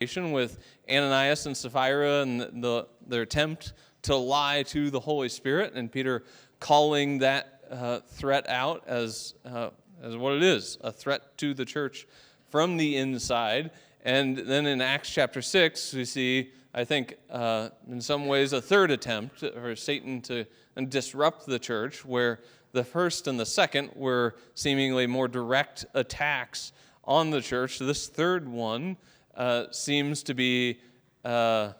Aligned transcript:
with 0.00 0.56
Ananias 0.90 1.44
and 1.44 1.54
Sapphira 1.54 2.22
and 2.22 2.40
the, 2.62 2.86
their 3.06 3.20
attempt 3.20 3.74
to 4.00 4.16
lie 4.16 4.62
to 4.62 4.88
the 4.88 4.98
Holy 4.98 5.28
Spirit, 5.28 5.74
and 5.74 5.92
Peter 5.92 6.24
calling 6.58 7.18
that 7.18 7.60
uh, 7.70 8.00
threat 8.06 8.48
out 8.48 8.82
as, 8.86 9.34
uh, 9.44 9.68
as 10.02 10.16
what 10.16 10.32
it 10.32 10.42
is 10.42 10.78
a 10.80 10.90
threat 10.90 11.36
to 11.36 11.52
the 11.52 11.66
church 11.66 12.06
from 12.48 12.78
the 12.78 12.96
inside. 12.96 13.72
And 14.02 14.38
then 14.38 14.64
in 14.64 14.80
Acts 14.80 15.10
chapter 15.10 15.42
6, 15.42 15.92
we 15.92 16.06
see, 16.06 16.50
I 16.72 16.84
think, 16.84 17.16
uh, 17.28 17.68
in 17.86 18.00
some 18.00 18.26
ways, 18.26 18.54
a 18.54 18.62
third 18.62 18.90
attempt 18.90 19.40
for 19.40 19.76
Satan 19.76 20.22
to 20.22 20.46
disrupt 20.88 21.44
the 21.44 21.58
church, 21.58 22.06
where 22.06 22.40
the 22.72 22.84
first 22.84 23.26
and 23.26 23.38
the 23.38 23.44
second 23.44 23.90
were 23.94 24.36
seemingly 24.54 25.06
more 25.06 25.28
direct 25.28 25.84
attacks 25.92 26.72
on 27.04 27.28
the 27.28 27.42
church. 27.42 27.78
This 27.78 28.08
third 28.08 28.48
one, 28.48 28.96
uh, 29.34 29.64
seems 29.70 30.22
to 30.24 30.34
be 30.34 30.80
uh, 31.24 31.72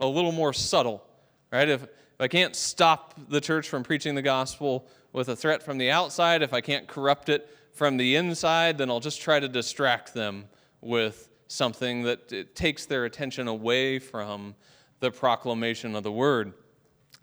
a 0.00 0.06
little 0.06 0.32
more 0.32 0.52
subtle, 0.52 1.04
right? 1.52 1.68
If, 1.68 1.82
if 1.82 1.88
I 2.20 2.28
can't 2.28 2.54
stop 2.54 3.14
the 3.28 3.40
church 3.40 3.68
from 3.68 3.82
preaching 3.82 4.14
the 4.14 4.22
gospel 4.22 4.86
with 5.12 5.28
a 5.28 5.36
threat 5.36 5.62
from 5.62 5.78
the 5.78 5.90
outside, 5.90 6.42
if 6.42 6.52
I 6.52 6.60
can't 6.60 6.86
corrupt 6.86 7.28
it 7.28 7.48
from 7.72 7.96
the 7.96 8.16
inside, 8.16 8.78
then 8.78 8.90
I'll 8.90 9.00
just 9.00 9.20
try 9.20 9.40
to 9.40 9.48
distract 9.48 10.14
them 10.14 10.46
with 10.80 11.28
something 11.48 12.02
that 12.04 12.54
takes 12.54 12.86
their 12.86 13.04
attention 13.04 13.48
away 13.48 13.98
from 13.98 14.54
the 15.00 15.10
proclamation 15.10 15.96
of 15.96 16.02
the 16.02 16.12
word. 16.12 16.52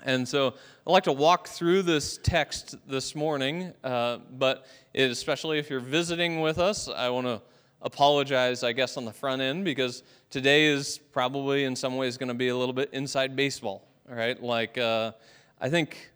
And 0.04 0.28
so 0.28 0.48
I'd 0.86 0.92
like 0.92 1.06
to 1.06 1.14
walk 1.14 1.48
through 1.48 1.84
this 1.84 2.20
text 2.22 2.76
this 2.88 3.16
morning, 3.16 3.74
uh, 3.84 4.18
but 4.32 4.66
especially 4.94 5.60
if 5.60 5.70
you're 5.70 5.80
visiting 5.80 6.42
with 6.42 6.60
us, 6.60 6.88
I 6.88 7.10
want 7.10 7.26
to 7.28 7.42
apologize, 7.82 8.64
I 8.64 8.72
guess, 8.72 8.98
on 8.98 9.06
the 9.06 9.14
front 9.14 9.42
end 9.42 9.66
because 9.66 10.04
today 10.30 10.66
is 10.66 11.00
probably 11.12 11.64
in 11.64 11.76
some 11.76 11.96
ways 11.96 12.18
going 12.18 12.30
to 12.30 12.36
be 12.36 12.50
a 12.50 12.56
little 12.56 12.74
bit 12.74 12.90
inside 12.94 13.36
baseball, 13.36 13.88
right? 14.08 14.42
Like, 14.42 14.78
uh, 14.78 15.12
I 15.60 15.70
think. 15.70 16.12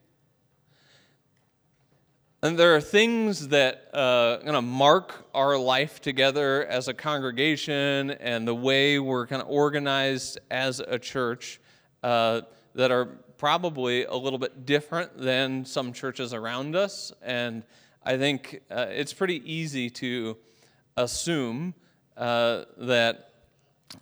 And 2.44 2.58
there 2.58 2.76
are 2.76 2.82
things 2.82 3.50
that 3.50 3.94
uh, 3.94 4.38
going 4.38 4.64
mark 4.66 5.28
our 5.36 5.58
life 5.58 6.02
together 6.02 6.66
as 6.66 6.88
a 6.88 6.94
congregation 6.94 8.12
and 8.12 8.48
the 8.48 8.56
way 8.56 8.98
we're 8.98 9.28
kind 9.28 9.44
of 9.44 9.48
organized 9.48 10.39
as 10.50 10.80
a 10.80 10.98
church 10.98 11.62
uh, 12.02 12.42
that 12.73 12.89
are 12.89 13.06
probably 13.38 14.06
a 14.06 14.16
little 14.16 14.39
bit 14.39 14.66
different 14.66 15.16
than 15.17 15.66
some 15.66 15.94
churches 15.94 16.34
around 16.34 16.76
us. 16.76 17.12
And 17.22 17.64
I 18.04 18.17
think 18.17 18.62
uh, 18.72 18.88
it's 18.89 19.14
pretty 19.14 19.42
easy 19.52 19.89
to 19.92 20.38
assume 20.97 21.73
uh, 22.17 22.64
that, 22.78 23.31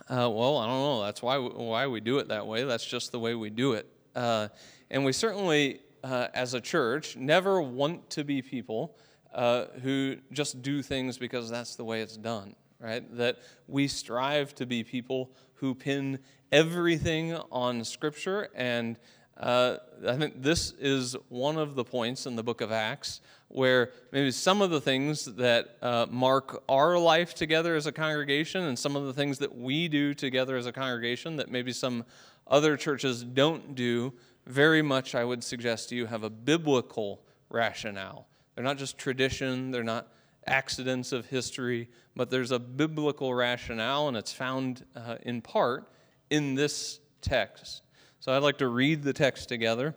uh, 0.08 0.28
well, 0.30 0.58
I 0.58 0.66
don't 0.66 0.80
know, 0.80 1.02
that's 1.02 1.22
why, 1.22 1.38
why 1.38 1.86
we 1.86 2.00
do 2.00 2.18
it 2.18 2.28
that 2.28 2.46
way. 2.46 2.64
That's 2.64 2.84
just 2.84 3.12
the 3.12 3.18
way 3.18 3.34
we 3.34 3.50
do 3.50 3.72
it. 3.72 3.86
Uh, 4.14 4.48
and 4.90 5.04
we 5.04 5.12
certainly, 5.12 5.80
uh, 6.02 6.28
as 6.34 6.54
a 6.54 6.60
church, 6.60 7.16
never 7.16 7.62
want 7.62 8.10
to 8.10 8.24
be 8.24 8.42
people 8.42 8.96
uh, 9.34 9.66
who 9.82 10.16
just 10.32 10.62
do 10.62 10.82
things 10.82 11.18
because 11.18 11.48
that's 11.48 11.76
the 11.76 11.84
way 11.84 12.00
it's 12.00 12.16
done, 12.16 12.54
right? 12.80 13.04
That 13.16 13.38
we 13.68 13.86
strive 13.86 14.54
to 14.56 14.66
be 14.66 14.82
people 14.82 15.30
who 15.54 15.74
pin 15.74 16.18
everything 16.50 17.34
on 17.52 17.84
Scripture 17.84 18.48
and 18.54 18.98
uh, 19.36 19.76
I 20.06 20.16
think 20.16 20.42
this 20.42 20.72
is 20.80 21.16
one 21.28 21.56
of 21.56 21.74
the 21.74 21.84
points 21.84 22.26
in 22.26 22.36
the 22.36 22.42
book 22.42 22.60
of 22.60 22.72
Acts 22.72 23.20
where 23.48 23.90
maybe 24.12 24.30
some 24.30 24.62
of 24.62 24.70
the 24.70 24.80
things 24.80 25.24
that 25.24 25.76
uh, 25.82 26.06
mark 26.08 26.62
our 26.68 26.98
life 26.98 27.34
together 27.34 27.74
as 27.74 27.86
a 27.86 27.92
congregation 27.92 28.64
and 28.64 28.78
some 28.78 28.94
of 28.94 29.06
the 29.06 29.12
things 29.12 29.38
that 29.38 29.56
we 29.56 29.88
do 29.88 30.14
together 30.14 30.56
as 30.56 30.66
a 30.66 30.72
congregation 30.72 31.36
that 31.36 31.50
maybe 31.50 31.72
some 31.72 32.04
other 32.46 32.76
churches 32.76 33.24
don't 33.24 33.74
do, 33.74 34.12
very 34.46 34.82
much, 34.82 35.14
I 35.14 35.24
would 35.24 35.42
suggest 35.42 35.88
to 35.88 35.96
you, 35.96 36.06
have 36.06 36.22
a 36.22 36.30
biblical 36.30 37.22
rationale. 37.48 38.26
They're 38.54 38.64
not 38.64 38.78
just 38.78 38.98
tradition, 38.98 39.70
they're 39.70 39.82
not 39.82 40.08
accidents 40.46 41.12
of 41.12 41.26
history, 41.26 41.88
but 42.16 42.30
there's 42.30 42.50
a 42.50 42.58
biblical 42.58 43.34
rationale, 43.34 44.08
and 44.08 44.16
it's 44.16 44.32
found 44.32 44.84
uh, 44.96 45.16
in 45.22 45.40
part 45.40 45.88
in 46.30 46.54
this 46.54 47.00
text. 47.20 47.82
So 48.20 48.32
I'd 48.32 48.42
like 48.42 48.58
to 48.58 48.68
read 48.68 49.02
the 49.02 49.14
text 49.14 49.48
together 49.48 49.94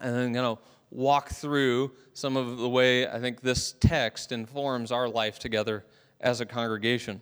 and 0.00 0.16
then 0.16 0.32
kind 0.32 0.46
of 0.46 0.58
walk 0.90 1.28
through 1.28 1.92
some 2.14 2.34
of 2.34 2.56
the 2.56 2.68
way 2.68 3.06
I 3.06 3.20
think 3.20 3.42
this 3.42 3.74
text 3.78 4.32
informs 4.32 4.90
our 4.90 5.06
life 5.06 5.38
together 5.38 5.84
as 6.18 6.40
a 6.40 6.46
congregation. 6.46 7.20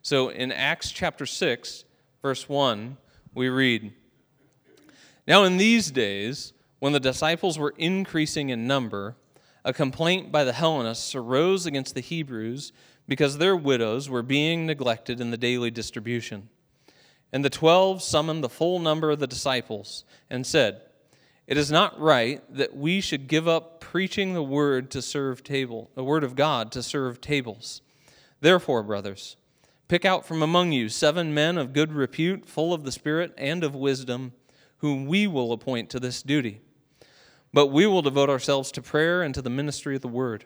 So 0.00 0.30
in 0.30 0.52
Acts 0.52 0.90
chapter 0.90 1.26
6, 1.26 1.84
verse 2.22 2.48
1, 2.48 2.96
we 3.34 3.50
read 3.50 3.92
Now 5.28 5.44
in 5.44 5.58
these 5.58 5.90
days, 5.90 6.54
when 6.78 6.94
the 6.94 7.00
disciples 7.00 7.58
were 7.58 7.74
increasing 7.76 8.48
in 8.48 8.66
number, 8.66 9.16
a 9.66 9.74
complaint 9.74 10.32
by 10.32 10.44
the 10.44 10.54
Hellenists 10.54 11.14
arose 11.14 11.66
against 11.66 11.94
the 11.94 12.00
Hebrews 12.00 12.72
because 13.06 13.36
their 13.36 13.54
widows 13.54 14.08
were 14.08 14.22
being 14.22 14.64
neglected 14.64 15.20
in 15.20 15.30
the 15.30 15.36
daily 15.36 15.70
distribution. 15.70 16.48
And 17.32 17.44
the 17.44 17.50
twelve 17.50 18.02
summoned 18.02 18.44
the 18.44 18.48
full 18.48 18.78
number 18.78 19.10
of 19.10 19.18
the 19.18 19.26
disciples 19.26 20.04
and 20.28 20.46
said, 20.46 20.82
It 21.46 21.56
is 21.56 21.70
not 21.70 21.98
right 21.98 22.42
that 22.54 22.76
we 22.76 23.00
should 23.00 23.26
give 23.26 23.48
up 23.48 23.80
preaching 23.80 24.34
the 24.34 24.42
word 24.42 24.90
to 24.90 25.00
serve 25.00 25.42
table, 25.42 25.90
the 25.94 26.04
word 26.04 26.24
of 26.24 26.36
God 26.36 26.70
to 26.72 26.82
serve 26.82 27.20
tables. 27.20 27.80
Therefore, 28.40 28.82
brothers, 28.82 29.36
pick 29.88 30.04
out 30.04 30.26
from 30.26 30.42
among 30.42 30.72
you 30.72 30.88
seven 30.88 31.32
men 31.32 31.56
of 31.56 31.72
good 31.72 31.92
repute, 31.92 32.46
full 32.46 32.74
of 32.74 32.84
the 32.84 32.92
Spirit 32.92 33.32
and 33.38 33.64
of 33.64 33.74
wisdom, 33.74 34.32
whom 34.78 35.06
we 35.06 35.26
will 35.26 35.52
appoint 35.52 35.88
to 35.90 36.00
this 36.00 36.22
duty. 36.22 36.60
But 37.52 37.68
we 37.68 37.86
will 37.86 38.02
devote 38.02 38.30
ourselves 38.30 38.72
to 38.72 38.82
prayer 38.82 39.22
and 39.22 39.34
to 39.34 39.42
the 39.42 39.50
ministry 39.50 39.94
of 39.94 40.02
the 40.02 40.08
word. 40.08 40.44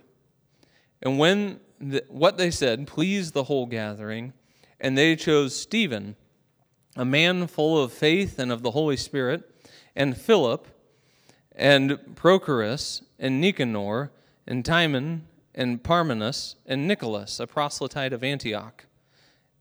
And 1.03 1.19
when 1.19 1.61
the, 1.81 2.05
what 2.09 2.37
they 2.37 2.51
said 2.51 2.87
pleased 2.87 3.33
the 3.33 3.45
whole 3.45 3.67
gathering, 3.67 4.33
and 4.81 4.97
they 4.97 5.17
chose 5.17 5.59
Stephen 5.59 6.17
a 6.97 7.05
man 7.05 7.47
full 7.47 7.83
of 7.83 7.93
faith 7.93 8.39
and 8.39 8.51
of 8.51 8.63
the 8.63 8.71
Holy 8.71 8.97
Spirit, 8.97 9.49
and 9.95 10.17
Philip, 10.17 10.67
and 11.55 11.99
Prochorus, 12.15 13.03
and 13.19 13.41
Nicanor, 13.41 14.11
and 14.47 14.65
Timon, 14.65 15.27
and 15.55 15.83
Parmenas, 15.83 16.57
and 16.67 16.89
Nicholas, 16.89 17.39
a 17.39 17.47
proselyte 17.47 18.13
of 18.13 18.25
Antioch. 18.25 18.87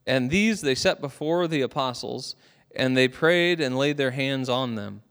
And 0.07 0.29
these 0.29 0.61
they 0.61 0.75
set 0.75 1.01
before 1.01 1.47
the 1.47 1.61
apostles, 1.61 2.35
and 2.75 2.95
they 2.95 3.07
prayed 3.07 3.59
and 3.59 3.77
laid 3.77 3.97
their 3.97 4.11
hands 4.11 4.49
on 4.49 4.75
them. 4.75 5.01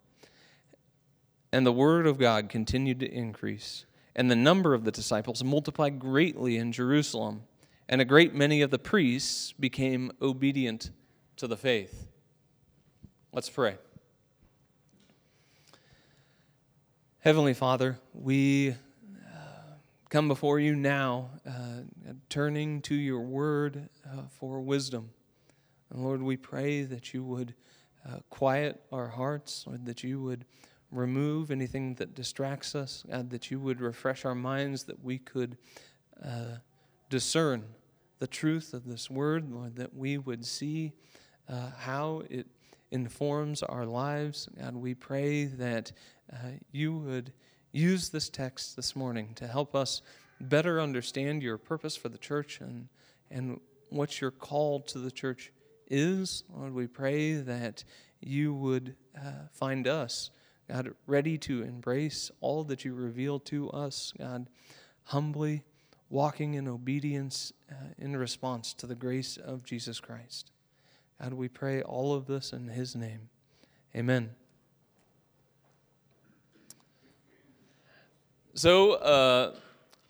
And 1.53 1.67
the 1.67 1.73
word 1.73 2.07
of 2.07 2.19
God 2.19 2.49
continued 2.49 3.01
to 3.01 3.11
increase, 3.11 3.87
and 4.17 4.31
the 4.31 4.37
number 4.37 4.75
of 4.75 4.85
the 4.85 4.91
disciples 4.91 5.45
multiplied 5.45 5.99
greatly 5.99 6.57
in 6.57 6.73
Jerusalem, 6.73 7.43
and 7.89 8.01
a 8.01 8.05
great 8.05 8.35
many 8.35 8.63
of 8.63 8.71
the 8.71 8.79
priests 8.79 9.53
became 9.53 10.11
obedient 10.23 10.91
to 11.37 11.47
the 11.47 11.57
faith. 11.57 12.07
Let's 13.35 13.51
pray. 13.51 13.79
Heavenly 17.19 17.53
Father, 17.53 17.99
we 18.13 18.71
uh, 18.71 18.75
come 20.09 20.29
before 20.29 20.61
you 20.61 20.77
now, 20.77 21.31
uh, 21.45 21.81
turning 22.29 22.81
to 22.83 22.95
your 22.95 23.23
word 23.23 23.89
uh, 24.07 24.29
for 24.39 24.61
wisdom. 24.61 25.11
And 25.91 26.05
Lord, 26.05 26.23
we 26.23 26.37
pray 26.37 26.83
that 26.85 27.13
you 27.13 27.25
would 27.25 27.57
uh, 28.09 28.19
quiet 28.31 28.81
our 28.93 29.09
hearts, 29.09 29.65
Lord, 29.67 29.85
that 29.87 30.05
you 30.05 30.23
would 30.23 30.45
remove 30.93 31.51
anything 31.51 31.97
that 31.97 32.15
distracts 32.15 32.77
us, 32.77 33.03
God, 33.11 33.31
that 33.31 33.51
you 33.51 33.59
would 33.59 33.81
refresh 33.81 34.25
our 34.25 34.37
minds, 34.37 34.85
that 34.85 35.03
we 35.03 35.19
could 35.19 35.57
uh, 36.25 36.59
discern 37.11 37.65
the 38.21 38.29
truth 38.29 38.73
of 38.73 38.87
this 38.87 39.11
word, 39.11 39.51
Lord, 39.51 39.75
that 39.75 39.93
we 39.93 40.19
would 40.19 40.47
see 40.47 40.93
uh, 41.49 41.71
how 41.79 42.23
it 42.31 42.47
informs 42.91 43.63
our 43.63 43.85
lives. 43.85 44.49
God, 44.59 44.77
we 44.77 44.95
pray 44.95 45.45
that 45.45 45.93
uh, 46.33 46.37
you 46.73 46.97
would 46.97 47.33
use 47.73 48.09
this 48.09 48.29
text 48.29 48.77
this 48.77 48.95
morning 48.95 49.33
to 49.35 49.47
help 49.47 49.75
us 49.75 50.01
better 50.41 50.81
understand 50.81 51.43
your 51.43 51.59
purpose 51.59 51.97
for 51.97 52.09
the 52.09 52.19
church 52.19 52.61
and, 52.61 52.89
and 53.31 53.61
what 53.91 54.21
your 54.21 54.31
call 54.31 54.81
to 54.81 54.99
the 54.99 55.11
church 55.11 55.53
is. 55.89 56.45
Lord, 56.55 56.73
we 56.73 56.87
pray 56.87 57.35
that 57.35 57.85
you 58.21 58.55
would 58.55 58.95
uh, 59.17 59.49
find 59.53 59.87
us, 59.87 60.31
God, 60.69 60.95
ready 61.07 61.37
to 61.39 61.63
embrace 61.63 62.31
all 62.41 62.65
that 62.65 62.85
you 62.85 62.95
reveal 62.95 63.39
to 63.41 63.71
us, 63.71 64.13
God, 64.19 64.49
humbly 65.05 65.65
walking 66.11 66.55
in 66.55 66.69
obedience 66.69 67.53
uh, 67.71 67.75
in 67.99 68.17
response 68.17 68.73
to 68.75 68.87
the 68.87 68.95
grace 68.95 69.37
of 69.37 69.65
Jesus 69.65 70.01
Christ. 70.01 70.53
God, 71.21 71.33
we 71.33 71.49
pray 71.49 71.83
all 71.83 72.13
of 72.13 72.27
this 72.27 72.53
in 72.53 72.69
His 72.69 72.97
name. 72.97 73.29
Amen. 73.95 74.31
So, 78.55 78.93
uh, 78.95 79.55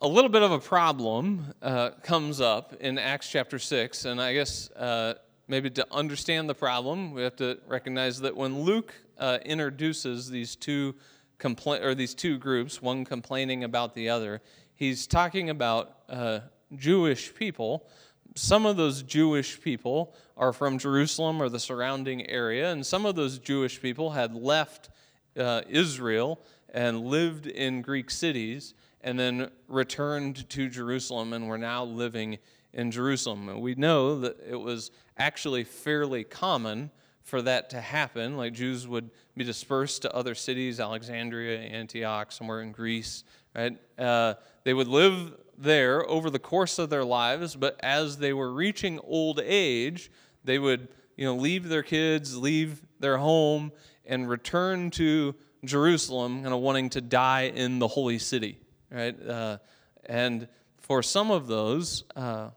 a 0.00 0.08
little 0.08 0.30
bit 0.30 0.42
of 0.42 0.52
a 0.52 0.58
problem 0.58 1.54
uh, 1.62 1.90
comes 2.02 2.40
up 2.40 2.74
in 2.80 2.98
Acts 2.98 3.30
chapter 3.30 3.58
6, 3.58 4.04
and 4.04 4.20
I 4.20 4.34
guess 4.34 4.70
uh, 4.72 5.14
maybe 5.48 5.70
to 5.70 5.86
understand 5.90 6.48
the 6.48 6.54
problem, 6.54 7.12
we 7.12 7.22
have 7.22 7.36
to 7.36 7.58
recognize 7.66 8.20
that 8.20 8.36
when 8.36 8.60
Luke 8.60 8.94
uh, 9.18 9.38
introduces 9.44 10.28
these 10.28 10.56
two 10.56 10.94
or 11.42 11.94
these 11.94 12.14
two 12.14 12.38
groups, 12.38 12.80
one 12.80 13.04
complaining 13.04 13.64
about 13.64 13.94
the 13.94 14.08
other, 14.08 14.40
he's 14.76 15.06
talking 15.06 15.50
about 15.50 15.96
uh, 16.08 16.40
Jewish 16.76 17.34
people. 17.34 17.86
Some 18.34 18.66
of 18.66 18.76
those 18.76 19.02
Jewish 19.02 19.60
people 19.60 20.14
are 20.36 20.52
from 20.52 20.78
Jerusalem 20.78 21.40
or 21.40 21.48
the 21.48 21.60
surrounding 21.60 22.28
area, 22.28 22.72
and 22.72 22.84
some 22.84 23.06
of 23.06 23.14
those 23.14 23.38
Jewish 23.38 23.80
people 23.80 24.10
had 24.10 24.34
left 24.34 24.90
uh, 25.38 25.62
Israel 25.68 26.40
and 26.72 27.04
lived 27.06 27.46
in 27.46 27.80
Greek 27.80 28.10
cities 28.10 28.74
and 29.02 29.18
then 29.18 29.50
returned 29.68 30.48
to 30.48 30.68
Jerusalem 30.68 31.32
and 31.32 31.46
were 31.46 31.58
now 31.58 31.84
living 31.84 32.38
in 32.72 32.90
Jerusalem. 32.90 33.48
And 33.48 33.60
we 33.60 33.76
know 33.76 34.18
that 34.20 34.36
it 34.48 34.56
was 34.56 34.90
actually 35.16 35.62
fairly 35.62 36.24
common 36.24 36.90
for 37.22 37.40
that 37.42 37.70
to 37.70 37.80
happen. 37.80 38.36
Like 38.36 38.52
Jews 38.52 38.88
would 38.88 39.10
be 39.36 39.44
dispersed 39.44 40.02
to 40.02 40.14
other 40.14 40.34
cities, 40.34 40.80
Alexandria, 40.80 41.58
Antioch, 41.58 42.32
somewhere 42.32 42.62
in 42.62 42.72
Greece, 42.72 43.24
right? 43.54 43.76
Uh, 43.98 44.34
they 44.64 44.74
would 44.74 44.88
live 44.88 45.34
there 45.58 46.08
over 46.08 46.30
the 46.30 46.38
course 46.38 46.78
of 46.78 46.90
their 46.90 47.04
lives, 47.04 47.56
but 47.56 47.76
as 47.80 48.18
they 48.18 48.32
were 48.32 48.52
reaching 48.52 48.98
old 49.00 49.40
age, 49.40 50.10
they 50.44 50.58
would, 50.58 50.88
you 51.16 51.24
know, 51.24 51.36
leave 51.36 51.68
their 51.68 51.82
kids, 51.82 52.36
leave 52.36 52.82
their 53.00 53.18
home, 53.18 53.72
and 54.06 54.28
return 54.28 54.90
to 54.92 55.34
Jerusalem, 55.64 56.42
kind 56.42 56.54
of 56.54 56.60
wanting 56.60 56.90
to 56.90 57.00
die 57.00 57.52
in 57.54 57.78
the 57.78 57.88
holy 57.88 58.18
city, 58.18 58.58
right? 58.90 59.16
Uh, 59.26 59.58
and 60.06 60.48
for 60.78 61.02
some 61.02 61.30
of 61.30 61.46
those, 61.46 62.04
uh, 62.14 62.50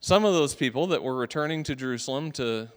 some 0.00 0.24
of 0.24 0.34
those 0.34 0.54
people 0.54 0.88
that 0.88 1.02
were 1.02 1.16
returning 1.16 1.62
to 1.64 1.74
Jerusalem 1.74 2.32
to 2.32 2.68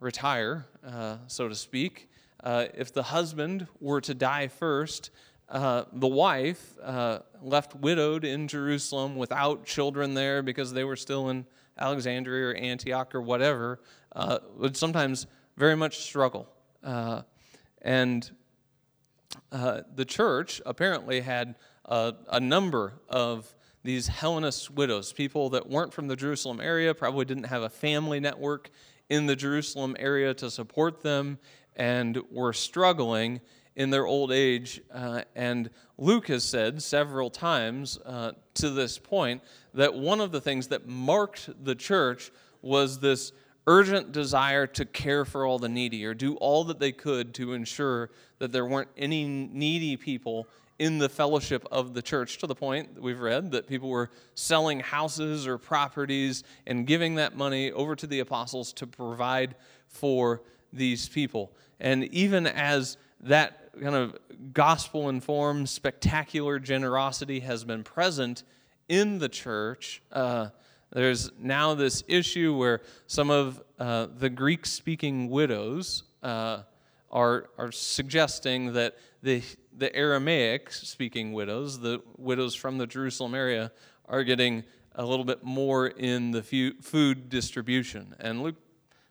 retire, 0.00 0.66
uh, 0.86 1.16
so 1.26 1.48
to 1.48 1.54
speak, 1.54 2.08
uh, 2.42 2.66
if 2.74 2.92
the 2.92 3.02
husband 3.02 3.66
were 3.80 4.00
to 4.00 4.14
die 4.14 4.48
first, 4.48 5.10
uh, 5.50 5.84
the 5.92 6.06
wife, 6.06 6.78
uh, 6.82 7.18
left 7.42 7.74
widowed 7.74 8.24
in 8.24 8.46
Jerusalem 8.46 9.16
without 9.16 9.64
children 9.64 10.14
there 10.14 10.42
because 10.42 10.72
they 10.72 10.84
were 10.84 10.96
still 10.96 11.28
in 11.30 11.44
Alexandria 11.78 12.48
or 12.48 12.54
Antioch 12.54 13.14
or 13.14 13.20
whatever, 13.20 13.80
uh, 14.14 14.38
would 14.56 14.76
sometimes 14.76 15.26
very 15.56 15.76
much 15.76 15.98
struggle. 15.98 16.48
Uh, 16.84 17.22
and 17.82 18.30
the 19.50 20.04
church 20.06 20.60
apparently 20.66 21.20
had 21.20 21.56
a 21.86 22.40
number 22.40 22.94
of 23.08 23.52
these 23.82 24.08
Hellenist 24.08 24.70
widows, 24.70 25.12
people 25.12 25.50
that 25.50 25.68
weren't 25.68 25.92
from 25.92 26.06
the 26.06 26.16
Jerusalem 26.16 26.60
area, 26.60 26.94
probably 26.94 27.24
didn't 27.24 27.44
have 27.44 27.62
a 27.62 27.70
family 27.70 28.20
network 28.20 28.70
in 29.08 29.26
the 29.26 29.34
Jerusalem 29.34 29.96
area 29.98 30.34
to 30.34 30.50
support 30.50 31.02
them, 31.02 31.38
and 31.76 32.18
were 32.30 32.52
struggling 32.52 33.40
in 33.80 33.88
their 33.88 34.06
old 34.06 34.30
age. 34.30 34.82
Uh, 34.92 35.22
and 35.34 35.70
Luke 35.96 36.28
has 36.28 36.44
said 36.44 36.82
several 36.82 37.30
times 37.30 37.98
uh, 38.04 38.32
to 38.52 38.68
this 38.68 38.98
point 38.98 39.42
that 39.72 39.94
one 39.94 40.20
of 40.20 40.32
the 40.32 40.40
things 40.40 40.68
that 40.68 40.86
marked 40.86 41.48
the 41.64 41.74
church 41.74 42.30
was 42.60 43.00
this 43.00 43.32
urgent 43.66 44.12
desire 44.12 44.66
to 44.66 44.84
care 44.84 45.24
for 45.24 45.46
all 45.46 45.58
the 45.58 45.68
needy 45.68 46.04
or 46.04 46.12
do 46.12 46.34
all 46.36 46.62
that 46.64 46.78
they 46.78 46.92
could 46.92 47.32
to 47.32 47.54
ensure 47.54 48.10
that 48.38 48.52
there 48.52 48.66
weren't 48.66 48.90
any 48.98 49.24
needy 49.24 49.96
people 49.96 50.46
in 50.78 50.98
the 50.98 51.08
fellowship 51.08 51.66
of 51.72 51.94
the 51.94 52.02
church 52.02 52.36
to 52.36 52.46
the 52.46 52.54
point 52.54 52.94
that 52.94 53.02
we've 53.02 53.20
read 53.20 53.50
that 53.50 53.66
people 53.66 53.88
were 53.88 54.10
selling 54.34 54.80
houses 54.80 55.46
or 55.46 55.56
properties 55.56 56.44
and 56.66 56.86
giving 56.86 57.14
that 57.14 57.34
money 57.34 57.72
over 57.72 57.96
to 57.96 58.06
the 58.06 58.20
apostles 58.20 58.74
to 58.74 58.86
provide 58.86 59.54
for 59.88 60.42
these 60.70 61.08
people. 61.08 61.50
And 61.80 62.04
even 62.12 62.46
as 62.46 62.98
that 63.22 63.59
kind 63.80 63.94
of 63.94 64.16
gospel 64.52 65.08
informed, 65.08 65.68
spectacular 65.68 66.58
generosity 66.58 67.40
has 67.40 67.64
been 67.64 67.84
present 67.84 68.42
in 68.88 69.18
the 69.18 69.28
church, 69.28 70.02
uh, 70.12 70.48
there's 70.92 71.30
now 71.38 71.74
this 71.74 72.02
issue 72.08 72.56
where 72.56 72.80
some 73.06 73.30
of 73.30 73.62
uh, 73.78 74.08
the 74.18 74.28
Greek 74.28 74.66
speaking 74.66 75.30
widows 75.30 76.02
uh, 76.22 76.62
are, 77.10 77.50
are 77.56 77.70
suggesting 77.70 78.72
that 78.72 78.96
the, 79.22 79.42
the 79.76 79.94
Aramaic 79.94 80.72
speaking 80.72 81.32
widows, 81.32 81.78
the 81.78 82.02
widows 82.16 82.56
from 82.56 82.78
the 82.78 82.86
Jerusalem 82.86 83.34
area, 83.34 83.70
are 84.08 84.24
getting 84.24 84.64
a 84.96 85.06
little 85.06 85.24
bit 85.24 85.44
more 85.44 85.86
in 85.86 86.32
the 86.32 86.42
food 86.42 87.28
distribution. 87.28 88.16
And 88.18 88.42
Luke 88.42 88.56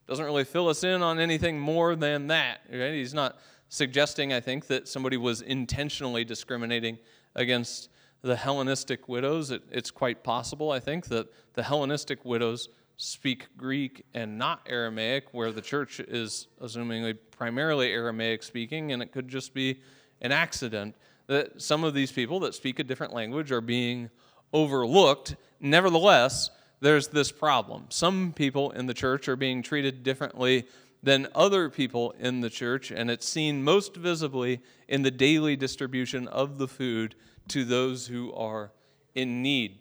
doesn't 0.07 0.25
really 0.25 0.43
fill 0.43 0.67
us 0.67 0.83
in 0.83 1.01
on 1.01 1.19
anything 1.19 1.59
more 1.59 1.95
than 1.95 2.27
that. 2.27 2.59
Right? 2.69 2.93
He's 2.93 3.13
not 3.13 3.39
suggesting, 3.69 4.33
I 4.33 4.39
think, 4.39 4.67
that 4.67 4.87
somebody 4.87 5.17
was 5.17 5.41
intentionally 5.41 6.25
discriminating 6.25 6.97
against 7.35 7.89
the 8.21 8.35
Hellenistic 8.35 9.07
widows. 9.07 9.51
It, 9.51 9.63
it's 9.71 9.91
quite 9.91 10.23
possible, 10.23 10.71
I 10.71 10.79
think, 10.79 11.05
that 11.05 11.27
the 11.53 11.63
Hellenistic 11.63 12.25
widows 12.25 12.69
speak 12.97 13.47
Greek 13.55 14.03
and 14.13 14.37
not 14.37 14.61
Aramaic, 14.67 15.33
where 15.33 15.51
the 15.51 15.61
church 15.61 16.01
is 16.01 16.47
assumingly 16.61 17.17
primarily 17.31 17.93
Aramaic 17.93 18.43
speaking, 18.43 18.91
and 18.91 19.01
it 19.01 19.13
could 19.13 19.29
just 19.29 19.53
be 19.53 19.79
an 20.21 20.33
accident 20.33 20.95
that 21.27 21.61
some 21.61 21.83
of 21.83 21.93
these 21.93 22.11
people 22.11 22.41
that 22.41 22.53
speak 22.55 22.79
a 22.79 22.83
different 22.83 23.13
language 23.13 23.51
are 23.51 23.61
being 23.61 24.09
overlooked. 24.51 25.35
Nevertheless, 25.61 26.49
there's 26.81 27.07
this 27.07 27.31
problem. 27.31 27.85
Some 27.89 28.33
people 28.33 28.71
in 28.71 28.85
the 28.85 28.93
church 28.93 29.29
are 29.29 29.35
being 29.35 29.61
treated 29.61 30.03
differently 30.03 30.65
than 31.01 31.27
other 31.33 31.69
people 31.69 32.13
in 32.19 32.41
the 32.41 32.49
church, 32.49 32.91
and 32.91 33.09
it's 33.09 33.27
seen 33.27 33.63
most 33.63 33.95
visibly 33.95 34.61
in 34.87 35.01
the 35.01 35.11
daily 35.11 35.55
distribution 35.55 36.27
of 36.27 36.57
the 36.57 36.67
food 36.67 37.15
to 37.47 37.63
those 37.63 38.07
who 38.07 38.33
are 38.33 38.71
in 39.15 39.41
need. 39.41 39.79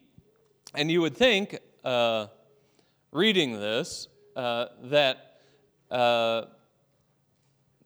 And 0.74 0.90
you 0.90 1.00
would 1.00 1.16
think, 1.16 1.58
uh, 1.84 2.26
reading 3.10 3.52
this 3.52 4.08
uh, 4.36 4.66
that 4.84 5.40
uh, 5.90 6.44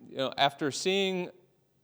you 0.08 0.16
know, 0.16 0.32
after 0.36 0.70
seeing 0.70 1.30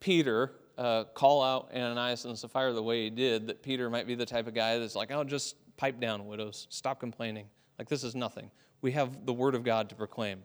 Peter 0.00 0.52
uh, 0.76 1.04
call 1.04 1.42
out 1.42 1.70
Ananias 1.74 2.24
and 2.24 2.38
Sapphira 2.38 2.72
the 2.72 2.82
way 2.82 3.04
he 3.04 3.10
did, 3.10 3.46
that 3.46 3.62
Peter 3.62 3.88
might 3.90 4.06
be 4.06 4.14
the 4.14 4.26
type 4.26 4.46
of 4.46 4.54
guy 4.54 4.78
that's 4.78 4.94
like, 4.94 5.10
oh, 5.10 5.24
just 5.24 5.56
pipe 5.76 6.00
down, 6.00 6.26
widows. 6.26 6.66
Stop 6.70 7.00
complaining. 7.00 7.46
Like, 7.78 7.88
this 7.88 8.04
is 8.04 8.14
nothing. 8.14 8.50
We 8.80 8.92
have 8.92 9.24
the 9.26 9.32
word 9.32 9.54
of 9.54 9.64
God 9.64 9.88
to 9.88 9.94
proclaim. 9.94 10.42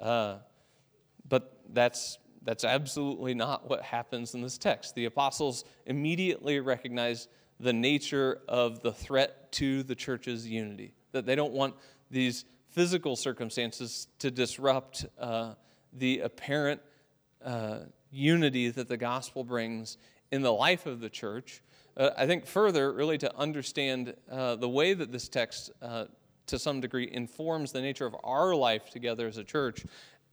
Uh, 0.00 0.38
but 1.28 1.60
that's, 1.72 2.18
that's 2.42 2.64
absolutely 2.64 3.34
not 3.34 3.68
what 3.68 3.82
happens 3.82 4.34
in 4.34 4.42
this 4.42 4.58
text. 4.58 4.94
The 4.94 5.04
apostles 5.04 5.64
immediately 5.86 6.60
recognize 6.60 7.28
the 7.60 7.72
nature 7.72 8.40
of 8.48 8.80
the 8.82 8.92
threat 8.92 9.52
to 9.52 9.82
the 9.82 9.94
church's 9.94 10.48
unity, 10.48 10.94
that 11.12 11.26
they 11.26 11.34
don't 11.34 11.52
want 11.52 11.74
these 12.10 12.44
physical 12.70 13.16
circumstances 13.16 14.08
to 14.18 14.30
disrupt 14.30 15.06
uh, 15.18 15.54
the 15.92 16.20
apparent 16.20 16.80
uh, 17.44 17.80
unity 18.10 18.70
that 18.70 18.88
the 18.88 18.96
gospel 18.96 19.44
brings 19.44 19.98
in 20.30 20.42
the 20.42 20.52
life 20.52 20.86
of 20.86 21.00
the 21.00 21.10
church. 21.10 21.62
Uh, 21.96 22.10
I 22.16 22.26
think 22.26 22.46
further, 22.46 22.92
really 22.92 23.18
to 23.18 23.36
understand 23.36 24.14
uh, 24.30 24.56
the 24.56 24.68
way 24.68 24.94
that 24.94 25.12
this 25.12 25.28
text, 25.28 25.70
uh, 25.82 26.06
to 26.46 26.58
some 26.58 26.80
degree, 26.80 27.08
informs 27.12 27.72
the 27.72 27.80
nature 27.80 28.06
of 28.06 28.16
our 28.24 28.54
life 28.54 28.90
together 28.90 29.26
as 29.26 29.38
a 29.38 29.44
church, 29.44 29.84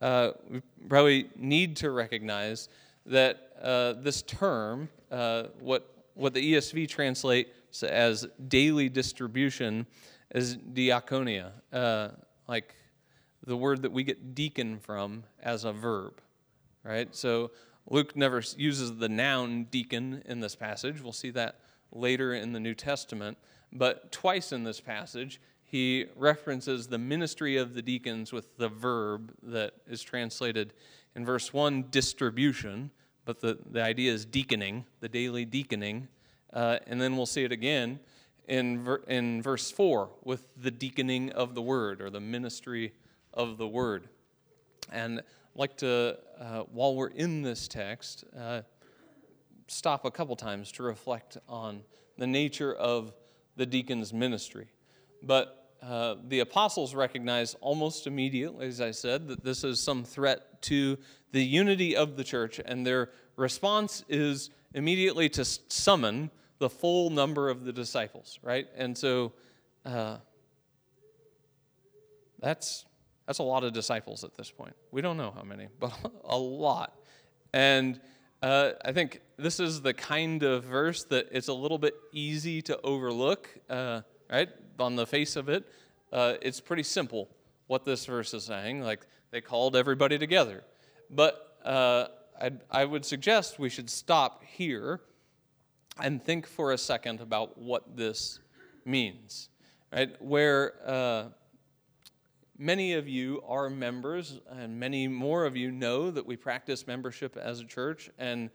uh, 0.01 0.31
we 0.49 0.61
probably 0.87 1.29
need 1.35 1.75
to 1.77 1.91
recognize 1.91 2.69
that 3.05 3.51
this 4.03 4.21
term, 4.21 4.89
what, 5.09 5.93
what 6.13 6.33
the 6.33 6.53
ESV 6.53 6.87
translates 6.87 7.83
as 7.83 8.27
daily 8.47 8.89
distribution, 8.89 9.85
is 10.33 10.57
diaconia, 10.57 11.51
uh, 11.73 12.09
like 12.47 12.75
the 13.45 13.57
word 13.57 13.81
that 13.81 13.91
we 13.91 14.03
get 14.03 14.35
deacon 14.35 14.79
from 14.79 15.23
as 15.41 15.63
a 15.63 15.73
verb, 15.73 16.21
right? 16.83 17.15
So 17.15 17.51
Luke 17.89 18.15
never 18.15 18.43
uses 18.57 18.97
the 18.97 19.09
noun 19.09 19.65
deacon 19.65 20.21
in 20.25 20.39
this 20.39 20.55
passage. 20.55 21.01
We'll 21.01 21.13
see 21.13 21.31
that 21.31 21.59
later 21.91 22.33
in 22.33 22.53
the 22.53 22.59
New 22.59 22.75
Testament. 22.75 23.37
But 23.71 24.11
twice 24.11 24.51
in 24.51 24.63
this 24.63 24.79
passage, 24.79 25.41
he 25.69 26.07
references 26.15 26.87
the 26.87 26.97
ministry 26.97 27.57
of 27.57 27.75
the 27.75 27.81
deacons 27.83 28.33
with 28.33 28.57
the 28.57 28.69
verb 28.69 29.31
that 29.43 29.73
is 29.87 30.01
translated 30.01 30.73
in 31.15 31.23
verse 31.23 31.53
1, 31.53 31.85
distribution, 31.91 32.89
but 33.23 33.39
the, 33.39 33.59
the 33.69 33.83
idea 33.83 34.11
is 34.11 34.25
deaconing, 34.25 34.85
the 34.99 35.07
daily 35.07 35.45
deaconing. 35.45 36.07
Uh, 36.51 36.79
and 36.87 36.99
then 36.99 37.15
we'll 37.15 37.27
see 37.27 37.43
it 37.43 37.51
again 37.51 37.99
in, 38.47 38.83
ver- 38.83 39.03
in 39.07 39.43
verse 39.43 39.69
4 39.69 40.09
with 40.23 40.47
the 40.57 40.71
deaconing 40.71 41.31
of 41.33 41.53
the 41.53 41.61
word 41.61 42.01
or 42.01 42.09
the 42.09 42.19
ministry 42.19 42.91
of 43.31 43.59
the 43.59 43.67
word. 43.67 44.09
And 44.91 45.19
I'd 45.19 45.25
like 45.53 45.77
to, 45.77 46.17
uh, 46.39 46.61
while 46.71 46.95
we're 46.95 47.09
in 47.09 47.43
this 47.43 47.67
text, 47.67 48.23
uh, 48.35 48.61
stop 49.67 50.03
a 50.03 50.09
couple 50.09 50.35
times 50.35 50.71
to 50.71 50.83
reflect 50.83 51.37
on 51.47 51.83
the 52.17 52.25
nature 52.25 52.73
of 52.73 53.13
the 53.55 53.67
deacon's 53.67 54.11
ministry. 54.11 54.69
But 55.23 55.59
uh, 55.81 56.15
the 56.27 56.39
apostles 56.39 56.93
recognized 56.93 57.57
almost 57.61 58.07
immediately, 58.07 58.67
as 58.67 58.81
I 58.81 58.91
said, 58.91 59.27
that 59.27 59.43
this 59.43 59.63
is 59.63 59.79
some 59.79 60.03
threat 60.03 60.61
to 60.63 60.97
the 61.31 61.43
unity 61.43 61.95
of 61.95 62.17
the 62.17 62.23
church, 62.23 62.59
and 62.63 62.85
their 62.85 63.11
response 63.35 64.03
is 64.09 64.49
immediately 64.73 65.29
to 65.29 65.45
summon 65.45 66.31
the 66.59 66.69
full 66.69 67.09
number 67.09 67.49
of 67.49 67.63
the 67.63 67.71
disciples, 67.71 68.39
right? 68.43 68.67
And 68.75 68.97
so 68.97 69.33
uh, 69.85 70.17
that's 72.41 72.85
that's 73.25 73.39
a 73.39 73.43
lot 73.43 73.63
of 73.63 73.73
disciples 73.73 74.23
at 74.23 74.35
this 74.35 74.49
point. 74.49 74.75
We 74.91 75.01
don't 75.01 75.15
know 75.15 75.31
how 75.31 75.43
many, 75.43 75.67
but 75.79 75.93
a 76.25 76.37
lot. 76.37 76.99
And 77.53 78.01
uh, 78.41 78.71
I 78.83 78.91
think 78.91 79.21
this 79.37 79.59
is 79.59 79.81
the 79.81 79.93
kind 79.93 80.43
of 80.43 80.63
verse 80.63 81.03
that 81.05 81.27
it's 81.31 81.47
a 81.47 81.53
little 81.53 81.77
bit 81.77 81.93
easy 82.11 82.61
to 82.63 82.79
overlook, 82.81 83.49
uh, 83.69 84.01
right? 84.31 84.49
On 84.79 84.95
the 84.95 85.05
face 85.05 85.35
of 85.35 85.49
it, 85.49 85.65
uh, 86.11 86.35
it's 86.41 86.59
pretty 86.59 86.83
simple 86.83 87.29
what 87.67 87.85
this 87.85 88.05
verse 88.05 88.33
is 88.33 88.43
saying. 88.43 88.81
Like 88.81 89.05
they 89.31 89.41
called 89.41 89.75
everybody 89.75 90.17
together. 90.17 90.63
But 91.09 91.57
uh, 91.63 92.07
I 92.71 92.85
would 92.85 93.05
suggest 93.05 93.59
we 93.59 93.69
should 93.69 93.89
stop 93.89 94.43
here 94.43 95.01
and 96.01 96.23
think 96.23 96.47
for 96.47 96.71
a 96.71 96.77
second 96.77 97.19
about 97.19 97.57
what 97.57 97.97
this 97.97 98.39
means, 98.85 99.49
right? 99.91 100.09
Where 100.21 100.73
uh, 100.85 101.25
many 102.57 102.93
of 102.93 103.07
you 103.07 103.41
are 103.47 103.69
members, 103.69 104.39
and 104.49 104.79
many 104.79 105.07
more 105.07 105.45
of 105.45 105.57
you 105.57 105.71
know 105.71 106.11
that 106.11 106.25
we 106.25 106.37
practice 106.37 106.87
membership 106.87 107.35
as 107.37 107.59
a 107.59 107.65
church, 107.65 108.09
and 108.17 108.49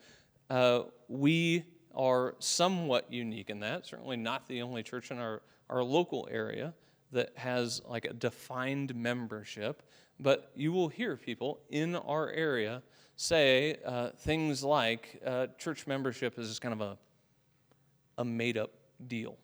uh, 0.51 0.83
we 1.09 1.65
are 1.95 2.35
somewhat 2.39 3.13
unique 3.13 3.51
in 3.51 3.61
that. 3.61 3.87
Certainly 3.87 4.17
not 4.17 4.47
the 4.47 4.63
only 4.63 4.83
church 4.83 5.11
in 5.11 5.19
our, 5.19 5.43
our 5.71 5.83
local 5.83 6.29
area 6.31 6.75
that 7.13 7.31
has 7.37 7.81
like 7.89 8.05
a 8.05 8.13
defined 8.13 8.95
membership, 8.95 9.83
but 10.21 10.51
you 10.55 10.73
will 10.73 10.89
hear 10.89 11.17
people 11.17 11.61
in 11.71 11.97
our 11.97 12.31
area 12.31 12.83
say 13.17 13.77
uh, 13.85 14.11
things 14.19 14.65
like 14.65 15.21
uh, 15.25 15.47
church 15.59 15.87
membership 15.87 16.39
is 16.39 16.49
just 16.49 16.61
kind 16.61 16.75
of 16.75 16.81
a, 16.81 16.99
a 18.19 18.25
made 18.25 18.59
up 18.59 18.73
deal, 19.07 19.37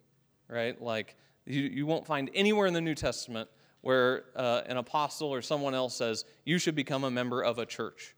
right? 0.49 0.81
Like 0.83 1.17
you, 1.47 1.63
you 1.63 1.87
won't 1.87 2.07
find 2.07 2.31
anywhere 2.35 2.67
in 2.67 2.75
the 2.75 2.81
New 2.81 2.95
Testament 2.95 3.49
where 3.83 4.25
uh, 4.37 4.63
an 4.67 4.77
apostle 4.77 5.33
or 5.33 5.41
someone 5.41 5.75
else 5.75 5.97
says, 5.97 6.25
you 6.45 6.59
should 6.59 6.75
become 6.75 7.05
a 7.05 7.11
member 7.11 7.43
of 7.43 7.59
a 7.59 7.67
church. 7.67 8.15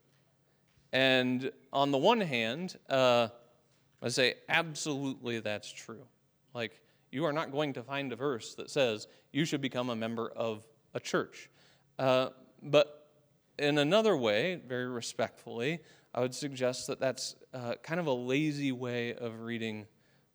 And 0.92 1.52
on 1.72 1.90
the 1.90 1.98
one 1.98 2.20
hand, 2.20 2.76
uh, 2.88 3.28
I 4.02 4.08
say, 4.08 4.34
absolutely 4.48 5.40
that's 5.40 5.70
true. 5.70 6.04
Like, 6.52 6.80
you 7.12 7.24
are 7.24 7.32
not 7.32 7.52
going 7.52 7.74
to 7.74 7.82
find 7.82 8.12
a 8.12 8.16
verse 8.16 8.54
that 8.54 8.70
says 8.70 9.06
you 9.32 9.44
should 9.44 9.60
become 9.60 9.90
a 9.90 9.96
member 9.96 10.32
of 10.34 10.66
a 10.94 11.00
church. 11.00 11.48
Uh, 11.98 12.30
but 12.62 13.08
in 13.58 13.78
another 13.78 14.16
way, 14.16 14.60
very 14.66 14.88
respectfully, 14.88 15.80
I 16.14 16.20
would 16.20 16.34
suggest 16.34 16.86
that 16.88 16.98
that's 16.98 17.36
uh, 17.54 17.74
kind 17.82 18.00
of 18.00 18.06
a 18.06 18.12
lazy 18.12 18.72
way 18.72 19.14
of 19.14 19.40
reading 19.40 19.86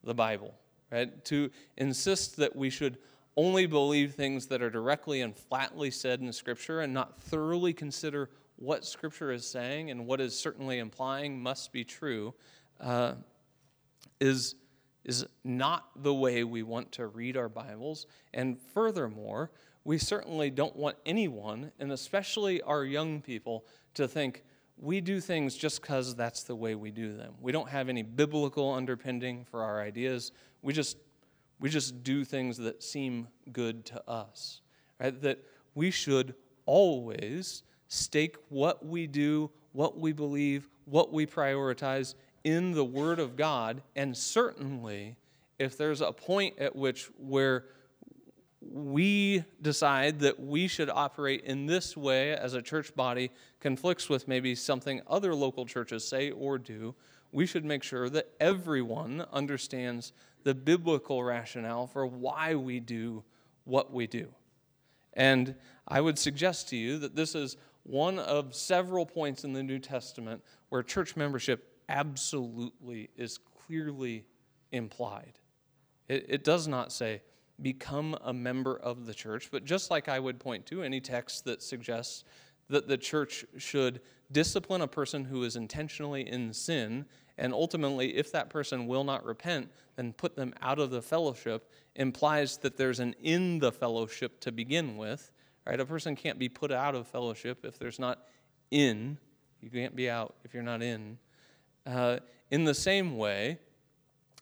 the 0.04 0.14
Bible, 0.14 0.54
right? 0.92 1.24
To 1.26 1.50
insist 1.78 2.38
that 2.38 2.56
we 2.56 2.70
should 2.70 2.98
only 3.36 3.66
believe 3.68 4.14
things 4.14 4.48
that 4.48 4.62
are 4.62 4.70
directly 4.70 5.22
and 5.22 5.36
flatly 5.36 5.92
said 5.92 6.22
in 6.22 6.32
Scripture 6.34 6.82
and 6.82 6.94
not 6.94 7.20
thoroughly 7.20 7.74
consider 7.74 8.30
what 8.56 8.84
Scripture 8.84 9.32
is 9.32 9.46
saying 9.48 9.92
and 9.92 10.08
what 10.08 10.20
is 10.20 10.38
certainly 10.38 10.80
implying 10.80 11.40
must 11.40 11.72
be 11.72 11.84
true 11.84 12.34
uh, 12.80 13.14
is, 14.20 14.56
is 15.08 15.26
not 15.44 15.90
the 15.96 16.14
way 16.14 16.44
we 16.44 16.62
want 16.62 16.92
to 16.92 17.08
read 17.08 17.38
our 17.38 17.50
Bibles. 17.50 18.06
And 18.34 18.60
furthermore, 18.74 19.50
we 19.86 19.98
certainly 19.98 20.50
don't 20.50 20.76
want 20.76 20.98
anyone, 21.06 21.72
and 21.80 21.94
especially 21.94 22.62
our 22.62 22.84
young 22.84 23.22
people, 23.22 23.66
to 23.94 24.08
think 24.08 24.44
we 24.78 25.00
do 25.00 25.22
things 25.22 25.56
just 25.56 25.82
because 25.82 26.14
that's 26.14 26.44
the 26.44 26.56
way 26.56 26.76
we 26.76 26.92
do 26.92 27.16
them. 27.16 27.34
We 27.42 27.54
don't 27.54 27.70
have 27.70 27.88
any 27.88 28.04
biblical 28.04 28.74
underpinning 28.74 29.46
for 29.50 29.64
our 29.64 29.82
ideas. 29.82 30.34
We 30.62 30.74
just, 30.74 30.98
we 31.60 31.70
just 31.70 32.04
do 32.04 32.26
things 32.26 32.58
that 32.58 32.84
seem 32.84 33.30
good 33.52 33.86
to 33.86 34.08
us. 34.10 34.62
Right? 35.00 35.20
That 35.22 35.40
we 35.74 35.90
should 35.90 36.36
always 36.66 37.64
stake 37.88 38.36
what 38.50 38.86
we 38.86 39.08
do, 39.08 39.50
what 39.72 39.98
we 39.98 40.12
believe, 40.12 40.70
what 40.84 41.14
we 41.14 41.26
prioritize 41.26 42.14
in 42.44 42.72
the 42.72 42.86
Word 42.86 43.20
of 43.20 43.36
God, 43.36 43.82
and 43.96 44.16
certainly 44.16 45.18
if 45.60 45.78
there's 45.78 46.02
a 46.02 46.12
point 46.12 46.60
at 46.60 46.76
which 46.76 47.10
where 47.18 47.66
we 48.62 49.44
decide 49.62 50.20
that 50.20 50.40
we 50.40 50.68
should 50.68 50.90
operate 50.90 51.44
in 51.44 51.66
this 51.66 51.96
way 51.96 52.36
as 52.36 52.54
a 52.54 52.62
church 52.62 52.96
body 52.96 53.32
conflicts 53.60 54.10
with 54.10 54.28
maybe 54.28 54.56
something 54.56 55.02
other 55.08 55.34
local 55.34 55.66
churches 55.66 56.08
say 56.08 56.32
or 56.32 56.58
do, 56.58 56.94
we 57.32 57.46
should 57.46 57.66
make 57.66 57.84
sure 57.84 58.10
that 58.10 58.30
everyone 58.40 59.26
understands 59.32 60.14
the 60.44 60.54
biblical 60.54 61.24
rationale 61.24 61.88
for 61.88 62.06
why 62.06 62.56
we 62.56 62.80
do 62.80 63.24
what 63.64 63.94
we 63.94 64.08
do. 64.08 64.28
And 65.14 65.56
I 65.88 66.02
would 66.02 66.18
suggest 66.20 66.70
to 66.70 66.78
you 66.78 67.00
that 67.00 67.16
this 67.16 67.36
is 67.36 67.58
one 67.84 68.20
of 68.20 68.54
several 68.54 69.06
points 69.06 69.44
in 69.44 69.54
the 69.54 69.64
New 69.64 69.80
Testament 69.80 70.44
where 70.70 70.84
church 70.84 71.16
membership 71.16 71.77
absolutely 71.90 73.10
is 73.18 73.40
clearly 73.66 74.26
implied. 74.72 75.40
It, 76.08 76.26
it 76.30 76.44
does 76.44 76.68
not 76.68 76.92
say, 76.92 77.22
become 77.62 78.16
a 78.24 78.34
member 78.34 78.78
of 78.78 79.06
the 79.06 79.14
church. 79.14 79.50
But 79.52 79.66
just 79.66 79.90
like 79.90 80.10
I 80.10 80.20
would 80.20 80.40
point 80.40 80.66
to 80.68 80.84
any 80.84 81.00
text 81.00 81.46
that 81.46 81.62
suggests 81.62 82.24
that 82.70 82.88
the 82.88 82.98
church 82.98 83.46
should 83.58 84.02
discipline 84.32 84.82
a 84.82 84.88
person 84.88 85.26
who 85.26 85.44
is 85.44 85.56
intentionally 85.56 86.28
in 86.28 86.54
sin, 86.54 87.06
and 87.38 87.54
ultimately, 87.54 88.18
if 88.18 88.32
that 88.32 88.50
person 88.50 88.88
will 88.88 89.04
not 89.04 89.24
repent, 89.24 89.70
then 89.96 90.12
put 90.12 90.36
them 90.36 90.54
out 90.62 90.80
of 90.80 90.90
the 90.90 91.02
fellowship, 91.02 91.72
implies 91.96 92.58
that 92.58 92.78
there's 92.78 93.00
an 93.00 93.16
in 93.22 93.60
the 93.60 93.72
fellowship 93.72 94.40
to 94.42 94.52
begin 94.52 94.98
with. 94.98 95.32
Right? 95.66 95.80
A 95.80 95.86
person 95.86 96.16
can't 96.16 96.40
be 96.40 96.50
put 96.50 96.72
out 96.72 96.96
of 96.96 97.08
fellowship 97.08 97.66
if 97.66 97.78
there's 97.78 98.00
not 98.00 98.26
in. 98.72 99.18
You 99.62 99.70
can't 99.70 99.96
be 99.96 100.10
out 100.10 100.36
if 100.44 100.54
you're 100.54 100.64
not 100.64 100.82
in. 100.82 101.18
Uh, 101.88 102.20
in 102.52 102.66
the 102.66 102.74
same 102.74 103.18
way, 103.18 103.60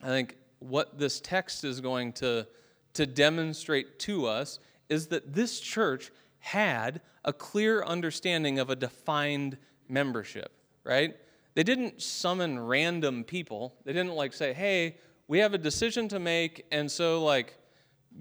I 0.02 0.08
think 0.08 0.36
what 0.60 0.98
this 0.98 1.20
text 1.22 1.64
is 1.64 1.80
going 1.80 2.14
to 2.14 2.48
to 2.96 3.06
demonstrate 3.06 4.00
to 4.00 4.26
us 4.26 4.60
is 4.90 5.08
that 5.08 5.34
this 5.34 5.60
church 5.60 6.12
had 6.40 7.02
a 7.26 7.34
clear 7.34 7.84
understanding 7.84 8.58
of 8.58 8.70
a 8.70 8.76
defined 8.76 9.58
membership, 9.90 10.52
right? 10.84 11.16
They 11.56 11.64
didn't 11.64 12.02
summon 12.02 12.58
random 12.60 13.24
people. 13.24 13.76
They 13.84 13.94
didn't 13.94 14.16
like 14.16 14.34
say, 14.34 14.54
hey, 14.54 14.98
we 15.28 15.40
have 15.40 15.54
a 15.54 15.58
decision 15.58 16.08
to 16.10 16.20
make, 16.20 16.66
and 16.72 16.90
so 16.90 17.24
like 17.24 17.58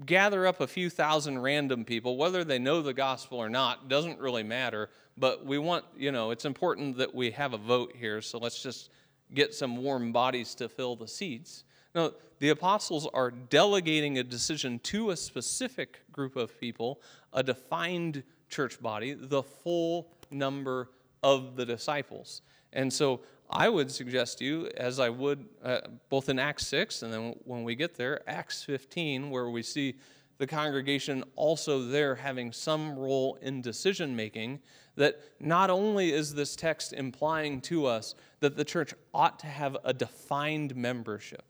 gather 0.05 0.45
up 0.45 0.59
a 0.59 0.67
few 0.67 0.89
thousand 0.89 1.39
random 1.39 1.85
people, 1.85 2.17
whether 2.17 2.43
they 2.43 2.59
know 2.59 2.81
the 2.81 2.93
gospel 2.93 3.37
or 3.37 3.49
not, 3.49 3.87
doesn't 3.87 4.19
really 4.19 4.43
matter. 4.43 4.89
But 5.17 5.45
we 5.45 5.57
want, 5.57 5.85
you 5.95 6.11
know, 6.11 6.31
it's 6.31 6.43
important 6.43 6.97
that 6.97 7.15
we 7.15 7.31
have 7.31 7.53
a 7.53 7.57
vote 7.57 7.93
here, 7.95 8.21
so 8.21 8.37
let's 8.39 8.61
just 8.61 8.89
get 9.35 9.53
some 9.53 9.77
warm 9.77 10.11
bodies 10.11 10.55
to 10.55 10.69
fill 10.69 10.95
the 10.95 11.07
seats. 11.07 11.63
No, 11.93 12.13
the 12.39 12.49
apostles 12.49 13.07
are 13.13 13.31
delegating 13.31 14.17
a 14.17 14.23
decision 14.23 14.79
to 14.79 15.11
a 15.11 15.17
specific 15.17 16.01
group 16.11 16.35
of 16.35 16.59
people, 16.59 17.01
a 17.33 17.43
defined 17.43 18.23
church 18.49 18.81
body, 18.81 19.13
the 19.13 19.43
full 19.43 20.07
number 20.31 20.89
of 21.23 21.55
the 21.55 21.65
disciples. 21.65 22.41
And 22.73 22.91
so 22.91 23.21
I 23.49 23.69
would 23.69 23.91
suggest 23.91 24.39
to 24.39 24.45
you, 24.45 24.69
as 24.75 24.99
I 24.99 25.09
would 25.09 25.45
uh, 25.63 25.81
both 26.09 26.29
in 26.29 26.39
Acts 26.39 26.67
6 26.67 27.03
and 27.03 27.13
then 27.13 27.35
when 27.45 27.63
we 27.63 27.75
get 27.75 27.95
there, 27.95 28.21
Acts 28.27 28.63
15, 28.63 29.29
where 29.29 29.49
we 29.49 29.61
see 29.61 29.95
the 30.37 30.47
congregation 30.47 31.23
also 31.35 31.83
there 31.83 32.15
having 32.15 32.51
some 32.51 32.97
role 32.97 33.37
in 33.41 33.61
decision 33.61 34.15
making, 34.15 34.59
that 34.95 35.19
not 35.39 35.69
only 35.69 36.11
is 36.11 36.33
this 36.33 36.55
text 36.55 36.93
implying 36.93 37.61
to 37.61 37.85
us 37.85 38.15
that 38.39 38.55
the 38.55 38.65
church 38.65 38.93
ought 39.13 39.39
to 39.39 39.47
have 39.47 39.77
a 39.83 39.93
defined 39.93 40.75
membership, 40.75 41.43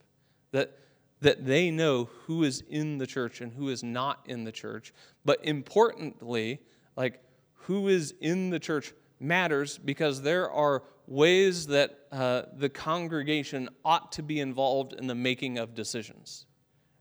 that, 0.52 0.80
that 1.22 1.46
they 1.46 1.72
know 1.72 2.10
who 2.26 2.44
is 2.44 2.64
in 2.70 2.98
the 2.98 3.08
church 3.08 3.42
and 3.42 3.54
who 3.54 3.70
is 3.70 3.84
not 3.84 4.22
in 4.26 4.44
the 4.44 4.52
church. 4.52 4.94
But 5.24 5.44
importantly, 5.44 6.60
like 6.96 7.22
who 7.54 7.88
is 7.88 8.14
in 8.22 8.50
the 8.50 8.60
church 8.60 8.94
matters 9.20 9.78
because 9.78 10.22
there 10.22 10.50
are 10.52 10.84
ways 11.08 11.68
that 11.68 12.00
uh, 12.12 12.44
the 12.58 12.70
congregation 12.70 13.70
ought 13.84 14.12
to 14.14 14.24
be 14.24 14.40
involved 14.40 14.94
in 14.94 15.08
the 15.08 15.16
making 15.16 15.58
of 15.58 15.76
decisions. 15.76 16.46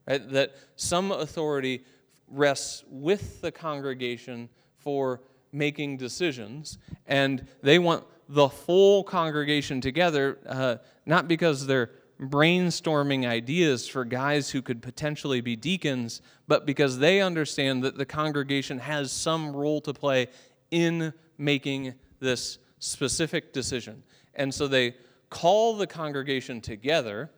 Right? 0.06 0.28
That 0.30 0.54
some 0.76 1.12
authority 1.12 1.84
rests 2.28 2.84
with 2.88 3.40
the 3.40 3.52
congregation 3.52 4.48
for 4.78 5.20
making 5.52 5.96
decisions, 5.96 6.78
and 7.06 7.46
they 7.62 7.78
want 7.78 8.04
the 8.28 8.48
full 8.48 9.04
congregation 9.04 9.80
together, 9.80 10.38
uh, 10.46 10.76
not 11.06 11.28
because 11.28 11.66
they're 11.66 11.90
brainstorming 12.20 13.26
ideas 13.26 13.88
for 13.88 14.04
guys 14.04 14.50
who 14.50 14.62
could 14.62 14.80
potentially 14.80 15.40
be 15.40 15.56
deacons, 15.56 16.22
but 16.46 16.64
because 16.64 16.98
they 16.98 17.20
understand 17.20 17.82
that 17.82 17.96
the 17.96 18.06
congregation 18.06 18.78
has 18.78 19.10
some 19.10 19.54
role 19.54 19.80
to 19.80 19.92
play 19.92 20.28
in 20.70 21.12
making 21.38 21.94
this 22.20 22.58
specific 22.78 23.52
decision. 23.52 24.02
And 24.34 24.52
so 24.52 24.68
they 24.68 24.94
call 25.30 25.76
the 25.76 25.86
congregation 25.86 26.60
together 26.60 27.30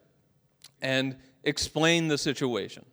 and 0.82 1.16
explain 1.47 2.09
the 2.09 2.19
situation. 2.19 2.85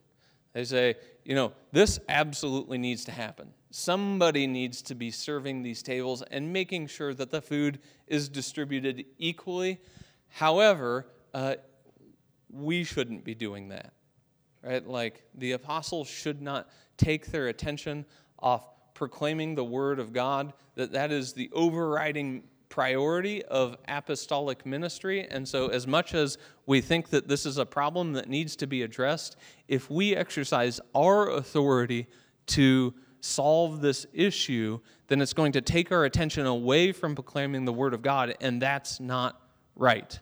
They 0.53 0.63
say, 0.63 0.95
you 1.25 1.35
know, 1.35 1.51
this 1.71 1.99
absolutely 2.07 2.77
needs 2.77 3.03
to 3.05 3.11
happen. 3.11 3.49
Somebody 3.71 4.45
needs 4.45 4.81
to 4.83 4.95
be 4.95 5.09
serving 5.09 5.63
these 5.63 5.81
tables 5.81 6.21
and 6.29 6.53
making 6.53 6.87
sure 6.87 7.13
that 7.15 7.31
the 7.31 7.41
food 7.41 7.79
is 8.07 8.29
distributed 8.29 9.05
equally. 9.17 9.81
However, 10.29 11.07
uh, 11.33 11.55
we 12.51 12.83
shouldn't 12.83 13.23
be 13.23 13.33
doing 13.33 13.69
that, 13.69 13.93
right? 14.61 14.87
Like 14.87 15.23
the 15.33 15.53
apostles 15.53 16.07
should 16.07 16.41
not 16.41 16.69
take 16.97 17.27
their 17.27 17.47
attention 17.47 18.05
off 18.37 18.63
proclaiming 18.93 19.55
the 19.55 19.63
word 19.63 19.99
of 19.99 20.13
God, 20.13 20.53
that 20.75 20.91
that 20.91 21.11
is 21.11 21.33
the 21.33 21.49
overriding 21.51 22.43
priority 22.73 23.45
of 23.45 23.77
apostolic 23.87 24.65
ministry. 24.65 25.27
And 25.29 25.47
so, 25.47 25.67
as 25.67 25.85
much 25.85 26.15
as 26.15 26.39
we 26.65 26.81
think 26.81 27.09
that 27.09 27.27
this 27.27 27.45
is 27.45 27.59
a 27.59 27.67
problem 27.67 28.13
that 28.13 28.27
needs 28.27 28.55
to 28.55 28.65
be 28.65 28.81
addressed, 28.81 29.35
if 29.67 29.91
we 29.91 30.15
exercise 30.15 30.81
our 30.95 31.29
authority 31.29 32.07
to 32.47 32.95
solve 33.21 33.81
this 33.81 34.07
issue, 34.11 34.79
then 35.07 35.21
it's 35.21 35.33
going 35.33 35.51
to 35.51 35.61
take 35.61 35.91
our 35.91 36.05
attention 36.05 36.47
away 36.47 36.91
from 36.91 37.13
proclaiming 37.13 37.63
the 37.65 37.71
Word 37.71 37.93
of 37.93 38.01
God, 38.01 38.35
and 38.41 38.59
that's 38.59 38.99
not 38.99 39.39
right. 39.75 40.19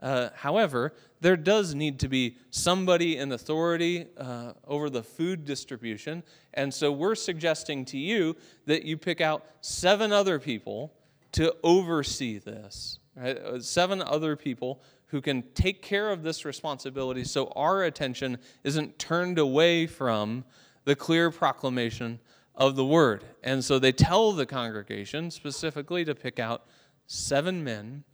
Uh, 0.00 0.30
however, 0.34 0.94
there 1.20 1.36
does 1.36 1.74
need 1.74 2.00
to 2.00 2.08
be 2.08 2.38
somebody 2.48 3.18
in 3.18 3.32
authority 3.32 4.06
uh, 4.16 4.54
over 4.66 4.88
the 4.88 5.02
food 5.02 5.44
distribution. 5.44 6.22
And 6.54 6.72
so 6.72 6.90
we're 6.90 7.16
suggesting 7.16 7.84
to 7.84 7.98
you 7.98 8.34
that 8.64 8.84
you 8.84 8.96
pick 8.96 9.20
out 9.20 9.44
seven 9.60 10.10
other 10.10 10.38
people 10.38 10.94
to 11.32 11.54
oversee 11.62 12.38
this. 12.38 12.98
Right? 13.16 13.36
Uh, 13.36 13.60
seven 13.60 14.00
other 14.00 14.36
people 14.36 14.82
who 15.06 15.20
can 15.20 15.42
take 15.54 15.82
care 15.82 16.10
of 16.10 16.22
this 16.22 16.44
responsibility 16.44 17.24
so 17.24 17.52
our 17.54 17.82
attention 17.82 18.38
isn't 18.64 18.98
turned 18.98 19.38
away 19.38 19.86
from 19.86 20.44
the 20.84 20.96
clear 20.96 21.30
proclamation 21.30 22.18
of 22.54 22.76
the 22.76 22.84
word. 22.84 23.24
And 23.42 23.64
so 23.64 23.78
they 23.78 23.92
tell 23.92 24.32
the 24.32 24.46
congregation 24.46 25.30
specifically 25.30 26.04
to 26.04 26.14
pick 26.14 26.38
out 26.38 26.66
seven 27.06 27.62
men 27.62 28.04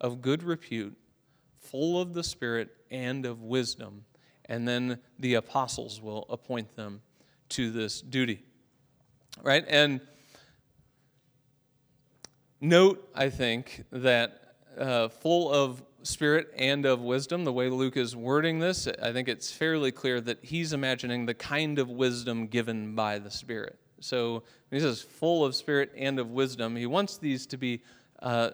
of 0.00 0.20
good 0.20 0.42
repute, 0.42 0.96
full 1.58 2.00
of 2.00 2.12
the 2.12 2.24
Spirit 2.24 2.70
and 2.90 3.24
of 3.24 3.42
wisdom. 3.42 4.04
And 4.46 4.66
then 4.66 4.98
the 5.18 5.34
apostles 5.34 6.02
will 6.02 6.26
appoint 6.28 6.76
them 6.76 7.00
to 7.50 7.70
this 7.70 8.02
duty. 8.02 8.42
Right? 9.42 9.64
And 9.68 10.00
Note, 12.64 13.10
I 13.12 13.28
think, 13.28 13.82
that 13.90 14.54
uh, 14.78 15.08
full 15.08 15.52
of 15.52 15.82
spirit 16.04 16.54
and 16.56 16.86
of 16.86 17.00
wisdom, 17.00 17.42
the 17.42 17.52
way 17.52 17.68
Luke 17.68 17.96
is 17.96 18.14
wording 18.14 18.60
this, 18.60 18.86
I 19.02 19.12
think 19.12 19.26
it's 19.26 19.50
fairly 19.50 19.90
clear 19.90 20.20
that 20.20 20.38
he's 20.42 20.72
imagining 20.72 21.26
the 21.26 21.34
kind 21.34 21.80
of 21.80 21.88
wisdom 21.88 22.46
given 22.46 22.94
by 22.94 23.18
the 23.18 23.32
Spirit. 23.32 23.80
So 23.98 24.44
he 24.70 24.78
says 24.78 25.02
full 25.02 25.44
of 25.44 25.56
spirit 25.56 25.90
and 25.96 26.20
of 26.20 26.30
wisdom, 26.30 26.76
he 26.76 26.86
wants 26.86 27.18
these 27.18 27.46
to 27.46 27.56
be 27.56 27.82
uh, 28.20 28.50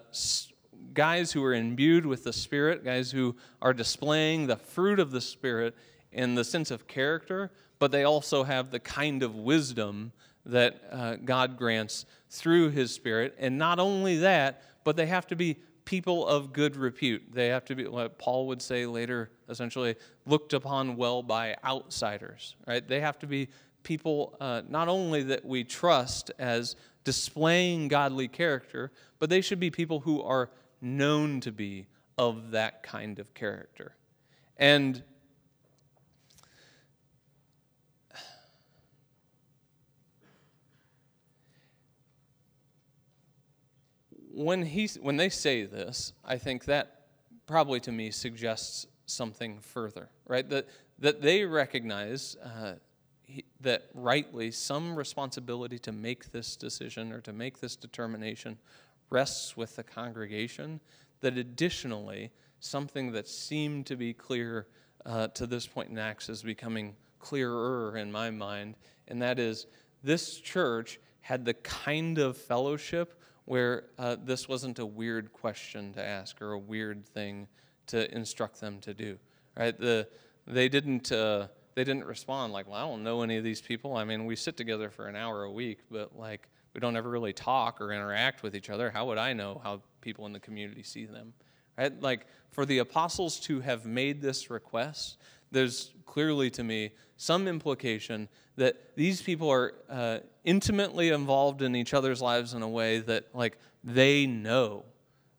guys 0.95 1.31
who 1.31 1.43
are 1.43 1.53
imbued 1.53 2.07
with 2.07 2.23
the 2.23 2.33
Spirit, 2.33 2.83
guys 2.83 3.11
who 3.11 3.35
are 3.61 3.73
displaying 3.75 4.47
the 4.47 4.57
fruit 4.57 4.99
of 4.99 5.11
the 5.11 5.21
Spirit 5.21 5.75
in 6.11 6.33
the 6.33 6.43
sense 6.43 6.71
of 6.71 6.87
character, 6.87 7.51
but 7.77 7.91
they 7.91 8.05
also 8.05 8.43
have 8.43 8.71
the 8.71 8.79
kind 8.79 9.21
of 9.21 9.35
wisdom 9.35 10.13
that 10.51 10.81
uh, 10.91 11.15
God 11.17 11.57
grants 11.57 12.05
through 12.29 12.69
His 12.69 12.93
Spirit. 12.93 13.35
And 13.39 13.57
not 13.57 13.79
only 13.79 14.17
that, 14.19 14.63
but 14.83 14.95
they 14.95 15.07
have 15.07 15.27
to 15.27 15.35
be 15.35 15.57
people 15.85 16.27
of 16.27 16.53
good 16.53 16.75
repute. 16.75 17.23
They 17.31 17.47
have 17.47 17.65
to 17.65 17.75
be, 17.75 17.87
what 17.87 18.19
Paul 18.19 18.47
would 18.47 18.61
say 18.61 18.85
later, 18.85 19.31
essentially, 19.49 19.95
looked 20.25 20.53
upon 20.53 20.95
well 20.95 21.23
by 21.23 21.55
outsiders, 21.65 22.55
right? 22.67 22.87
They 22.87 22.99
have 22.99 23.17
to 23.19 23.27
be 23.27 23.49
people 23.83 24.37
uh, 24.39 24.61
not 24.69 24.87
only 24.87 25.23
that 25.23 25.43
we 25.43 25.63
trust 25.63 26.31
as 26.37 26.75
displaying 27.03 27.87
godly 27.87 28.27
character, 28.27 28.91
but 29.17 29.29
they 29.29 29.41
should 29.41 29.59
be 29.59 29.71
people 29.71 30.01
who 30.01 30.21
are 30.21 30.51
known 30.81 31.39
to 31.41 31.51
be 31.51 31.87
of 32.17 32.51
that 32.51 32.83
kind 32.83 33.17
of 33.17 33.33
character. 33.33 33.95
And 34.57 35.01
when, 44.33 44.63
he, 44.63 44.87
when 45.01 45.17
they 45.17 45.29
say 45.29 45.63
this, 45.65 46.13
I 46.23 46.37
think 46.37 46.65
that 46.65 47.01
probably 47.47 47.79
to 47.81 47.91
me 47.91 48.11
suggests 48.11 48.87
something 49.05 49.59
further, 49.59 50.09
right? 50.27 50.47
That, 50.49 50.67
that 50.99 51.21
they 51.21 51.45
recognize 51.45 52.35
uh, 52.43 52.73
he, 53.23 53.45
that 53.61 53.89
rightly 53.93 54.51
some 54.51 54.95
responsibility 54.95 55.79
to 55.79 55.91
make 55.91 56.31
this 56.31 56.55
decision 56.55 57.11
or 57.11 57.21
to 57.21 57.33
make 57.33 57.59
this 57.59 57.75
determination 57.75 58.57
rests 59.09 59.57
with 59.57 59.75
the 59.75 59.83
congregation, 59.83 60.79
that 61.21 61.37
additionally, 61.37 62.31
something 62.59 63.11
that 63.11 63.27
seemed 63.27 63.85
to 63.87 63.95
be 63.95 64.13
clear 64.13 64.67
uh, 65.05 65.27
to 65.29 65.47
this 65.47 65.65
point 65.65 65.89
in 65.89 65.97
Acts 65.97 66.29
is 66.29 66.43
becoming 66.43 66.95
clearer 67.19 67.97
in 67.97 68.11
my 68.11 68.29
mind, 68.29 68.75
and 69.07 69.21
that 69.21 69.39
is 69.39 69.67
this 70.03 70.39
church 70.39 70.99
had 71.21 71.45
the 71.45 71.53
kind 71.55 72.17
of 72.17 72.37
fellowship 72.37 73.18
where 73.49 73.85
uh, 73.97 74.15
this 74.23 74.47
wasn't 74.47 74.77
a 74.77 74.85
weird 74.85 75.33
question 75.33 75.91
to 75.91 76.05
ask 76.05 76.39
or 76.39 76.51
a 76.51 76.59
weird 76.59 77.03
thing 77.03 77.47
to 77.87 78.15
instruct 78.15 78.61
them 78.61 78.79
to 78.79 78.93
do. 78.93 79.17
Right? 79.57 79.75
The, 79.77 80.07
they 80.45 80.69
didn't. 80.69 81.11
Uh, 81.11 81.47
they 81.73 81.83
didn't 81.83 82.05
respond 82.05 82.53
like, 82.53 82.67
"Well, 82.67 82.77
I 82.77 82.81
don't 82.81 83.03
know 83.03 83.23
any 83.23 83.37
of 83.37 83.43
these 83.43 83.59
people. 83.59 83.97
I 83.97 84.03
mean, 84.03 84.25
we 84.25 84.35
sit 84.35 84.55
together 84.55 84.91
for 84.91 85.07
an 85.07 85.15
hour 85.15 85.45
a 85.45 85.51
week, 85.51 85.79
but 85.89 86.15
like, 86.15 86.47
we 86.75 86.79
don't 86.79 86.95
ever 86.95 87.09
really 87.09 87.33
talk 87.33 87.81
or 87.81 87.91
interact 87.91 88.43
with 88.43 88.55
each 88.55 88.69
other. 88.69 88.91
How 88.91 89.07
would 89.07 89.17
I 89.17 89.33
know 89.33 89.59
how 89.63 89.81
people 90.01 90.27
in 90.27 90.33
the 90.33 90.39
community 90.39 90.83
see 90.83 91.05
them?" 91.05 91.33
Right? 91.75 91.99
Like, 91.99 92.27
for 92.51 92.67
the 92.67 92.77
apostles 92.77 93.39
to 93.41 93.61
have 93.61 93.83
made 93.83 94.21
this 94.21 94.51
request, 94.51 95.17
there's 95.51 95.93
clearly 96.05 96.49
to 96.49 96.63
me 96.63 96.91
some 97.17 97.47
implication 97.47 98.27
that 98.55 98.95
these 98.95 99.21
people 99.21 99.49
are 99.49 99.73
uh, 99.89 100.19
intimately 100.43 101.09
involved 101.09 101.61
in 101.61 101.75
each 101.75 101.93
other's 101.93 102.21
lives 102.21 102.53
in 102.53 102.61
a 102.61 102.67
way 102.67 102.99
that, 102.99 103.25
like, 103.33 103.57
they 103.83 104.25
know 104.25 104.83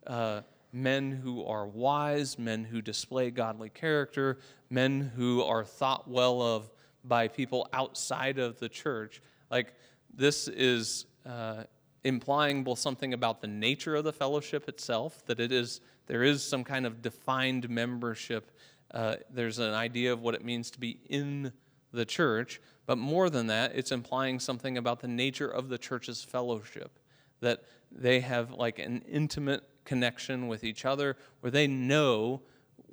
uh, 0.06 0.40
men 0.72 1.10
who 1.10 1.44
are 1.44 1.66
wise, 1.66 2.38
men 2.38 2.64
who 2.64 2.80
display 2.80 3.30
godly 3.30 3.68
character, 3.68 4.38
men 4.70 5.12
who 5.16 5.42
are 5.42 5.64
thought 5.64 6.08
well 6.08 6.40
of 6.40 6.70
by 7.04 7.28
people 7.28 7.68
outside 7.72 8.38
of 8.38 8.58
the 8.58 8.68
church. 8.68 9.22
Like, 9.50 9.74
this 10.14 10.48
is 10.48 11.06
uh, 11.26 11.64
implying 12.04 12.64
both 12.64 12.78
something 12.78 13.12
about 13.12 13.40
the 13.40 13.48
nature 13.48 13.96
of 13.96 14.04
the 14.04 14.12
fellowship 14.12 14.68
itself, 14.68 15.24
that 15.26 15.40
it 15.40 15.52
is 15.52 15.80
there 16.06 16.24
is 16.24 16.42
some 16.42 16.64
kind 16.64 16.86
of 16.86 17.02
defined 17.02 17.68
membership 17.70 18.50
uh, 18.92 19.16
there's 19.30 19.58
an 19.58 19.74
idea 19.74 20.12
of 20.12 20.20
what 20.20 20.34
it 20.34 20.44
means 20.44 20.70
to 20.72 20.80
be 20.80 21.00
in 21.08 21.52
the 21.92 22.04
church, 22.04 22.60
but 22.86 22.98
more 22.98 23.30
than 23.30 23.46
that, 23.48 23.72
it's 23.74 23.92
implying 23.92 24.38
something 24.38 24.76
about 24.76 25.00
the 25.00 25.08
nature 25.08 25.48
of 25.48 25.68
the 25.68 25.78
church's 25.78 26.22
fellowship, 26.22 26.98
that 27.40 27.62
they 27.90 28.20
have 28.20 28.52
like 28.52 28.78
an 28.78 29.02
intimate 29.08 29.62
connection 29.84 30.48
with 30.48 30.62
each 30.64 30.84
other 30.84 31.16
where 31.40 31.50
they 31.50 31.66
know 31.66 32.42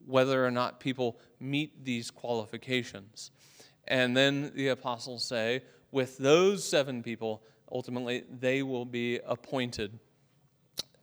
whether 0.05 0.45
or 0.45 0.51
not 0.51 0.79
people 0.79 1.19
meet 1.39 1.83
these 1.83 2.09
qualifications. 2.09 3.31
And 3.87 4.15
then 4.15 4.51
the 4.55 4.69
apostles 4.69 5.23
say, 5.23 5.63
with 5.91 6.17
those 6.17 6.63
seven 6.63 7.03
people, 7.03 7.43
ultimately, 7.71 8.23
they 8.29 8.63
will 8.63 8.85
be 8.85 9.19
appointed 9.25 9.99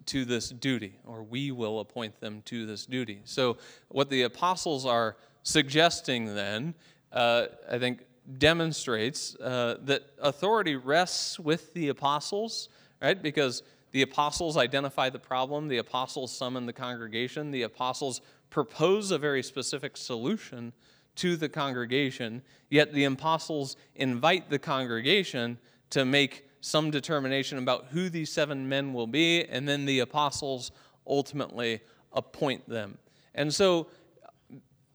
to 0.07 0.25
this 0.25 0.51
duty, 0.51 0.99
or 1.07 1.23
we 1.23 1.51
will 1.51 1.81
appoint 1.81 2.21
them 2.21 2.43
to 2.47 2.67
this 2.67 2.87
duty. 2.87 3.21
So, 3.25 3.57
what 3.88 4.11
the 4.11 4.23
apostles 4.23 4.87
are 4.87 5.17
suggesting 5.43 6.35
then, 6.35 6.75
uh, 7.12 7.47
I 7.71 7.79
think, 7.79 8.05
demonstrates 8.38 9.37
uh, 9.37 9.79
that 9.83 10.03
authority 10.21 10.77
rests 10.77 11.38
with 11.38 11.73
the 11.75 11.88
apostles, 11.88 12.69
right? 13.03 13.21
Because 13.21 13.62
the 13.93 14.03
apostles 14.03 14.57
identify 14.57 15.11
the 15.11 15.19
problem, 15.19 15.69
the 15.69 15.79
apostles 15.79 16.35
summon 16.37 16.67
the 16.67 16.73
congregation, 16.73 17.51
the 17.51 17.62
apostles 17.62 18.21
propose 18.51 19.11
a 19.11 19.19
very 19.19 19.43
specific 19.43 19.97
solution 19.97 20.73
to 21.17 21.37
the 21.37 21.49
congregation, 21.49 22.43
yet 22.71 22.93
the 22.93 23.05
apostles 23.05 23.77
invite 23.95 24.51
the 24.51 24.59
congregation 24.59 25.59
to 25.90 26.05
make 26.05 26.49
some 26.64 26.90
determination 26.90 27.59
about 27.59 27.88
who 27.90 28.09
these 28.09 28.33
seven 28.33 28.66
men 28.66 28.94
will 28.94 29.07
be, 29.07 29.44
and 29.44 29.68
then 29.68 29.85
the 29.85 30.00
apostles 30.00 30.72
ultimately 31.07 31.83
appoint 32.11 32.66
them. 32.66 32.96
And 33.35 33.53
so 33.53 33.88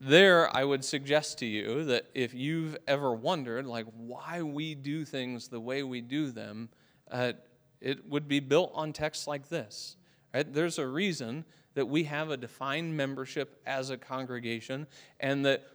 there 0.01 0.55
I 0.55 0.63
would 0.63 0.83
suggest 0.83 1.37
to 1.39 1.45
you 1.45 1.83
that 1.85 2.07
if 2.15 2.33
you've 2.33 2.75
ever 2.87 3.13
wondered, 3.13 3.67
like, 3.67 3.85
why 3.95 4.41
we 4.41 4.73
do 4.73 5.05
things 5.05 5.47
the 5.47 5.59
way 5.59 5.83
we 5.83 6.01
do 6.01 6.31
them, 6.31 6.69
uh, 7.11 7.33
it 7.81 8.09
would 8.09 8.27
be 8.27 8.39
built 8.39 8.71
on 8.73 8.91
texts 8.91 9.27
like 9.27 9.49
this. 9.49 9.95
Right? 10.33 10.51
There's 10.51 10.79
a 10.79 10.87
reason 10.87 11.45
that 11.75 11.85
we 11.85 12.05
have 12.05 12.31
a 12.31 12.37
defined 12.37 12.97
membership 12.97 13.61
as 13.67 13.91
a 13.91 13.97
congregation, 13.97 14.87
and 15.19 15.45
that 15.45 15.67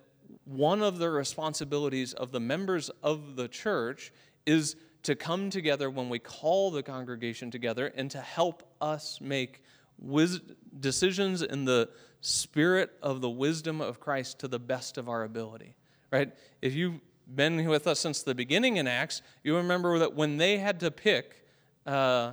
one 0.44 0.83
of 0.83 0.98
the 0.98 1.11
responsibilities 1.11 2.14
of 2.14 2.33
the 2.33 2.40
members 2.40 2.90
of 3.00 3.37
the 3.37 3.46
church 3.46 4.12
is 4.44 4.74
to 5.05 5.14
come 5.14 5.51
together 5.51 5.88
when 5.90 6.09
we 6.09 6.19
call 6.19 6.71
the 6.71 6.83
congregation 6.83 7.51
together 7.51 7.93
and 7.95 8.11
to 8.11 8.21
help 8.21 8.62
us 8.81 9.21
make 9.21 9.62
wis- 9.99 10.40
decisions 10.81 11.43
in 11.43 11.64
the 11.64 11.88
spirit 12.21 12.90
of 13.03 13.21
the 13.21 13.29
wisdom 13.31 13.81
of 13.81 14.01
Christ 14.01 14.40
to 14.40 14.49
the 14.49 14.59
best 14.59 14.99
of 14.99 15.09
our 15.09 15.23
ability. 15.23 15.77
Right? 16.11 16.33
If 16.62 16.75
you've 16.75 17.01
been 17.33 17.67
with 17.69 17.87
us 17.87 18.01
since 18.01 18.23
the 18.23 18.35
beginning 18.35 18.79
in 18.79 18.87
Acts, 18.87 19.23
you 19.43 19.57
remember 19.57 19.99
that 19.99 20.14
when 20.14 20.38
they 20.38 20.59
had 20.59 20.81
to 20.81 20.90
pick 20.90 21.45
uh, 21.87 22.33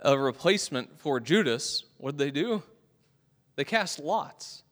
a 0.00 0.16
replacement 0.16 1.00
for 1.00 1.18
Judas, 1.18 1.84
what 1.98 2.16
did 2.16 2.18
they 2.18 2.30
do? 2.30 2.62
They 3.56 3.64
cast 3.64 3.98
lots. 3.98 4.62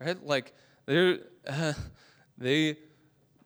Right? 0.00 0.22
Like 0.24 0.54
they 0.86 1.20
uh, 1.46 1.72
they 2.36 2.78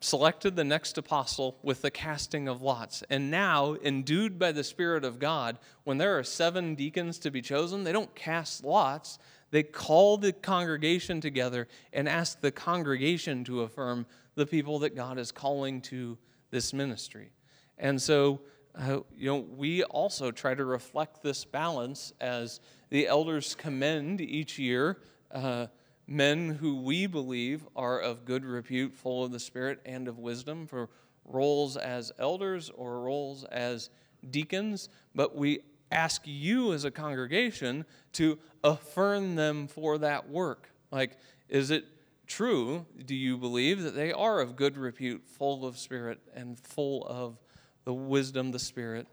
selected 0.06 0.54
the 0.54 0.62
next 0.62 0.96
apostle 0.96 1.58
with 1.64 1.82
the 1.82 1.90
casting 1.90 2.46
of 2.46 2.62
lots. 2.62 3.02
And 3.10 3.28
now, 3.28 3.74
endued 3.82 4.38
by 4.38 4.52
the 4.52 4.62
Spirit 4.62 5.04
of 5.04 5.18
God, 5.18 5.58
when 5.82 5.98
there 5.98 6.16
are 6.16 6.22
seven 6.22 6.76
deacons 6.76 7.18
to 7.18 7.30
be 7.32 7.42
chosen, 7.42 7.82
they 7.82 7.90
don't 7.90 8.14
cast 8.14 8.62
lots. 8.62 9.18
They 9.50 9.64
call 9.64 10.16
the 10.16 10.32
congregation 10.32 11.20
together 11.20 11.66
and 11.92 12.08
ask 12.08 12.40
the 12.40 12.52
congregation 12.52 13.42
to 13.44 13.62
affirm 13.62 14.06
the 14.36 14.46
people 14.46 14.78
that 14.80 14.94
God 14.94 15.18
is 15.18 15.32
calling 15.32 15.80
to 15.82 16.16
this 16.50 16.72
ministry. 16.72 17.32
And 17.76 18.00
so, 18.00 18.42
uh, 18.78 19.00
you 19.16 19.26
know, 19.26 19.44
we 19.56 19.82
also 19.82 20.30
try 20.30 20.54
to 20.54 20.64
reflect 20.64 21.20
this 21.20 21.44
balance 21.44 22.12
as 22.20 22.60
the 22.90 23.08
elders 23.08 23.56
commend 23.56 24.20
each 24.20 24.56
year. 24.56 24.98
Uh, 25.32 25.66
men 26.06 26.50
who 26.50 26.80
we 26.82 27.06
believe 27.06 27.66
are 27.74 27.98
of 27.98 28.24
good 28.24 28.44
repute, 28.44 28.94
full 28.94 29.24
of 29.24 29.32
the 29.32 29.40
Spirit 29.40 29.80
and 29.84 30.08
of 30.08 30.18
wisdom 30.18 30.66
for 30.66 30.88
roles 31.24 31.76
as 31.76 32.12
elders 32.18 32.70
or 32.70 33.00
roles 33.00 33.44
as 33.44 33.90
deacons, 34.30 34.88
but 35.14 35.34
we 35.34 35.60
ask 35.90 36.22
you 36.24 36.72
as 36.72 36.84
a 36.84 36.90
congregation 36.90 37.84
to 38.12 38.38
affirm 38.62 39.34
them 39.34 39.66
for 39.66 39.98
that 39.98 40.28
work. 40.28 40.70
Like, 40.90 41.16
is 41.48 41.70
it 41.70 41.84
true? 42.26 42.86
Do 43.04 43.14
you 43.14 43.36
believe 43.36 43.82
that 43.82 43.94
they 43.94 44.12
are 44.12 44.40
of 44.40 44.56
good 44.56 44.76
repute, 44.76 45.26
full 45.26 45.64
of 45.66 45.78
Spirit, 45.78 46.20
and 46.34 46.58
full 46.58 47.04
of 47.06 47.38
the 47.84 47.94
wisdom 47.94 48.50
the 48.52 48.58
Spirit 48.58 49.06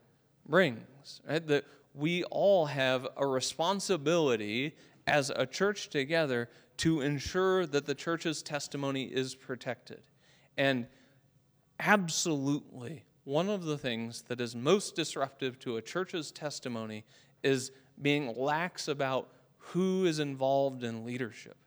brings? 0.47 1.21
Right? 1.27 1.45
That 1.47 1.65
we 1.93 2.23
all 2.25 2.65
have 2.65 3.07
a 3.17 3.25
responsibility 3.25 4.75
as 5.07 5.31
a 5.35 5.45
church 5.45 5.89
together 5.89 6.49
to 6.77 7.01
ensure 7.01 7.65
that 7.65 7.85
the 7.85 7.95
church's 7.95 8.41
testimony 8.41 9.03
is 9.03 9.35
protected. 9.35 10.01
And 10.57 10.87
absolutely, 11.79 13.03
one 13.23 13.49
of 13.49 13.63
the 13.63 13.77
things 13.77 14.23
that 14.23 14.41
is 14.41 14.55
most 14.55 14.95
disruptive 14.95 15.59
to 15.59 15.77
a 15.77 15.81
church's 15.81 16.31
testimony 16.31 17.05
is 17.43 17.71
being 18.01 18.33
lax 18.35 18.87
about 18.87 19.29
who 19.57 20.05
is 20.05 20.19
involved 20.19 20.83
in 20.83 21.05
leadership. 21.05 21.57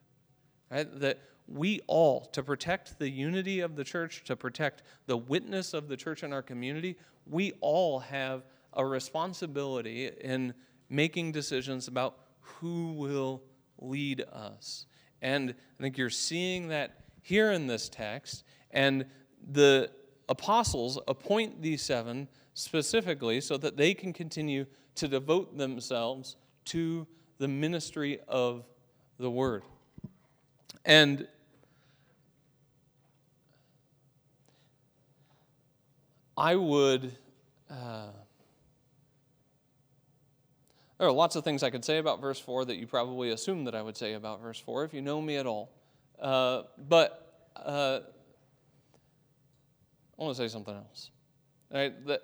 Right? 0.71 0.89
That 1.01 1.21
we 1.49 1.81
all, 1.87 2.23
to 2.33 2.43
protect 2.43 2.99
the 2.99 3.09
unity 3.09 3.61
of 3.61 3.77
the 3.77 3.85
church, 3.85 4.25
to 4.25 4.35
protect 4.35 4.83
the 5.07 5.17
witness 5.17 5.75
of 5.75 5.89
the 5.89 5.97
church 5.97 6.25
in 6.25 6.33
our 6.33 6.43
community, 6.43 6.97
we 7.27 7.53
all 7.61 8.01
have 8.01 8.43
a 8.73 8.85
responsibility 8.85 10.11
in 10.21 10.55
making 10.91 11.33
decisions 11.33 11.89
about 11.89 12.19
who 12.47 12.93
will 12.93 13.43
lead 13.79 14.23
us. 14.33 14.87
And 15.23 15.55
I 15.79 15.83
think 15.83 15.99
you're 15.99 16.11
seeing 16.11 16.69
that 16.69 17.01
here 17.23 17.53
in 17.53 17.67
this 17.67 17.89
text. 17.89 18.45
And 18.71 19.07
the 19.51 19.91
apostles 20.29 20.99
appoint 21.09 21.63
these 21.63 21.83
seven 21.83 22.29
specifically 22.55 23.41
so 23.41 23.57
that 23.59 23.77
they 23.77 23.95
can 23.95 24.13
continue 24.13 24.67
to 24.95 25.09
devote 25.09 25.57
themselves 25.57 26.37
to 26.67 27.07
the 27.39 27.49
ministry 27.49 28.19
of 28.29 28.65
the 29.19 29.31
word. 29.31 29.63
And 30.85 31.27
I 36.37 36.55
would. 36.55 37.17
Uh, 37.71 38.09
there 40.99 41.09
are 41.09 41.13
lots 41.13 41.37
of 41.37 41.45
things 41.45 41.63
I 41.63 41.71
could 41.71 41.85
say 41.85 41.99
about 41.99 42.21
verse 42.21 42.41
4 42.41 42.65
that 42.67 42.77
you 42.77 42.87
probably 42.87 43.31
assume 43.31 43.65
that 43.65 43.75
I 43.75 43.83
would 43.83 43.97
say 43.97 44.15
about 44.15 44.41
verse 44.41 44.59
4 44.59 44.85
if 44.85 44.95
you 44.95 45.03
know 45.03 45.21
me 45.21 45.37
at 45.37 45.47
all. 45.47 45.71
Uh, 46.21 46.63
but 46.89 47.51
uh, 47.57 48.01
I 50.19 50.23
want 50.23 50.37
to 50.37 50.43
say 50.43 50.49
something 50.49 50.75
else. 50.75 51.11
That, 51.71 52.23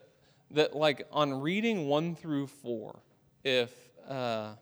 that, 0.52 0.74
like, 0.74 1.06
on 1.12 1.40
reading 1.40 1.88
1 1.88 2.14
through 2.14 2.46
4, 2.46 2.98
if, 3.44 3.70
uh, 4.08 4.54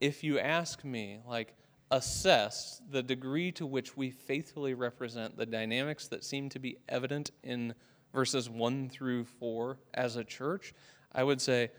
if 0.00 0.24
you 0.24 0.38
ask 0.38 0.82
me, 0.82 1.18
like, 1.28 1.54
assess 1.90 2.80
the 2.90 3.02
degree 3.02 3.52
to 3.52 3.66
which 3.66 3.96
we 3.96 4.10
faithfully 4.10 4.74
represent 4.74 5.36
the 5.36 5.44
dynamics 5.44 6.06
that 6.08 6.24
seem 6.24 6.48
to 6.48 6.58
be 6.58 6.78
evident 6.88 7.32
in 7.42 7.74
verses 8.14 8.48
1 8.48 8.88
through 8.88 9.24
4 9.24 9.76
as 9.92 10.16
a 10.16 10.24
church, 10.24 10.72
I 11.12 11.24
would 11.24 11.40
say, 11.40 11.70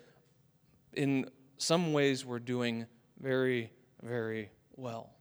in 0.94 1.30
some 1.58 1.94
ways 1.94 2.26
we're 2.26 2.40
doing 2.40 2.86
very, 3.20 3.72
very 4.02 4.50
well. 4.76 5.12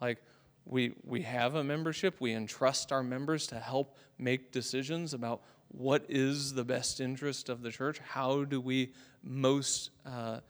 Like 0.00 0.22
we 0.64 0.94
we 1.04 1.22
have 1.22 1.54
a 1.54 1.64
membership, 1.64 2.16
we 2.20 2.32
entrust 2.32 2.92
our 2.92 3.02
members 3.02 3.46
to 3.48 3.58
help 3.58 3.96
make 4.18 4.52
decisions 4.52 5.14
about 5.14 5.42
what 5.68 6.04
is 6.08 6.54
the 6.54 6.64
best 6.64 7.00
interest 7.00 7.48
of 7.48 7.62
the 7.62 7.70
church. 7.70 7.98
How 7.98 8.44
do 8.44 8.60
we 8.60 8.92
most 9.22 9.90
uh, 10.04 10.40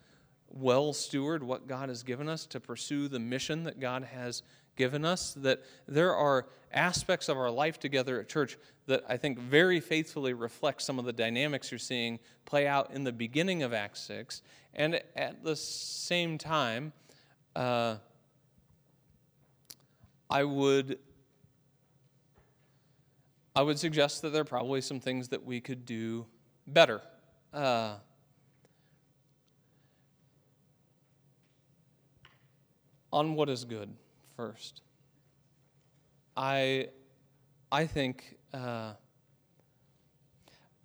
well 0.48 0.92
steward 0.92 1.42
what 1.42 1.66
God 1.66 1.88
has 1.88 2.02
given 2.02 2.28
us 2.28 2.46
to 2.46 2.60
pursue 2.60 3.08
the 3.08 3.18
mission 3.18 3.64
that 3.64 3.80
God 3.80 4.04
has 4.04 4.42
given 4.76 5.04
us, 5.04 5.34
that 5.34 5.62
there 5.88 6.14
are 6.14 6.46
aspects 6.72 7.28
of 7.28 7.36
our 7.36 7.50
life 7.50 7.80
together 7.80 8.20
at 8.20 8.28
church 8.28 8.58
that 8.86 9.02
I 9.08 9.16
think 9.16 9.38
very 9.38 9.80
faithfully 9.80 10.32
reflect 10.32 10.82
some 10.82 10.98
of 10.98 11.04
the 11.04 11.12
dynamics 11.12 11.70
you're 11.70 11.78
seeing 11.78 12.18
play 12.44 12.66
out 12.66 12.92
in 12.92 13.04
the 13.04 13.12
beginning 13.12 13.62
of 13.62 13.72
Acts 13.72 14.00
6. 14.02 14.42
And 14.74 15.00
at 15.16 15.42
the 15.42 15.56
same 15.56 16.38
time, 16.38 16.92
uh, 17.54 17.96
I 20.28 20.44
would 20.44 20.98
I 23.54 23.62
would 23.62 23.78
suggest 23.78 24.20
that 24.20 24.34
there 24.34 24.42
are 24.42 24.44
probably 24.44 24.82
some 24.82 25.00
things 25.00 25.28
that 25.28 25.42
we 25.42 25.62
could 25.62 25.86
do 25.86 26.26
better. 26.66 27.00
Uh, 27.54 27.94
on 33.10 33.34
what 33.34 33.48
is 33.48 33.64
good 33.64 33.88
first. 34.36 34.82
I, 36.36 36.88
I 37.72 37.86
think, 37.86 38.36
uh, 38.52 38.92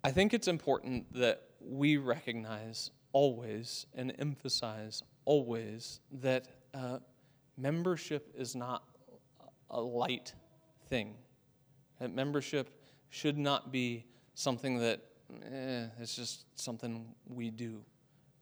I 0.02 0.10
think 0.10 0.32
it's 0.32 0.48
important 0.48 1.12
that 1.14 1.42
we 1.60 1.98
recognize 1.98 2.90
always 3.12 3.86
and 3.94 4.12
emphasize 4.18 5.02
always 5.26 6.00
that 6.22 6.48
uh, 6.74 6.98
membership 7.56 8.32
is 8.36 8.56
not 8.56 8.82
a 9.70 9.80
light 9.80 10.34
thing. 10.88 11.14
That 12.00 12.14
membership 12.14 12.70
should 13.10 13.38
not 13.38 13.70
be 13.70 14.06
something 14.34 14.78
that 14.78 15.00
eh, 15.52 15.86
it's 16.00 16.16
just 16.16 16.46
something 16.58 17.14
we 17.28 17.50
do, 17.50 17.82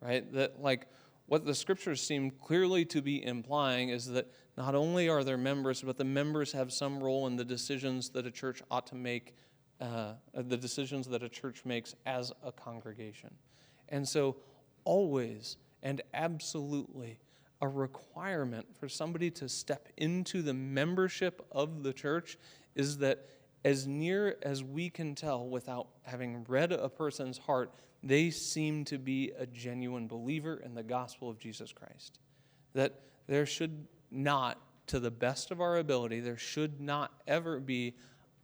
right? 0.01 0.33
That 0.33 0.61
like 0.63 0.87
what 1.31 1.45
the 1.47 1.55
scriptures 1.55 2.03
seem 2.03 2.33
clearly 2.33 2.85
to 2.85 3.01
be 3.01 3.25
implying 3.25 3.91
is 3.91 4.07
that 4.07 4.27
not 4.57 4.75
only 4.75 5.09
are 5.09 5.23
there 5.23 5.37
members, 5.37 5.81
but 5.81 5.97
the 5.97 6.05
members 6.05 6.51
have 6.51 6.73
some 6.73 7.01
role 7.01 7.29
in 7.29 7.37
the 7.37 7.45
decisions 7.45 8.09
that 8.09 8.27
a 8.27 8.33
church 8.33 8.65
ought 8.69 8.85
to 8.89 8.97
make, 8.97 9.37
uh, 9.81 10.15
the 10.35 10.57
decisions 10.57 11.07
that 11.07 11.23
a 11.23 11.29
church 11.29 11.65
makes 11.65 11.95
as 12.05 12.33
a 12.43 12.51
congregation. 12.51 13.31
And 13.91 14.09
so, 14.09 14.39
always 14.83 15.57
and 15.85 16.03
absolutely, 16.15 17.21
a 17.61 17.69
requirement 17.69 18.67
for 18.81 18.89
somebody 18.89 19.31
to 19.31 19.49
step 19.49 19.89
into 19.99 20.43
the 20.43 20.53
membership 20.53 21.47
of 21.53 21.85
the 21.85 21.93
church 21.93 22.39
is 22.75 22.99
that, 22.99 23.29
as 23.65 23.87
near 23.87 24.37
as 24.43 24.65
we 24.65 24.91
can 24.91 25.15
tell 25.15 25.49
without 25.49 25.91
having 26.03 26.45
read 26.49 26.73
a 26.73 26.89
person's 26.89 27.39
heart, 27.39 27.73
they 28.03 28.31
seem 28.31 28.85
to 28.87 28.99
be 28.99 29.33
a 29.39 29.47
genuine 29.47 30.07
believer 30.07 30.61
in 30.65 30.75
the 30.75 30.83
gospel 30.83 31.29
of 31.29 31.39
Jesus 31.39 31.73
Christ. 31.73 32.19
That 32.75 33.01
there 33.27 33.47
should 33.47 33.87
not, 34.11 34.59
to 34.89 35.01
the 35.01 35.11
best 35.11 35.51
of 35.51 35.61
our 35.61 35.79
ability, 35.79 36.21
there 36.21 36.39
should 36.39 36.81
not 36.81 37.13
ever 37.27 37.61
be 37.61 37.95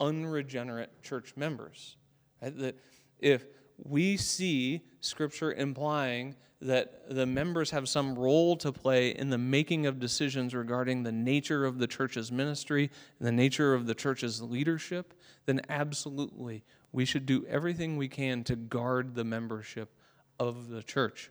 unregenerate 0.01 1.03
church 1.03 1.35
members. 1.37 1.97
Right? 2.43 2.57
That 2.59 2.79
if 3.19 3.47
we 3.83 4.17
see 4.17 4.83
Scripture 5.01 5.53
implying 5.53 6.37
that 6.61 7.11
the 7.11 7.27
members 7.27 7.71
have 7.71 7.89
some 7.89 8.19
role 8.19 8.57
to 8.57 8.73
play 8.73 9.11
in 9.11 9.29
the 9.29 9.39
making 9.39 9.87
of 9.87 10.01
decisions 10.01 10.55
regarding 10.55 11.03
the 11.03 11.13
nature 11.13 11.67
of 11.67 11.79
the 11.79 11.87
church's 11.87 12.33
ministry 12.33 12.91
the 13.21 13.31
nature 13.31 13.75
of 13.75 13.87
the 13.87 13.95
church's 13.95 14.41
leadership, 14.41 15.13
then 15.45 15.61
absolutely 15.69 16.65
we 16.93 17.05
should 17.05 17.27
do 17.27 17.45
everything 17.47 17.97
we 17.97 18.09
can 18.09 18.45
to 18.45 18.57
guard 18.57 19.15
the 19.15 19.25
membership 19.25 19.91
of 20.39 20.69
the 20.69 20.83
church. 20.83 21.31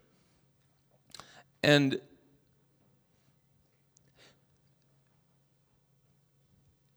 And 1.64 2.00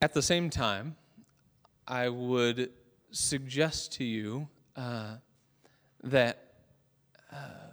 at 0.03 0.12
the 0.12 0.23
same 0.23 0.51
time, 0.51 0.97
I 1.87 2.09
would 2.09 2.71
suggest 3.11 3.92
to 3.94 4.05
you 4.05 4.49
uh, 4.77 5.16
that 6.05 6.53
uh, 7.33 7.73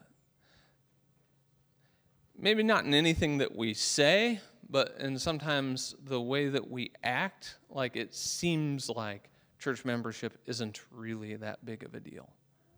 maybe 2.37 2.63
not 2.63 2.85
in 2.85 2.93
anything 2.93 3.39
that 3.39 3.55
we 3.55 3.73
say, 3.73 4.39
but 4.69 4.95
in 4.99 5.19
sometimes 5.19 5.95
the 6.03 6.21
way 6.21 6.47
that 6.47 6.69
we 6.69 6.91
act, 7.03 7.57
like 7.69 7.95
it 7.95 8.15
seems 8.15 8.89
like 8.89 9.29
church 9.59 9.85
membership 9.85 10.37
isn't 10.45 10.81
really 10.91 11.35
that 11.35 11.65
big 11.65 11.83
of 11.83 11.93
a 11.95 11.99
deal, 11.99 12.29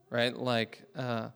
right? 0.09 0.35
Like, 0.35 0.83
uh, 0.95 1.29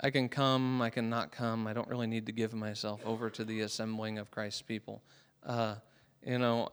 I 0.00 0.10
can 0.10 0.28
come, 0.28 0.82
I 0.82 0.90
can 0.90 1.08
not 1.08 1.32
come. 1.32 1.66
I 1.66 1.72
don't 1.72 1.88
really 1.88 2.06
need 2.06 2.26
to 2.26 2.32
give 2.32 2.52
myself 2.54 3.00
over 3.04 3.30
to 3.30 3.44
the 3.44 3.62
assembling 3.62 4.18
of 4.18 4.30
Christ's 4.30 4.62
people. 4.62 5.02
Uh, 5.44 5.76
you 6.24 6.38
know, 6.38 6.70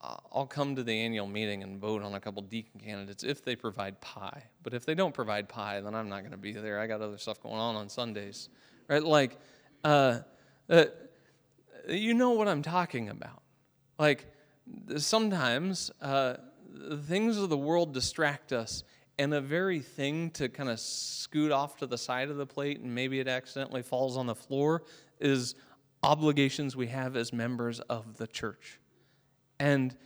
I'll 0.00 0.46
come 0.46 0.76
to 0.76 0.82
the 0.82 0.92
annual 0.92 1.26
meeting 1.26 1.62
and 1.62 1.80
vote 1.80 2.02
on 2.02 2.14
a 2.14 2.20
couple 2.20 2.42
deacon 2.42 2.80
candidates 2.80 3.24
if 3.24 3.44
they 3.44 3.56
provide 3.56 4.00
pie. 4.00 4.44
But 4.62 4.74
if 4.74 4.86
they 4.86 4.94
don't 4.94 5.12
provide 5.12 5.48
pie, 5.48 5.80
then 5.80 5.94
I'm 5.94 6.08
not 6.08 6.20
going 6.20 6.32
to 6.32 6.38
be 6.38 6.52
there. 6.52 6.78
I 6.78 6.86
got 6.86 7.00
other 7.00 7.18
stuff 7.18 7.40
going 7.42 7.56
on 7.56 7.76
on 7.76 7.88
Sundays, 7.88 8.48
right? 8.88 9.02
Like, 9.02 9.38
uh, 9.84 10.20
uh, 10.68 10.84
you 11.88 12.14
know 12.14 12.32
what 12.32 12.46
I'm 12.46 12.62
talking 12.62 13.08
about. 13.08 13.42
Like, 13.98 14.26
sometimes 14.96 15.90
uh, 16.00 16.34
things 17.04 17.36
of 17.38 17.48
the 17.48 17.56
world 17.56 17.94
distract 17.94 18.52
us, 18.52 18.84
and 19.18 19.32
the 19.32 19.40
very 19.40 19.80
thing 19.80 20.30
to 20.32 20.48
kind 20.48 20.68
of 20.68 20.78
scoot 20.78 21.50
off 21.50 21.78
to 21.78 21.86
the 21.86 21.98
side 21.98 22.28
of 22.28 22.36
the 22.36 22.46
plate 22.46 22.80
and 22.80 22.94
maybe 22.94 23.18
it 23.18 23.28
accidentally 23.28 23.82
falls 23.82 24.16
on 24.16 24.26
the 24.26 24.34
floor 24.34 24.82
is 25.20 25.54
obligations 26.02 26.76
we 26.76 26.86
have 26.88 27.16
as 27.16 27.32
members 27.32 27.80
of 27.80 28.16
the 28.16 28.26
church. 28.26 28.78
And 29.58 29.96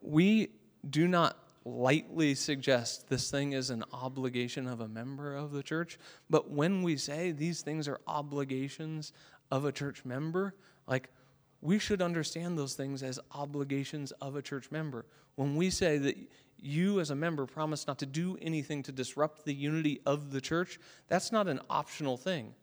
we 0.00 0.50
do 0.88 1.08
not 1.08 1.36
lightly 1.64 2.34
suggest 2.34 3.08
this 3.08 3.30
thing 3.30 3.52
is 3.52 3.70
an 3.70 3.84
obligation 3.92 4.66
of 4.66 4.80
a 4.80 4.88
member 4.88 5.34
of 5.34 5.52
the 5.52 5.62
church, 5.62 5.98
but 6.30 6.50
when 6.50 6.82
we 6.82 6.96
say 6.96 7.32
these 7.32 7.62
things 7.62 7.88
are 7.88 8.00
obligations 8.06 9.12
of 9.50 9.64
a 9.64 9.72
church 9.72 10.04
member, 10.04 10.54
like 10.86 11.10
we 11.60 11.78
should 11.78 12.02
understand 12.02 12.56
those 12.56 12.74
things 12.74 13.02
as 13.02 13.18
obligations 13.32 14.12
of 14.20 14.36
a 14.36 14.42
church 14.42 14.70
member. 14.70 15.06
When 15.34 15.56
we 15.56 15.70
say 15.70 15.98
that 15.98 16.16
you 16.58 17.00
as 17.00 17.10
a 17.10 17.14
member 17.14 17.46
promise 17.46 17.86
not 17.86 17.98
to 18.00 18.06
do 18.06 18.38
anything 18.42 18.82
to 18.84 18.92
disrupt 18.92 19.44
the 19.44 19.54
unity 19.54 20.00
of 20.06 20.30
the 20.30 20.40
church, 20.40 20.78
that's 21.08 21.32
not 21.32 21.48
an 21.48 21.60
optional 21.70 22.16
thing. 22.16 22.54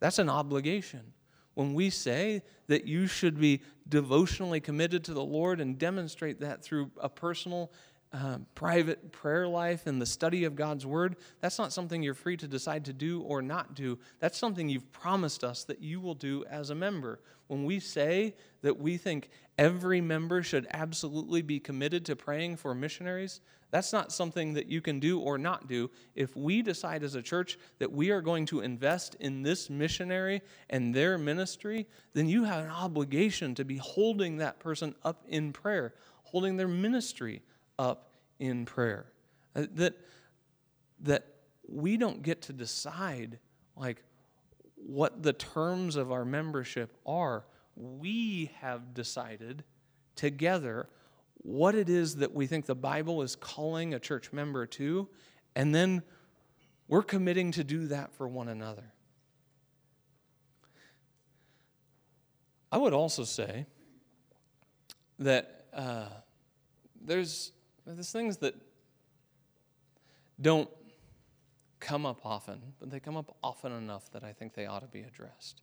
That's 0.00 0.18
an 0.18 0.28
obligation 0.28 1.12
when 1.54 1.74
we 1.74 1.90
say 1.90 2.42
that 2.68 2.86
you 2.86 3.06
should 3.06 3.38
be 3.38 3.60
devotionally 3.88 4.60
committed 4.60 5.04
to 5.04 5.12
the 5.12 5.22
Lord 5.22 5.60
and 5.60 5.78
demonstrate 5.78 6.40
that 6.40 6.62
through 6.62 6.90
a 6.98 7.08
personal, 7.08 7.72
uh, 8.12 8.38
private 8.54 9.12
prayer 9.12 9.46
life 9.46 9.86
and 9.86 10.02
the 10.02 10.06
study 10.06 10.44
of 10.44 10.56
God's 10.56 10.84
Word, 10.84 11.16
that's 11.40 11.58
not 11.58 11.72
something 11.72 12.02
you're 12.02 12.14
free 12.14 12.36
to 12.38 12.48
decide 12.48 12.84
to 12.86 12.92
do 12.92 13.22
or 13.22 13.40
not 13.40 13.74
do. 13.74 13.98
That's 14.18 14.38
something 14.38 14.68
you've 14.68 14.90
promised 14.92 15.44
us 15.44 15.64
that 15.64 15.80
you 15.80 16.00
will 16.00 16.14
do 16.14 16.44
as 16.50 16.70
a 16.70 16.74
member. 16.74 17.20
When 17.46 17.64
we 17.64 17.78
say 17.78 18.34
that 18.62 18.78
we 18.78 18.96
think 18.96 19.30
every 19.58 20.00
member 20.00 20.42
should 20.42 20.66
absolutely 20.72 21.42
be 21.42 21.60
committed 21.60 22.04
to 22.06 22.16
praying 22.16 22.56
for 22.56 22.74
missionaries, 22.74 23.40
that's 23.70 23.92
not 23.92 24.12
something 24.12 24.54
that 24.54 24.66
you 24.66 24.80
can 24.80 24.98
do 24.98 25.20
or 25.20 25.38
not 25.38 25.68
do. 25.68 25.90
If 26.16 26.36
we 26.36 26.62
decide 26.62 27.04
as 27.04 27.14
a 27.14 27.22
church 27.22 27.58
that 27.78 27.92
we 27.92 28.10
are 28.10 28.20
going 28.20 28.46
to 28.46 28.60
invest 28.60 29.14
in 29.20 29.42
this 29.42 29.70
missionary 29.70 30.42
and 30.68 30.92
their 30.92 31.16
ministry, 31.16 31.86
then 32.12 32.28
you 32.28 32.42
have 32.44 32.64
an 32.64 32.70
obligation 32.70 33.54
to 33.54 33.64
be 33.64 33.76
holding 33.76 34.38
that 34.38 34.58
person 34.58 34.96
up 35.04 35.24
in 35.28 35.52
prayer, 35.52 35.94
holding 36.24 36.56
their 36.56 36.68
ministry 36.68 37.42
up 37.80 38.10
in 38.38 38.66
prayer. 38.66 39.06
Uh, 39.56 39.64
that, 39.74 39.94
that 41.00 41.26
we 41.66 41.96
don't 41.96 42.22
get 42.22 42.42
to 42.42 42.52
decide, 42.52 43.38
like, 43.74 44.02
what 44.74 45.22
the 45.22 45.32
terms 45.32 45.96
of 45.96 46.12
our 46.12 46.24
membership 46.24 46.96
are. 47.06 47.44
We 47.76 48.50
have 48.60 48.92
decided 48.94 49.64
together 50.14 50.88
what 51.38 51.74
it 51.74 51.88
is 51.88 52.16
that 52.16 52.34
we 52.34 52.46
think 52.46 52.66
the 52.66 52.74
Bible 52.74 53.22
is 53.22 53.36
calling 53.36 53.94
a 53.94 53.98
church 53.98 54.32
member 54.32 54.66
to, 54.66 55.08
and 55.56 55.74
then 55.74 56.02
we're 56.86 57.02
committing 57.02 57.52
to 57.52 57.64
do 57.64 57.86
that 57.86 58.12
for 58.12 58.28
one 58.28 58.48
another. 58.48 58.92
I 62.72 62.78
would 62.78 62.92
also 62.92 63.24
say 63.24 63.66
that 65.18 65.66
uh, 65.72 66.08
there's, 67.00 67.52
there's 67.94 68.12
things 68.12 68.38
that 68.38 68.54
don't 70.40 70.70
come 71.80 72.06
up 72.06 72.24
often, 72.24 72.60
but 72.78 72.90
they 72.90 73.00
come 73.00 73.16
up 73.16 73.36
often 73.42 73.72
enough 73.72 74.10
that 74.12 74.22
I 74.24 74.32
think 74.32 74.54
they 74.54 74.66
ought 74.66 74.80
to 74.80 74.88
be 74.88 75.00
addressed. 75.00 75.62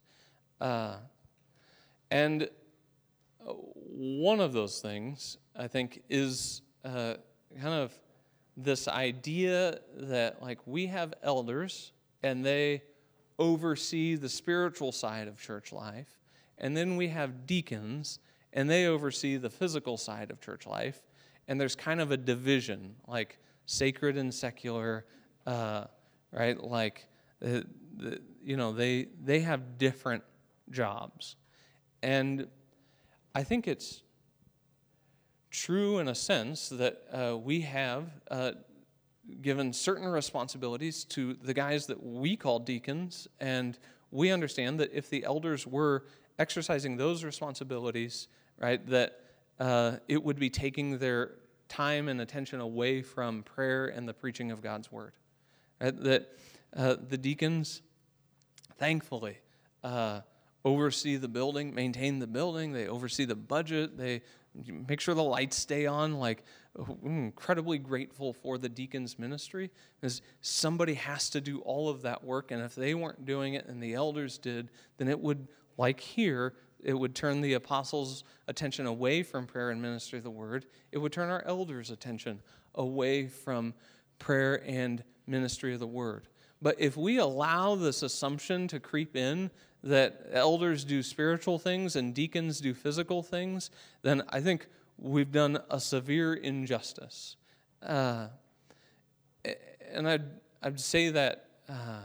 Uh, 0.60 0.96
and 2.10 2.50
one 3.44 4.40
of 4.40 4.54
those 4.54 4.80
things, 4.80 5.38
I 5.56 5.68
think, 5.68 6.04
is 6.10 6.62
uh, 6.84 7.16
kind 7.62 7.74
of 7.74 7.94
this 8.56 8.88
idea 8.88 9.80
that, 9.96 10.42
like, 10.42 10.60
we 10.66 10.88
have 10.88 11.14
elders 11.22 11.92
and 12.24 12.44
they 12.46 12.82
oversee 13.40 14.16
the 14.16 14.30
spiritual 14.30 14.92
side 14.92 15.28
of 15.28 15.40
church 15.40 15.72
life, 15.72 16.20
and 16.58 16.76
then 16.76 16.98
we 16.98 17.10
have 17.10 17.46
deacons 17.46 18.20
and 18.54 18.70
they 18.70 18.88
oversee 18.88 19.38
the 19.38 19.50
physical 19.50 19.98
side 19.98 20.32
of 20.32 20.42
church 20.42 20.66
life, 20.66 21.02
and 21.48 21.60
there's 21.60 21.76
kind 21.76 22.02
of 22.02 22.12
a 22.12 22.18
division, 22.18 22.96
like 23.08 23.40
sacred 23.66 24.18
and 24.18 24.34
secular, 24.34 25.06
uh, 25.46 25.86
right? 26.32 26.62
Like, 26.62 27.08
the, 27.40 27.66
the, 27.96 28.22
you 28.44 28.58
know, 28.58 28.74
they 28.74 29.08
they 29.24 29.40
have 29.42 29.78
different 29.78 30.24
jobs, 30.70 31.36
and 32.02 32.48
I 33.36 33.44
think 33.44 33.68
it's 33.68 34.02
true 35.52 36.00
in 36.00 36.08
a 36.08 36.16
sense 36.16 36.70
that 36.70 37.02
uh, 37.12 37.38
we 37.38 37.62
have 37.62 38.12
uh, 38.30 38.52
given 39.42 39.74
certain 39.74 40.08
responsibilities 40.08 41.04
to 41.06 41.34
the 41.36 41.54
guys 41.54 41.88
that 41.88 42.04
we 42.04 42.36
call 42.36 42.60
deacons, 42.60 43.28
and 43.40 43.78
we 44.12 44.32
understand 44.32 44.80
that 44.80 44.92
if 44.94 45.10
the 45.10 45.24
elders 45.24 45.68
were 45.68 46.06
exercising 46.40 46.98
those 46.98 47.24
responsibilities, 47.24 48.28
right, 48.60 48.86
that 48.88 49.17
uh, 49.60 49.98
it 50.08 50.24
would 50.24 50.40
be 50.40 50.50
taking 50.50 50.98
their 50.98 51.32
time 51.70 52.08
and 52.08 52.22
attention 52.22 52.60
away 52.60 53.02
from 53.02 53.44
prayer 53.44 53.88
and 53.88 54.08
the 54.08 54.14
preaching 54.14 54.52
of 54.52 54.62
God's 54.62 54.92
word. 54.92 55.14
Right? 55.82 55.98
That 56.04 56.38
uh, 56.76 56.96
the 57.08 57.18
deacons, 57.18 57.82
thankfully, 58.78 59.38
uh, 59.84 60.22
oversee 60.64 61.16
the 61.16 61.28
building, 61.28 61.74
maintain 61.74 62.20
the 62.20 62.28
building, 62.28 62.74
they 62.74 62.88
oversee 62.88 63.26
the 63.26 63.36
budget, 63.36 63.98
they 63.98 64.22
make 64.68 65.00
sure 65.00 65.14
the 65.14 65.24
lights 65.24 65.58
stay 65.58 65.86
on. 65.86 66.16
Like, 66.16 66.44
incredibly 67.04 67.78
grateful 67.78 68.34
for 68.34 68.58
the 68.58 68.70
deacons' 68.70 69.18
ministry 69.18 69.72
because 70.00 70.22
somebody 70.42 70.94
has 70.94 71.30
to 71.32 71.42
do 71.42 71.60
all 71.62 71.90
of 71.90 72.04
that 72.04 72.24
work. 72.24 72.52
And 72.52 72.62
if 72.62 72.76
they 72.76 72.94
weren't 72.94 73.26
doing 73.26 73.56
it 73.56 73.66
and 73.68 73.82
the 73.82 73.94
elders 73.94 74.38
did, 74.38 74.70
then 74.98 75.08
it 75.08 75.20
would, 75.20 75.48
like 75.78 76.00
here, 76.00 76.54
it 76.84 76.94
would 76.94 77.16
turn 77.16 77.42
the 77.42 77.54
apostles' 77.54 78.24
attention 78.48 78.86
away 78.86 79.24
from 79.24 79.46
prayer 79.46 79.72
and 79.72 79.82
ministry 79.82 80.18
of 80.18 80.24
the 80.24 80.30
word. 80.30 80.66
It 80.92 81.00
would 81.00 81.12
turn 81.12 81.30
our 81.30 81.44
elders' 81.46 81.92
attention 81.92 82.42
away 82.76 83.28
from 83.28 83.74
prayer 84.20 84.64
and 84.66 85.04
ministry 85.26 85.74
of 85.74 85.80
the 85.80 85.88
word. 85.88 86.28
But 86.62 86.80
if 86.80 86.98
we 86.98 87.18
allow 87.18 87.76
this 87.76 88.02
assumption 88.02 88.68
to 88.70 88.80
creep 88.80 89.16
in 89.16 89.52
that 89.84 90.28
elders 90.32 90.84
do 90.84 91.04
spiritual 91.04 91.60
things 91.60 91.96
and 91.96 92.14
deacons 92.14 92.60
do 92.60 92.74
physical 92.74 93.22
things, 93.22 93.70
then 94.02 94.24
I 94.30 94.42
think 94.42 94.68
we've 94.98 95.32
done 95.32 95.60
a 95.70 95.80
severe 95.80 96.34
injustice. 96.34 97.36
Uh, 97.84 98.28
and 99.92 100.10
I'd, 100.10 100.26
I'd 100.64 100.80
say 100.80 101.10
that 101.10 101.46
uh, 101.70 102.02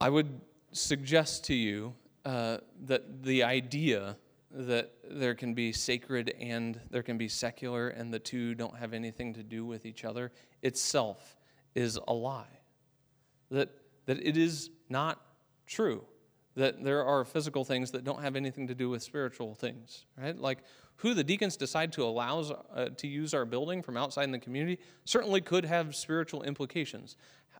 I 0.00 0.10
would 0.10 0.40
suggest 0.70 1.44
to 1.44 1.54
you 1.54 1.94
uh, 2.24 2.58
that 2.86 3.24
the 3.24 3.42
idea 3.42 4.16
that 4.52 4.92
there 5.10 5.34
can 5.34 5.54
be 5.54 5.72
sacred 5.72 6.34
and 6.40 6.80
there 6.90 7.02
can 7.02 7.18
be 7.18 7.28
secular 7.28 7.88
and 7.88 8.14
the 8.14 8.18
two 8.18 8.54
don't 8.54 8.76
have 8.76 8.92
anything 8.92 9.34
to 9.34 9.42
do 9.42 9.66
with 9.66 9.84
each 9.84 10.04
other 10.04 10.30
itself 10.62 11.36
is 11.74 11.98
a 12.06 12.12
lie. 12.12 12.46
That, 13.50 13.70
that 14.06 14.24
it 14.24 14.36
is 14.36 14.70
not 14.88 15.20
true. 15.66 16.04
That 16.54 16.82
there 16.82 17.04
are 17.04 17.24
physical 17.24 17.64
things 17.64 17.90
that 17.90 18.04
don't 18.04 18.22
have 18.22 18.36
anything 18.36 18.68
to 18.68 18.74
do 18.74 18.88
with 18.88 19.02
spiritual 19.02 19.54
things, 19.54 20.06
right? 20.16 20.36
Like 20.36 20.58
who 20.96 21.14
the 21.14 21.24
deacons 21.24 21.56
decide 21.56 21.92
to 21.92 22.04
allow 22.04 22.40
uh, 22.40 22.88
to 22.96 23.06
use 23.06 23.34
our 23.34 23.44
building 23.44 23.82
from 23.82 23.96
outside 23.96 24.24
in 24.24 24.32
the 24.32 24.38
community 24.38 24.80
certainly 25.04 25.40
could 25.40 25.64
have 25.64 25.94
spiritual 25.94 26.42
implications. 26.42 27.16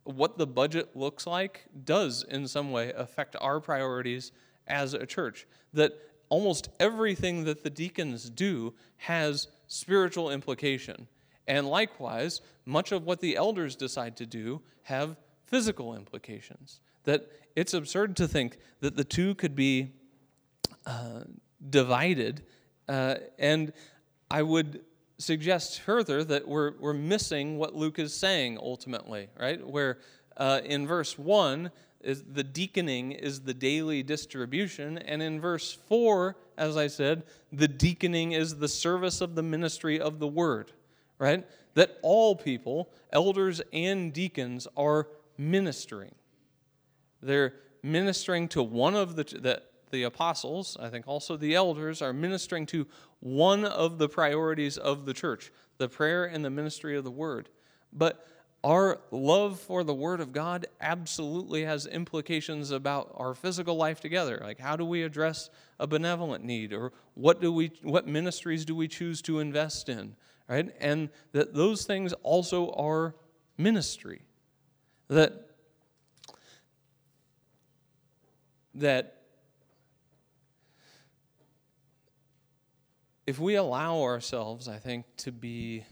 What 0.09 0.39
the 0.39 0.47
budget 0.47 0.97
looks 0.97 1.27
like 1.27 1.67
does, 1.85 2.23
in 2.23 2.49
some 2.49 2.73
way, 2.73 2.93
affect 2.97 3.37
our 3.43 3.61
priorities 3.61 4.33
as 4.67 4.95
a 4.95 5.05
church. 5.05 5.47
That 5.75 5.93
almost 6.31 6.71
everything 6.81 7.45
that 7.45 7.63
the 7.63 7.69
deacons 7.69 8.31
do 8.31 8.73
has 8.97 9.49
spiritual 9.67 10.31
implication. 10.31 11.09
And 11.47 11.69
likewise, 11.69 12.41
much 12.65 12.91
of 12.91 13.05
what 13.05 13.21
the 13.21 13.37
elders 13.37 13.77
decide 13.77 14.17
to 14.17 14.25
do 14.25 14.63
have 14.85 15.17
physical 15.45 15.95
implications. 15.95 16.81
That 17.05 17.31
it's 17.55 17.75
absurd 17.75 18.17
to 18.17 18.27
think 18.27 18.57
that 18.81 18.97
the 18.97 19.05
two 19.05 19.35
could 19.35 19.55
be 19.55 19.93
uh, 20.87 21.25
divided. 21.69 22.45
Uh, 22.89 23.17
and 23.39 23.75
I 24.31 24.43
would 24.43 24.81
suggest 25.19 25.81
further 25.81 26.25
that 26.25 26.47
we're, 26.47 26.73
we're 26.79 26.95
missing 26.95 27.59
what 27.59 27.75
Luke 27.75 27.99
is 27.99 28.15
saying 28.15 28.59
ultimately, 28.61 29.29
right? 29.39 29.65
Where 29.67 29.99
uh, 30.37 30.61
in 30.65 30.87
verse 30.87 31.19
1, 31.19 31.71
is 32.01 32.23
the 32.33 32.45
diakonia 32.45 33.19
is 33.19 33.41
the 33.41 33.55
daily 33.55 34.03
distribution. 34.03 34.99
And 34.99 35.23
in 35.23 35.41
verse 35.41 35.79
4, 35.89 36.37
as 36.57 36.77
I 36.77 36.87
said, 36.87 37.25
the 37.53 37.69
diakonia 37.69 38.39
is 38.39 38.57
the 38.57 38.69
service 38.69 39.21
of 39.21 39.35
the 39.35 39.43
ministry 39.43 40.01
of 40.01 40.19
the 40.19 40.29
word, 40.29 40.73
right? 41.19 41.47
That 41.75 41.99
all 42.03 42.37
people, 42.37 42.91
elders 43.13 43.61
and 43.73 44.13
deacons, 44.13 44.69
are 44.77 45.09
ministering. 45.37 46.15
They're 47.21 47.55
ministering 47.83 48.49
to 48.49 48.63
one 48.63 48.95
of 48.95 49.17
the, 49.17 49.25
the, 49.25 49.63
the 49.91 50.05
apostles, 50.05 50.77
I 50.81 50.89
think 50.91 51.09
also 51.09 51.37
the 51.37 51.55
elders, 51.55 52.01
are 52.01 52.13
ministering 52.13 52.67
to 52.67 52.87
one 53.21 53.65
of 53.65 53.99
the 53.99 54.09
priorities 54.09 54.77
of 54.77 55.07
the 55.07 55.15
church 55.15 55.51
the 55.79 55.89
prayer 55.89 56.25
and 56.25 56.45
the 56.45 56.51
ministry 56.51 56.97
of 56.97 57.05
the 57.05 57.11
word. 57.11 57.49
But 57.93 58.27
our 58.65 59.01
love 59.13 59.61
for 59.61 59.85
the 59.85 59.95
Word 59.95 60.21
of 60.21 60.33
God 60.33 60.67
absolutely 60.81 61.65
has 61.65 61.87
implications 61.87 62.73
about 62.73 63.13
our 63.15 63.35
physical 63.35 63.77
life 63.77 64.01
together. 64.01 64.41
Like, 64.43 64.59
how 64.59 64.75
do 64.75 64.85
we 64.85 65.05
address 65.05 65.49
a 65.79 65.87
benevolent 65.87 66.45
need, 66.45 66.73
or 66.73 66.93
what 67.15 67.41
do 67.41 67.53
we, 67.53 67.71
what 67.83 68.09
ministries 68.09 68.65
do 68.65 68.75
we 68.75 68.89
choose 68.89 69.23
to 69.23 69.39
invest 69.39 69.89
in, 69.89 70.17
right? 70.49 70.75
And 70.81 71.09
that 71.33 71.55
those 71.55 71.85
things 71.85 72.13
also 72.25 72.73
are 72.73 73.15
ministry. 73.57 74.23
That 75.07 75.45
that 78.75 79.18
if 83.29 83.39
we 83.39 83.57
allow 83.57 84.01
ourselves, 84.01 84.69
I 84.69 84.79
think, 84.79 85.05
to 85.19 85.31
be 85.31 85.85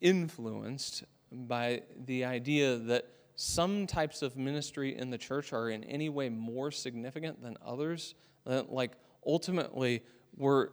influenced 0.00 1.04
by 1.30 1.82
the 2.04 2.24
idea 2.24 2.78
that 2.78 3.06
some 3.36 3.86
types 3.86 4.22
of 4.22 4.36
ministry 4.36 4.96
in 4.96 5.08
the 5.08 5.16
church 5.16 5.52
are 5.52 5.70
in 5.70 5.84
any 5.84 6.08
way 6.08 6.28
more 6.28 6.72
significant 6.72 7.40
than 7.40 7.56
others. 7.64 8.16
That, 8.44 8.72
like, 8.72 8.90
ultimately, 9.24 10.02
we're, 10.36 10.70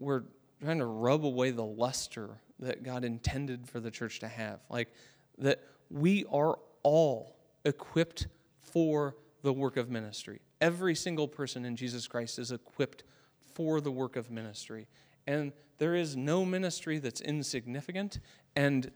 we're 0.00 0.24
trying 0.60 0.80
to 0.80 0.86
rub 0.86 1.24
away 1.24 1.52
the 1.52 1.64
luster 1.64 2.40
that 2.58 2.82
God 2.82 3.04
intended 3.04 3.68
for 3.68 3.78
the 3.78 3.92
church 3.92 4.18
to 4.18 4.28
have. 4.28 4.58
Like, 4.68 4.88
that 5.38 5.62
we 5.90 6.24
are 6.32 6.58
all 6.82 7.36
equipped 7.64 8.26
for 8.62 9.14
the 9.42 9.52
work 9.52 9.76
of 9.76 9.90
ministry. 9.90 10.40
Every 10.60 10.96
single 10.96 11.28
person 11.28 11.64
in 11.64 11.76
Jesus 11.76 12.08
Christ 12.08 12.40
is 12.40 12.50
equipped 12.50 13.04
for 13.54 13.80
the 13.80 13.92
work 13.92 14.16
of 14.16 14.28
ministry. 14.28 14.88
And 15.26 15.52
there 15.78 15.94
is 15.94 16.16
no 16.16 16.44
ministry 16.44 16.98
that's 16.98 17.20
insignificant, 17.20 18.20
and 18.54 18.90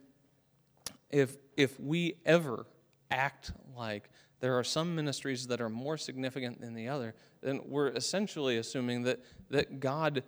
if, 1.11 1.37
if 1.57 1.79
we 1.79 2.17
ever 2.27 2.67
act 3.11 3.53
like 3.77 4.11
there 4.41 4.59
are 4.59 4.65
some 4.65 4.95
ministries 4.95 5.47
that 5.47 5.61
are 5.61 5.71
more 5.71 5.97
significant 5.97 6.61
than 6.61 6.75
the 6.75 6.89
other, 6.89 7.15
then 7.41 7.61
we're 7.67 7.89
essentially 7.89 8.59
assuming 8.59 9.05
that, 9.05 9.21
that 9.51 9.81
God 9.81 10.23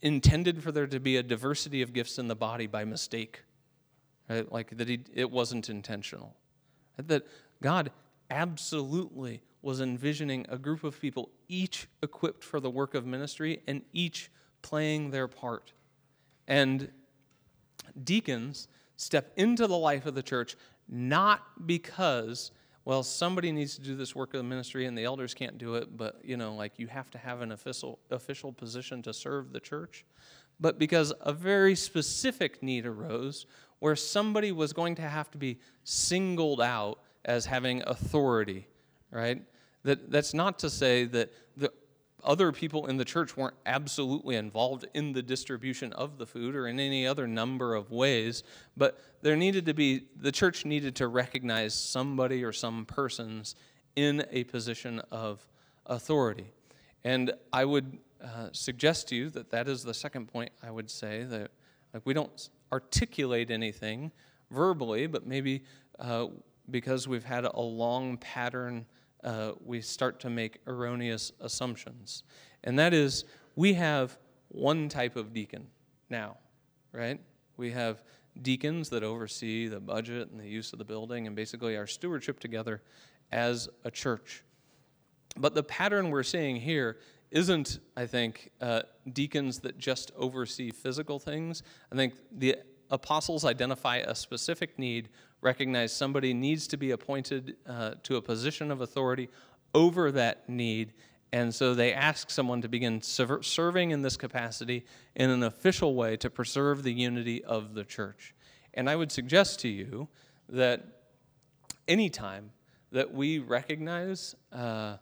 intended 0.00 0.62
for 0.62 0.72
there 0.72 0.86
to 0.86 0.98
be 0.98 1.16
a 1.16 1.22
diversity 1.22 1.82
of 1.82 1.92
gifts 1.92 2.18
in 2.18 2.28
the 2.28 2.34
body 2.34 2.66
by 2.66 2.84
mistake. 2.84 3.42
Right? 4.28 4.50
Like 4.50 4.76
that 4.76 4.88
he, 4.88 5.00
it 5.14 5.30
wasn't 5.30 5.68
intentional. 5.68 6.34
That 6.96 7.26
God 7.62 7.90
absolutely 8.30 9.42
was 9.62 9.80
envisioning 9.80 10.46
a 10.48 10.56
group 10.56 10.84
of 10.84 11.00
people, 11.00 11.30
each 11.48 11.88
equipped 12.02 12.42
for 12.42 12.60
the 12.60 12.70
work 12.70 12.94
of 12.94 13.04
ministry 13.06 13.60
and 13.66 13.82
each 13.92 14.30
playing 14.62 15.10
their 15.10 15.28
part. 15.28 15.72
And 16.46 16.90
deacons 18.04 18.68
step 18.96 19.32
into 19.36 19.66
the 19.66 19.76
life 19.76 20.06
of 20.06 20.14
the 20.14 20.22
church 20.22 20.56
not 20.88 21.66
because 21.66 22.50
well 22.84 23.02
somebody 23.02 23.52
needs 23.52 23.76
to 23.76 23.82
do 23.82 23.96
this 23.96 24.14
work 24.14 24.34
of 24.34 24.38
the 24.38 24.44
ministry 24.44 24.86
and 24.86 24.96
the 24.96 25.04
elders 25.04 25.34
can't 25.34 25.58
do 25.58 25.74
it 25.74 25.96
but 25.96 26.20
you 26.24 26.36
know 26.36 26.54
like 26.54 26.78
you 26.78 26.86
have 26.86 27.10
to 27.10 27.18
have 27.18 27.40
an 27.40 27.52
official 27.52 27.98
official 28.10 28.52
position 28.52 29.02
to 29.02 29.12
serve 29.12 29.52
the 29.52 29.60
church 29.60 30.04
but 30.58 30.78
because 30.78 31.12
a 31.22 31.32
very 31.32 31.74
specific 31.74 32.62
need 32.62 32.84
arose 32.84 33.46
where 33.78 33.96
somebody 33.96 34.52
was 34.52 34.72
going 34.72 34.94
to 34.94 35.02
have 35.02 35.30
to 35.30 35.38
be 35.38 35.58
singled 35.84 36.60
out 36.60 37.00
as 37.24 37.46
having 37.46 37.82
authority 37.86 38.66
right 39.10 39.42
that 39.82 40.10
that's 40.10 40.34
not 40.34 40.58
to 40.58 40.68
say 40.68 41.04
that 41.04 41.32
the 41.56 41.72
other 42.24 42.52
people 42.52 42.86
in 42.86 42.96
the 42.96 43.04
church 43.04 43.36
weren't 43.36 43.56
absolutely 43.66 44.36
involved 44.36 44.86
in 44.94 45.12
the 45.12 45.22
distribution 45.22 45.92
of 45.92 46.18
the 46.18 46.26
food 46.26 46.54
or 46.54 46.66
in 46.66 46.80
any 46.80 47.06
other 47.06 47.26
number 47.26 47.74
of 47.74 47.90
ways, 47.90 48.42
but 48.76 49.00
there 49.22 49.36
needed 49.36 49.66
to 49.66 49.74
be, 49.74 50.06
the 50.16 50.32
church 50.32 50.64
needed 50.64 50.96
to 50.96 51.08
recognize 51.08 51.74
somebody 51.74 52.44
or 52.44 52.52
some 52.52 52.84
persons 52.84 53.54
in 53.96 54.24
a 54.30 54.44
position 54.44 55.00
of 55.10 55.46
authority. 55.86 56.52
And 57.04 57.32
I 57.52 57.64
would 57.64 57.98
uh, 58.22 58.48
suggest 58.52 59.08
to 59.08 59.16
you 59.16 59.30
that 59.30 59.50
that 59.50 59.68
is 59.68 59.82
the 59.82 59.94
second 59.94 60.26
point 60.26 60.50
I 60.62 60.70
would 60.70 60.90
say 60.90 61.24
that 61.24 61.50
like 61.94 62.02
we 62.04 62.14
don't 62.14 62.48
articulate 62.72 63.50
anything 63.50 64.12
verbally, 64.50 65.06
but 65.06 65.26
maybe 65.26 65.62
uh, 65.98 66.26
because 66.70 67.08
we've 67.08 67.24
had 67.24 67.44
a 67.44 67.60
long 67.60 68.16
pattern 68.18 68.86
uh, 69.24 69.52
we 69.64 69.80
start 69.80 70.20
to 70.20 70.30
make 70.30 70.58
erroneous 70.66 71.32
assumptions. 71.40 72.24
And 72.64 72.78
that 72.78 72.94
is, 72.94 73.24
we 73.56 73.74
have 73.74 74.18
one 74.48 74.88
type 74.88 75.16
of 75.16 75.32
deacon 75.32 75.66
now, 76.08 76.36
right? 76.92 77.20
We 77.56 77.70
have 77.72 78.02
deacons 78.42 78.88
that 78.90 79.02
oversee 79.02 79.68
the 79.68 79.80
budget 79.80 80.30
and 80.30 80.40
the 80.40 80.48
use 80.48 80.72
of 80.72 80.78
the 80.78 80.84
building 80.84 81.26
and 81.26 81.36
basically 81.36 81.76
our 81.76 81.86
stewardship 81.86 82.40
together 82.40 82.82
as 83.32 83.68
a 83.84 83.90
church. 83.90 84.44
But 85.36 85.54
the 85.54 85.62
pattern 85.62 86.10
we're 86.10 86.22
seeing 86.22 86.56
here 86.56 86.98
isn't, 87.30 87.78
I 87.96 88.06
think, 88.06 88.50
uh, 88.60 88.82
deacons 89.12 89.60
that 89.60 89.78
just 89.78 90.10
oversee 90.16 90.70
physical 90.70 91.18
things. 91.18 91.62
I 91.92 91.96
think 91.96 92.14
the 92.32 92.56
apostles 92.90 93.44
identify 93.44 93.98
a 93.98 94.14
specific 94.14 94.78
need 94.78 95.08
recognize 95.40 95.92
somebody 95.92 96.34
needs 96.34 96.66
to 96.68 96.76
be 96.76 96.90
appointed 96.90 97.56
uh, 97.66 97.92
to 98.02 98.16
a 98.16 98.22
position 98.22 98.70
of 98.70 98.80
authority 98.80 99.28
over 99.74 100.10
that 100.12 100.48
need. 100.48 100.92
And 101.32 101.54
so 101.54 101.74
they 101.74 101.92
ask 101.92 102.30
someone 102.30 102.60
to 102.62 102.68
begin 102.68 103.00
serving 103.02 103.92
in 103.92 104.02
this 104.02 104.16
capacity 104.16 104.84
in 105.14 105.30
an 105.30 105.42
official 105.42 105.94
way 105.94 106.16
to 106.18 106.28
preserve 106.28 106.82
the 106.82 106.92
unity 106.92 107.44
of 107.44 107.74
the 107.74 107.84
church. 107.84 108.34
And 108.74 108.90
I 108.90 108.96
would 108.96 109.12
suggest 109.12 109.60
to 109.60 109.68
you 109.68 110.08
that 110.48 110.84
anytime 111.86 112.50
that 112.92 113.12
we 113.14 113.38
recognize 113.38 114.34
uh, 114.52 114.96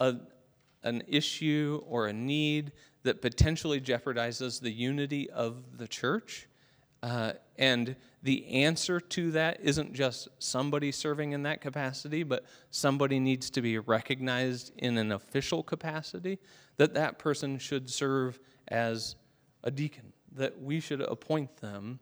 a, 0.00 0.16
an 0.82 1.02
issue 1.06 1.80
or 1.86 2.08
a 2.08 2.12
need 2.12 2.72
that 3.02 3.22
potentially 3.22 3.80
jeopardizes 3.80 4.60
the 4.60 4.70
unity 4.70 5.30
of 5.30 5.78
the 5.78 5.86
church, 5.86 6.48
uh, 7.02 7.32
and 7.56 7.96
the 8.22 8.46
answer 8.48 9.00
to 9.00 9.30
that 9.30 9.58
isn't 9.62 9.94
just 9.94 10.28
somebody 10.38 10.92
serving 10.92 11.32
in 11.32 11.42
that 11.44 11.60
capacity, 11.60 12.22
but 12.22 12.44
somebody 12.70 13.18
needs 13.18 13.48
to 13.50 13.62
be 13.62 13.78
recognized 13.78 14.72
in 14.76 14.98
an 14.98 15.12
official 15.12 15.62
capacity, 15.62 16.38
that 16.76 16.94
that 16.94 17.18
person 17.18 17.58
should 17.58 17.88
serve 17.88 18.38
as 18.68 19.16
a 19.64 19.70
deacon, 19.70 20.12
that 20.32 20.60
we 20.60 20.80
should 20.80 21.00
appoint 21.00 21.56
them 21.58 21.98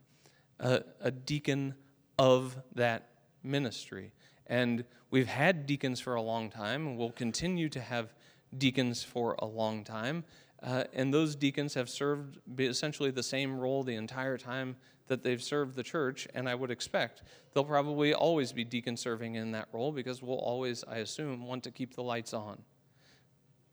a, 0.59 0.81
a 1.01 1.11
deacon 1.11 1.73
of 2.17 2.57
that 2.75 3.09
ministry. 3.43 4.11
And 4.47 4.83
we've 5.11 5.27
had 5.27 5.65
deacons 5.65 5.99
for 5.99 6.15
a 6.15 6.21
long 6.21 6.49
time, 6.49 6.87
and 6.87 6.97
we'll 6.97 7.11
continue 7.11 7.69
to 7.69 7.79
have 7.79 8.13
deacons 8.57 9.03
for 9.03 9.35
a 9.39 9.45
long 9.45 9.83
time. 9.83 10.25
Uh, 10.61 10.83
and 10.93 11.13
those 11.13 11.35
deacons 11.35 11.73
have 11.73 11.89
served 11.89 12.37
essentially 12.59 13.11
the 13.11 13.23
same 13.23 13.57
role 13.57 13.83
the 13.83 13.95
entire 13.95 14.37
time 14.37 14.75
that 15.07 15.23
they've 15.23 15.41
served 15.41 15.75
the 15.75 15.83
church. 15.83 16.27
And 16.35 16.49
I 16.49 16.55
would 16.55 16.69
expect 16.69 17.23
they'll 17.53 17.63
probably 17.63 18.13
always 18.13 18.51
be 18.51 18.63
deacon 18.63 18.97
serving 18.97 19.35
in 19.35 19.51
that 19.51 19.67
role 19.71 19.91
because 19.91 20.21
we'll 20.21 20.37
always, 20.37 20.83
I 20.87 20.97
assume, 20.97 21.45
want 21.45 21.63
to 21.63 21.71
keep 21.71 21.95
the 21.95 22.03
lights 22.03 22.33
on. 22.33 22.61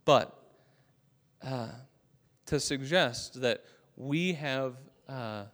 But 0.05 0.37
uh, 1.43 1.69
to 2.47 2.61
suggest 2.61 3.41
that 3.41 3.65
we 3.97 4.33
have 4.35 4.77
uh, 5.09 5.45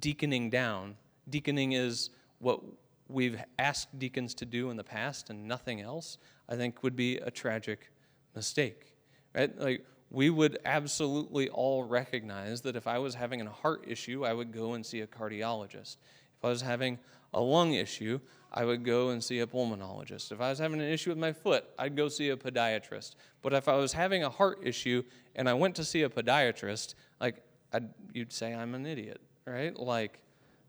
deaconing 0.00 0.50
down, 0.50 0.96
deaconing 1.28 1.72
is 1.72 2.10
what 2.38 2.60
we've 3.08 3.40
asked 3.58 3.96
deacons 3.98 4.34
to 4.34 4.44
do 4.44 4.70
in 4.70 4.76
the 4.76 4.84
past 4.84 5.30
and 5.30 5.46
nothing 5.46 5.80
else, 5.80 6.18
I 6.48 6.56
think 6.56 6.82
would 6.82 6.96
be 6.96 7.18
a 7.18 7.30
tragic 7.30 7.92
mistake. 8.34 8.94
Right? 9.32 9.56
Like 9.58 9.84
we 10.10 10.30
would 10.30 10.58
absolutely 10.64 11.48
all 11.48 11.84
recognize 11.84 12.60
that 12.62 12.76
if 12.76 12.86
I 12.86 12.98
was 12.98 13.14
having 13.14 13.40
a 13.40 13.50
heart 13.50 13.84
issue, 13.86 14.24
I 14.24 14.32
would 14.32 14.52
go 14.52 14.74
and 14.74 14.84
see 14.84 15.00
a 15.00 15.06
cardiologist. 15.06 15.96
If 16.38 16.44
I 16.44 16.48
was 16.48 16.62
having 16.62 16.98
a 17.34 17.40
lung 17.40 17.74
issue, 17.74 18.20
I 18.52 18.64
would 18.64 18.84
go 18.84 19.10
and 19.10 19.22
see 19.22 19.40
a 19.40 19.46
pulmonologist. 19.46 20.32
If 20.32 20.40
I 20.40 20.50
was 20.50 20.58
having 20.58 20.80
an 20.80 20.88
issue 20.88 21.10
with 21.10 21.18
my 21.18 21.32
foot, 21.32 21.64
I'd 21.78 21.96
go 21.96 22.08
see 22.08 22.30
a 22.30 22.36
podiatrist. 22.36 23.16
But 23.42 23.52
if 23.52 23.68
I 23.68 23.76
was 23.76 23.92
having 23.92 24.22
a 24.22 24.30
heart 24.30 24.60
issue 24.62 25.02
and 25.34 25.48
I 25.48 25.54
went 25.54 25.74
to 25.76 25.84
see 25.84 26.02
a 26.02 26.08
podiatrist, 26.08 26.94
like 27.20 27.42
I'd, 27.72 27.88
you'd 28.14 28.32
say 28.32 28.54
I'm 28.54 28.74
an 28.74 28.86
idiot, 28.86 29.20
right? 29.44 29.76
Like 29.78 30.20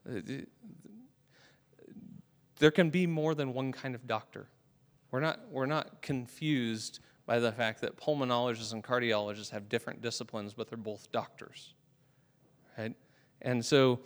uh, 0.10 0.20
there 2.60 2.72
can 2.72 2.90
be 2.90 3.06
more 3.06 3.36
than 3.36 3.54
one 3.54 3.72
kind 3.72 3.94
of 3.94 4.08
doctor. 4.08 4.48
We're 5.12 5.22
not, 5.22 5.40
we're 5.52 5.68
not 5.68 6.02
confused 6.02 7.00
by 7.28 7.38
the 7.40 7.52
fact 7.52 7.82
that 7.82 7.98
pulmonologists 7.98 8.74
and 8.74 8.84
cardiologists 8.84 9.52
have 9.52 9.70
different 9.70 10.02
disciplines, 10.02 10.54
but 10.54 10.70
they're 10.70 10.78
both 10.78 11.12
doctors. 11.12 11.76
Right? 12.78 12.96
And 13.42 13.64
so, 13.64 14.00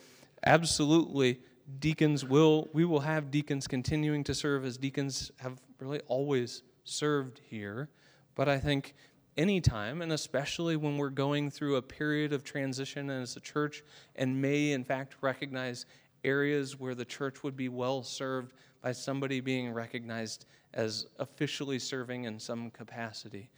absolutely, 0.46 1.40
deacons 1.80 2.26
will, 2.26 2.68
we 2.74 2.84
will 2.84 3.00
have 3.00 3.32
deacons 3.32 3.68
continuing 3.68 4.24
to 4.26 4.34
serve 4.34 4.66
as 4.66 4.78
deacons 4.78 5.32
have 5.38 5.62
really 5.80 6.02
always 6.08 6.64
served 6.84 7.40
here. 7.48 7.90
But 8.36 8.50
I 8.50 8.58
think 8.58 8.96
anytime, 9.38 10.02
and 10.02 10.12
especially 10.12 10.76
when 10.76 10.98
we're 10.98 11.10
going 11.10 11.52
through 11.52 11.76
a 11.76 11.82
period 11.82 12.34
of 12.34 12.44
transition 12.44 13.10
as 13.10 13.38
a 13.38 13.40
church 13.40 13.84
and 14.16 14.42
may, 14.42 14.72
in 14.72 14.84
fact, 14.84 15.16
recognize 15.22 15.86
areas 16.24 16.80
where 16.80 16.96
the 16.96 17.06
church 17.06 17.44
would 17.44 17.56
be 17.56 17.70
well 17.70 18.02
served 18.02 18.54
by 18.82 18.92
somebody 18.92 19.42
being 19.42 19.72
recognized 19.72 20.46
as 20.74 21.06
officially 21.20 21.80
serving 21.80 22.26
in 22.26 22.40
some 22.40 22.70
capacity. 22.72 23.50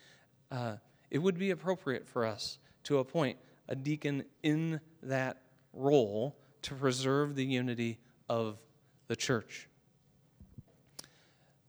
Uh, 0.51 0.77
it 1.11 1.19
would 1.19 1.37
be 1.37 1.51
appropriate 1.51 2.07
for 2.07 2.25
us 2.25 2.57
to 2.83 2.99
appoint 2.99 3.37
a 3.69 3.75
deacon 3.75 4.25
in 4.41 4.79
that 5.01 5.41
role 5.73 6.35
to 6.63 6.73
preserve 6.75 7.35
the 7.35 7.45
unity 7.45 7.99
of 8.29 8.57
the 9.07 9.15
church. 9.15 9.67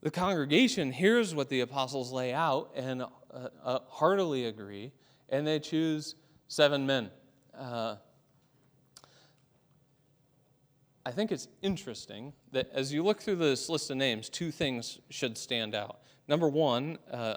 The 0.02 0.10
congregation 0.10 0.92
hears 0.92 1.34
what 1.34 1.48
the 1.48 1.60
apostles 1.60 2.12
lay 2.12 2.32
out 2.32 2.70
and 2.76 3.02
uh, 3.02 3.06
uh, 3.62 3.78
heartily 3.88 4.46
agree, 4.46 4.92
and 5.30 5.46
they 5.46 5.58
choose 5.58 6.14
seven 6.48 6.86
men. 6.86 7.10
I 11.06 11.10
think 11.10 11.32
it's 11.32 11.48
interesting 11.60 12.32
that 12.52 12.70
as 12.72 12.92
you 12.92 13.02
look 13.02 13.20
through 13.20 13.36
this 13.36 13.68
list 13.68 13.90
of 13.90 13.96
names, 13.96 14.28
two 14.28 14.50
things 14.50 14.98
should 15.10 15.36
stand 15.36 15.74
out. 15.74 16.00
Number 16.28 16.48
one, 16.48 16.98
uh, 17.10 17.36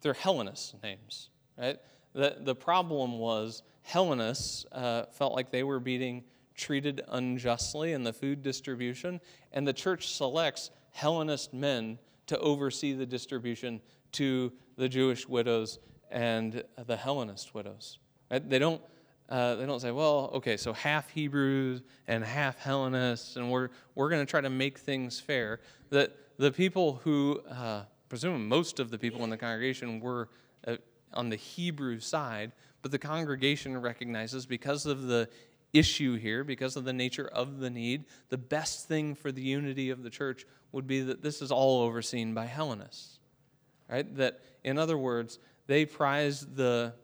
they're 0.00 0.14
Hellenist 0.14 0.82
names, 0.82 1.28
right? 1.58 1.78
The, 2.14 2.36
the 2.40 2.54
problem 2.54 3.18
was 3.18 3.62
Hellenists 3.82 4.64
uh, 4.72 5.04
felt 5.12 5.34
like 5.34 5.50
they 5.50 5.62
were 5.62 5.80
being 5.80 6.24
treated 6.54 7.02
unjustly 7.08 7.92
in 7.92 8.04
the 8.04 8.12
food 8.12 8.42
distribution, 8.42 9.20
and 9.52 9.66
the 9.66 9.72
church 9.72 10.14
selects 10.14 10.70
Hellenist 10.92 11.52
men 11.52 11.98
to 12.26 12.38
oversee 12.38 12.94
the 12.94 13.04
distribution 13.04 13.80
to 14.12 14.52
the 14.76 14.88
Jewish 14.88 15.28
widows 15.28 15.78
and 16.10 16.62
the 16.86 16.96
Hellenist 16.96 17.54
widows. 17.54 17.98
Right? 18.30 18.48
They 18.48 18.58
don't 18.58 18.80
uh, 19.28 19.54
they 19.54 19.66
don't 19.66 19.80
say, 19.80 19.90
well, 19.90 20.30
okay, 20.34 20.56
so 20.56 20.72
half 20.72 21.08
Hebrews 21.10 21.82
and 22.06 22.22
half 22.22 22.58
Hellenists, 22.58 23.36
and 23.36 23.50
we're, 23.50 23.70
we're 23.94 24.10
going 24.10 24.24
to 24.24 24.30
try 24.30 24.40
to 24.40 24.50
make 24.50 24.78
things 24.78 25.18
fair. 25.18 25.60
That 25.90 26.14
the 26.36 26.52
people 26.52 27.00
who, 27.04 27.40
uh, 27.50 27.82
presume 28.08 28.46
most 28.48 28.80
of 28.80 28.90
the 28.90 28.98
people 28.98 29.24
in 29.24 29.30
the 29.30 29.36
congregation 29.36 29.98
were 29.98 30.28
uh, 30.66 30.76
on 31.14 31.30
the 31.30 31.36
Hebrew 31.36 32.00
side, 32.00 32.52
but 32.82 32.90
the 32.90 32.98
congregation 32.98 33.80
recognizes 33.80 34.46
because 34.46 34.86
of 34.86 35.02
the 35.02 35.28
issue 35.72 36.16
here, 36.16 36.44
because 36.44 36.76
of 36.76 36.84
the 36.84 36.92
nature 36.92 37.26
of 37.26 37.58
the 37.58 37.70
need, 37.70 38.04
the 38.28 38.38
best 38.38 38.86
thing 38.86 39.14
for 39.14 39.32
the 39.32 39.42
unity 39.42 39.90
of 39.90 40.02
the 40.02 40.10
church 40.10 40.46
would 40.72 40.86
be 40.86 41.00
that 41.00 41.22
this 41.22 41.42
is 41.42 41.50
all 41.50 41.82
overseen 41.82 42.34
by 42.34 42.46
Hellenists. 42.46 43.18
Right? 43.88 44.14
That, 44.16 44.40
in 44.62 44.78
other 44.78 44.96
words, 44.96 45.38
they 45.66 45.86
prize 45.86 46.46
the 46.54 46.94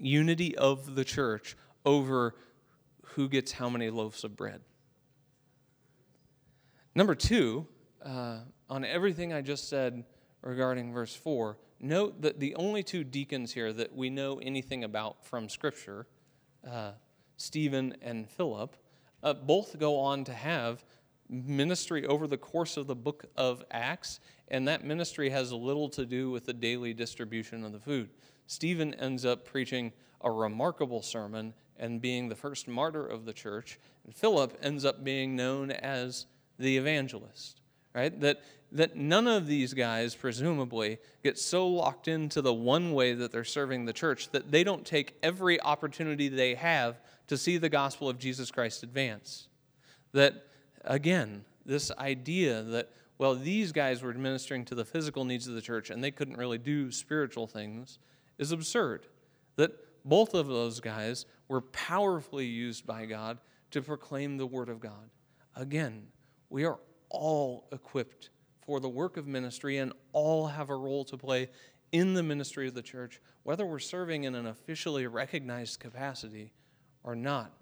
unity 0.00 0.56
of 0.56 0.94
the 0.94 1.04
church 1.04 1.56
over 1.84 2.34
who 3.02 3.28
gets 3.28 3.52
how 3.52 3.68
many 3.68 3.90
loaves 3.90 4.24
of 4.24 4.36
bread. 4.36 4.60
Number 6.94 7.14
two, 7.14 7.66
uh, 8.04 8.40
on 8.68 8.84
everything 8.84 9.32
I 9.32 9.40
just 9.40 9.68
said 9.68 10.04
regarding 10.42 10.92
verse 10.92 11.14
4, 11.14 11.56
note 11.80 12.22
that 12.22 12.40
the 12.40 12.54
only 12.56 12.82
two 12.82 13.04
deacons 13.04 13.52
here 13.52 13.72
that 13.72 13.94
we 13.94 14.10
know 14.10 14.38
anything 14.38 14.84
about 14.84 15.24
from 15.24 15.48
Scripture, 15.48 16.06
uh, 16.68 16.92
Stephen 17.36 17.96
and 18.02 18.28
Philip, 18.28 18.76
uh, 19.22 19.34
both 19.34 19.78
go 19.78 19.98
on 19.98 20.24
to 20.24 20.32
have 20.32 20.84
ministry 21.28 22.06
over 22.06 22.26
the 22.26 22.36
course 22.36 22.76
of 22.76 22.86
the 22.86 22.94
book 22.94 23.24
of 23.36 23.64
Acts, 23.70 24.20
and 24.48 24.68
that 24.68 24.84
ministry 24.84 25.30
has 25.30 25.52
little 25.52 25.88
to 25.90 26.04
do 26.04 26.30
with 26.30 26.44
the 26.44 26.52
daily 26.52 26.92
distribution 26.92 27.64
of 27.64 27.72
the 27.72 27.80
food. 27.80 28.10
Stephen 28.46 28.94
ends 28.94 29.24
up 29.24 29.44
preaching 29.44 29.92
a 30.20 30.30
remarkable 30.30 31.02
sermon 31.02 31.54
and 31.78 32.00
being 32.00 32.28
the 32.28 32.34
first 32.34 32.68
martyr 32.68 33.04
of 33.06 33.24
the 33.24 33.32
church, 33.32 33.78
and 34.04 34.14
Philip 34.14 34.56
ends 34.62 34.84
up 34.84 35.02
being 35.02 35.36
known 35.36 35.70
as 35.70 36.26
the 36.58 36.76
evangelist, 36.76 37.60
right? 37.94 38.18
That, 38.20 38.42
that 38.72 38.96
none 38.96 39.26
of 39.26 39.46
these 39.46 39.74
guys, 39.74 40.14
presumably, 40.14 40.98
get 41.22 41.38
so 41.38 41.66
locked 41.66 42.08
into 42.08 42.40
the 42.40 42.54
one 42.54 42.92
way 42.92 43.12
that 43.14 43.32
they're 43.32 43.44
serving 43.44 43.84
the 43.84 43.92
church 43.92 44.30
that 44.30 44.50
they 44.50 44.62
don't 44.62 44.84
take 44.84 45.16
every 45.22 45.60
opportunity 45.60 46.28
they 46.28 46.54
have 46.54 47.00
to 47.26 47.36
see 47.36 47.58
the 47.58 47.68
gospel 47.68 48.08
of 48.08 48.18
Jesus 48.18 48.50
Christ 48.50 48.82
advance. 48.82 49.48
That, 50.12 50.46
again, 50.84 51.44
this 51.66 51.90
idea 51.98 52.62
that, 52.62 52.90
well, 53.18 53.34
these 53.34 53.72
guys 53.72 54.02
were 54.02 54.12
ministering 54.12 54.64
to 54.66 54.74
the 54.74 54.84
physical 54.84 55.24
needs 55.24 55.48
of 55.48 55.54
the 55.54 55.62
church 55.62 55.90
and 55.90 56.04
they 56.04 56.10
couldn't 56.10 56.36
really 56.36 56.58
do 56.58 56.92
spiritual 56.92 57.46
things 57.46 57.98
is 58.38 58.52
absurd. 58.52 59.06
That 59.56 59.72
both 60.04 60.34
of 60.34 60.46
those 60.46 60.80
guys 60.80 61.26
were 61.48 61.60
powerfully 61.60 62.46
used 62.46 62.86
by 62.86 63.06
God 63.06 63.38
to 63.70 63.82
proclaim 63.82 64.36
the 64.36 64.46
Word 64.46 64.68
of 64.68 64.80
God. 64.80 65.10
Again, 65.56 66.08
we 66.50 66.64
are 66.64 66.78
all 67.10 67.68
equipped 67.72 68.30
for 68.64 68.80
the 68.80 68.88
work 68.88 69.16
of 69.16 69.26
ministry 69.26 69.78
and 69.78 69.92
all 70.12 70.48
have 70.48 70.70
a 70.70 70.76
role 70.76 71.04
to 71.04 71.16
play 71.16 71.50
in 71.92 72.14
the 72.14 72.22
ministry 72.22 72.66
of 72.66 72.74
the 72.74 72.82
church, 72.82 73.20
whether 73.44 73.64
we're 73.64 73.78
serving 73.78 74.24
in 74.24 74.34
an 74.34 74.46
officially 74.46 75.06
recognized 75.06 75.78
capacity 75.78 76.52
or 77.02 77.14
not. 77.14 77.52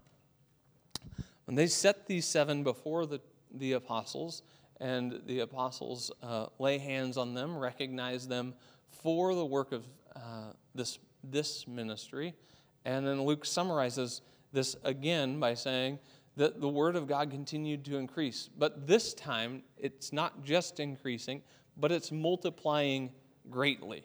When 1.44 1.54
they 1.54 1.66
set 1.66 2.06
these 2.06 2.24
seven 2.24 2.62
before 2.62 3.04
the, 3.04 3.20
the 3.52 3.72
apostles, 3.72 4.42
and 4.82 5.22
the 5.26 5.40
apostles 5.40 6.10
uh, 6.22 6.46
lay 6.58 6.76
hands 6.78 7.16
on 7.16 7.34
them, 7.34 7.56
recognize 7.56 8.26
them 8.26 8.54
for 8.90 9.34
the 9.34 9.46
work 9.46 9.72
of 9.72 9.86
uh, 10.16 10.52
this, 10.74 10.98
this 11.24 11.66
ministry. 11.66 12.34
And 12.84 13.06
then 13.06 13.22
Luke 13.22 13.44
summarizes 13.44 14.22
this 14.52 14.76
again 14.84 15.40
by 15.40 15.54
saying 15.54 15.98
that 16.36 16.60
the 16.60 16.68
word 16.68 16.96
of 16.96 17.06
God 17.06 17.30
continued 17.30 17.84
to 17.84 17.96
increase. 17.96 18.48
But 18.56 18.86
this 18.86 19.14
time, 19.14 19.62
it's 19.78 20.12
not 20.12 20.44
just 20.44 20.80
increasing, 20.80 21.42
but 21.76 21.92
it's 21.92 22.10
multiplying 22.10 23.10
greatly. 23.50 24.02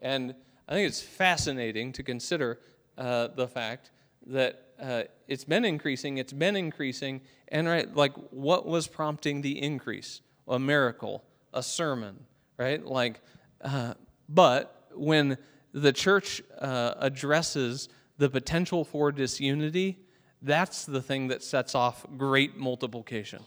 And 0.00 0.34
I 0.68 0.72
think 0.72 0.88
it's 0.88 1.00
fascinating 1.00 1.92
to 1.92 2.02
consider 2.02 2.60
uh, 2.96 3.28
the 3.28 3.48
fact 3.48 3.90
that 4.26 4.62
uh, 4.80 5.02
it's 5.26 5.44
been 5.44 5.64
increasing, 5.64 6.18
it's 6.18 6.32
been 6.32 6.54
increasing, 6.54 7.20
and 7.48 7.66
right, 7.66 7.94
like 7.94 8.12
what 8.30 8.66
was 8.66 8.86
prompting 8.86 9.42
the 9.42 9.60
increase? 9.60 10.20
A 10.46 10.58
miracle, 10.58 11.24
a 11.52 11.62
sermon, 11.62 12.24
right? 12.56 12.84
Like, 12.84 13.20
uh, 13.62 13.94
but 14.28 14.77
when 14.94 15.38
the 15.72 15.92
church 15.92 16.42
uh, 16.58 16.94
addresses 16.98 17.88
the 18.18 18.28
potential 18.28 18.84
for 18.84 19.12
disunity, 19.12 19.98
that's 20.42 20.84
the 20.84 21.02
thing 21.02 21.28
that 21.28 21.42
sets 21.42 21.74
off 21.74 22.04
great 22.16 22.56
multiplication, 22.56 23.42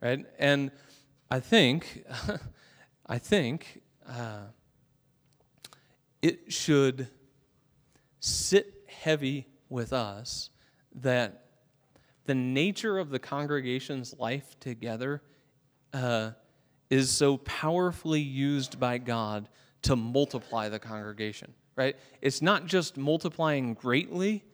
right? 0.00 0.24
And 0.38 0.70
I 1.30 1.40
think, 1.40 2.04
I 3.06 3.18
think 3.18 3.82
uh, 4.08 4.46
it 6.22 6.52
should 6.52 7.08
sit 8.20 8.74
heavy 8.88 9.46
with 9.68 9.92
us 9.92 10.50
that 10.94 11.44
the 12.24 12.34
nature 12.34 12.98
of 12.98 13.10
the 13.10 13.18
congregation's 13.18 14.14
life 14.18 14.58
together 14.60 15.22
uh, 15.92 16.32
is 16.90 17.10
so 17.10 17.38
powerfully 17.38 18.20
used 18.20 18.78
by 18.78 18.98
God 18.98 19.48
to 19.82 19.96
multiply 19.96 20.68
the 20.68 20.78
congregation, 20.78 21.54
right? 21.76 21.96
It's 22.20 22.42
not 22.42 22.66
just 22.66 22.96
multiplying 22.96 23.74
greatly, 23.74 24.44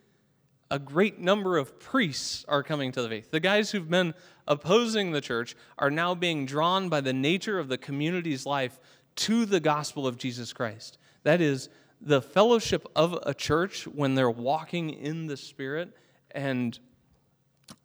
a 0.71 0.79
great 0.79 1.19
number 1.19 1.57
of 1.57 1.79
priests 1.79 2.43
are 2.47 2.63
coming 2.63 2.91
to 2.93 3.01
the 3.01 3.09
faith. 3.09 3.31
The 3.31 3.39
guys 3.39 3.71
who've 3.71 3.89
been 3.89 4.13
opposing 4.47 5.11
the 5.11 5.21
church 5.21 5.55
are 5.77 5.91
now 5.91 6.15
being 6.15 6.45
drawn 6.45 6.89
by 6.89 7.01
the 7.01 7.13
nature 7.13 7.59
of 7.59 7.67
the 7.67 7.77
community's 7.77 8.45
life 8.45 8.79
to 9.17 9.45
the 9.45 9.59
gospel 9.59 10.07
of 10.07 10.17
Jesus 10.17 10.53
Christ. 10.53 10.97
That 11.23 11.39
is, 11.39 11.69
the 12.01 12.21
fellowship 12.21 12.85
of 12.95 13.17
a 13.23 13.33
church 13.33 13.87
when 13.87 14.15
they're 14.15 14.29
walking 14.29 14.89
in 14.89 15.27
the 15.27 15.37
Spirit 15.37 15.95
and 16.31 16.77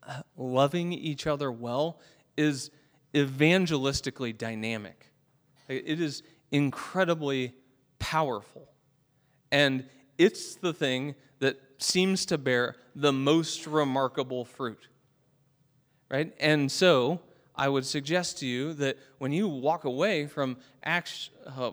uh, 0.06 0.22
loving 0.36 0.92
each 0.92 1.26
other 1.26 1.52
well 1.52 2.00
is 2.36 2.70
evangelistically 3.14 4.36
dynamic. 4.36 5.06
It 5.68 6.00
is 6.00 6.22
incredibly 6.50 7.54
powerful. 7.98 8.68
And 9.52 9.84
it's 10.18 10.56
the 10.56 10.72
thing 10.72 11.14
that 11.38 11.58
seems 11.78 12.26
to 12.26 12.38
bear 12.38 12.76
the 12.94 13.12
most 13.12 13.66
remarkable 13.66 14.44
fruit. 14.44 14.88
Right? 16.10 16.34
And 16.40 16.70
so, 16.70 17.20
I 17.60 17.68
would 17.68 17.84
suggest 17.84 18.38
to 18.38 18.46
you 18.46 18.72
that 18.74 18.96
when 19.18 19.32
you 19.32 19.46
walk 19.46 19.84
away 19.84 20.26
from 20.26 20.56
Acts, 20.82 21.30
uh, 21.46 21.72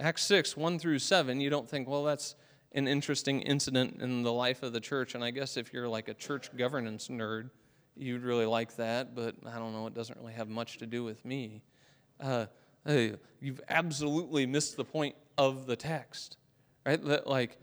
Acts 0.00 0.24
6, 0.24 0.56
1 0.56 0.78
through 0.78 0.98
7, 1.00 1.40
you 1.40 1.50
don't 1.50 1.68
think, 1.68 1.86
well, 1.86 2.02
that's 2.02 2.34
an 2.72 2.88
interesting 2.88 3.42
incident 3.42 4.00
in 4.00 4.22
the 4.22 4.32
life 4.32 4.62
of 4.62 4.72
the 4.72 4.80
church. 4.80 5.14
And 5.14 5.22
I 5.22 5.30
guess 5.30 5.56
if 5.56 5.72
you're 5.72 5.88
like 5.88 6.08
a 6.08 6.14
church 6.14 6.56
governance 6.56 7.08
nerd, 7.08 7.50
you'd 7.94 8.22
really 8.22 8.46
like 8.46 8.76
that, 8.76 9.14
but 9.14 9.34
I 9.46 9.58
don't 9.58 9.72
know, 9.72 9.86
it 9.86 9.94
doesn't 9.94 10.18
really 10.18 10.32
have 10.32 10.48
much 10.48 10.78
to 10.78 10.86
do 10.86 11.04
with 11.04 11.24
me. 11.24 11.62
Uh, 12.20 12.46
hey, 12.86 13.14
you've 13.40 13.60
absolutely 13.68 14.46
missed 14.46 14.76
the 14.76 14.84
point 14.84 15.14
of 15.36 15.66
the 15.66 15.76
text, 15.76 16.36
right? 16.86 17.02
That, 17.04 17.26
like, 17.26 17.58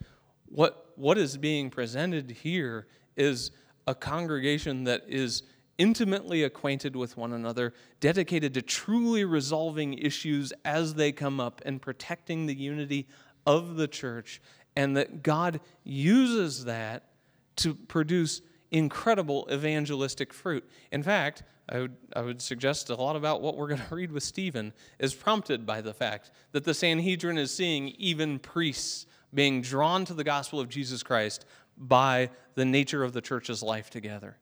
what, 0.48 0.92
what 0.96 1.18
is 1.18 1.38
being 1.38 1.70
presented 1.70 2.32
here 2.32 2.88
is 3.18 3.52
a 3.88 3.96
congregation 3.96 4.84
that 4.86 5.04
is 5.08 5.44
intimately 5.78 6.44
acquainted 6.44 6.96
with 6.96 7.18
one 7.18 7.34
another, 7.34 7.74
dedicated 8.00 8.54
to 8.54 8.62
truly 8.62 9.26
resolving 9.26 9.94
issues 9.96 10.54
as 10.64 10.94
they 10.94 11.12
come 11.12 11.40
up 11.40 11.62
and 11.66 11.82
protecting 11.82 12.46
the 12.46 12.56
unity 12.56 13.08
of 13.46 13.76
the 13.76 13.88
church, 13.88 14.42
and 14.76 14.96
that 14.96 15.22
God 15.24 15.60
uses 15.84 16.66
that 16.66 17.10
to 17.58 17.74
produce 17.74 18.42
incredible 18.76 19.48
evangelistic 19.50 20.34
fruit. 20.34 20.70
In 20.92 21.02
fact, 21.02 21.44
I 21.70 21.80
would, 21.80 21.96
I 22.14 22.22
would 22.22 22.42
suggest 22.42 22.90
a 22.90 22.96
lot 22.96 23.16
about 23.16 23.42
what 23.42 23.56
we're 23.56 23.70
going 23.70 23.82
to 23.90 23.96
read 23.96 24.12
with 24.12 24.24
Stephen 24.24 24.74
is 25.00 25.14
prompted 25.14 25.66
by 25.66 25.80
the 25.80 25.94
fact 25.94 26.32
that 26.52 26.66
the 26.66 26.74
Sanhedrin 26.74 27.38
is 27.38 27.56
seeing 27.56 27.90
even 27.98 28.38
priests 28.38 29.08
being 29.34 29.62
drawn 29.62 30.04
to 30.06 30.14
the 30.14 30.26
gospel 30.26 30.60
of 30.60 30.68
Jesus 30.68 31.04
Christ 31.04 31.46
by 31.78 32.30
the 32.56 32.66
nature 32.66 33.02
of 33.02 33.14
the 33.14 33.22
church's 33.22 33.64
life 33.64 33.90
together. 33.90 34.38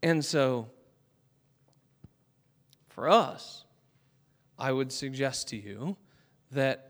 And 0.00 0.24
so, 0.24 0.68
for 2.88 3.08
us, 3.08 3.64
I 4.58 4.70
would 4.70 4.92
suggest 4.92 5.48
to 5.48 5.56
you 5.56 5.96
that 6.52 6.89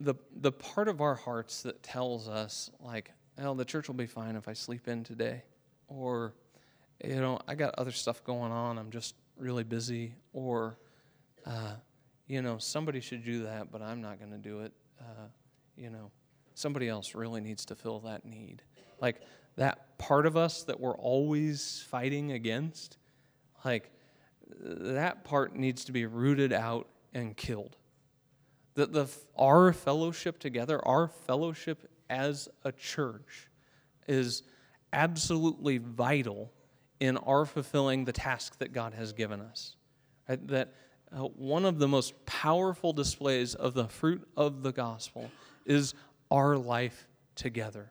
the, 0.00 0.14
the 0.40 0.52
part 0.52 0.88
of 0.88 1.00
our 1.00 1.14
hearts 1.14 1.62
that 1.62 1.82
tells 1.82 2.28
us, 2.28 2.70
like, 2.80 3.10
well, 3.38 3.54
the 3.54 3.64
church 3.64 3.88
will 3.88 3.94
be 3.94 4.06
fine 4.06 4.36
if 4.36 4.48
I 4.48 4.52
sleep 4.52 4.88
in 4.88 5.04
today, 5.04 5.42
or, 5.88 6.34
you 7.04 7.16
know, 7.16 7.38
I 7.46 7.54
got 7.54 7.74
other 7.78 7.92
stuff 7.92 8.24
going 8.24 8.52
on, 8.52 8.78
I'm 8.78 8.90
just 8.90 9.14
really 9.36 9.64
busy, 9.64 10.14
or, 10.32 10.78
uh, 11.44 11.74
you 12.26 12.42
know, 12.42 12.58
somebody 12.58 13.00
should 13.00 13.24
do 13.24 13.44
that, 13.44 13.70
but 13.70 13.82
I'm 13.82 14.00
not 14.00 14.18
going 14.18 14.32
to 14.32 14.38
do 14.38 14.60
it. 14.60 14.72
Uh, 15.00 15.28
you 15.76 15.90
know, 15.90 16.10
somebody 16.54 16.88
else 16.88 17.14
really 17.14 17.40
needs 17.40 17.64
to 17.66 17.74
fill 17.74 18.00
that 18.00 18.24
need. 18.24 18.62
Like 19.00 19.20
that 19.56 19.98
part 19.98 20.26
of 20.26 20.36
us 20.36 20.62
that 20.64 20.80
we're 20.80 20.96
always 20.96 21.84
fighting 21.88 22.32
against, 22.32 22.98
like 23.64 23.90
that 24.60 25.24
part 25.24 25.54
needs 25.54 25.84
to 25.84 25.92
be 25.92 26.06
rooted 26.06 26.52
out 26.52 26.88
and 27.12 27.36
killed. 27.36 27.76
That 28.76 28.92
the 28.92 29.08
our 29.36 29.72
fellowship 29.72 30.38
together, 30.38 30.82
our 30.86 31.08
fellowship 31.08 31.90
as 32.08 32.48
a 32.64 32.72
church 32.72 33.48
is 34.06 34.42
absolutely 34.92 35.78
vital 35.78 36.52
in 37.00 37.16
our 37.18 37.44
fulfilling 37.44 38.04
the 38.04 38.12
task 38.12 38.58
that 38.58 38.72
God 38.72 38.94
has 38.94 39.12
given 39.12 39.40
us. 39.40 39.76
Right? 40.28 40.46
That 40.48 40.72
uh, 41.12 41.20
one 41.20 41.64
of 41.64 41.78
the 41.78 41.88
most 41.88 42.24
powerful 42.26 42.92
displays 42.92 43.54
of 43.54 43.74
the 43.74 43.88
fruit 43.88 44.26
of 44.36 44.62
the 44.62 44.72
gospel 44.72 45.30
is 45.64 45.94
our 46.30 46.56
life 46.56 47.06
together. 47.34 47.90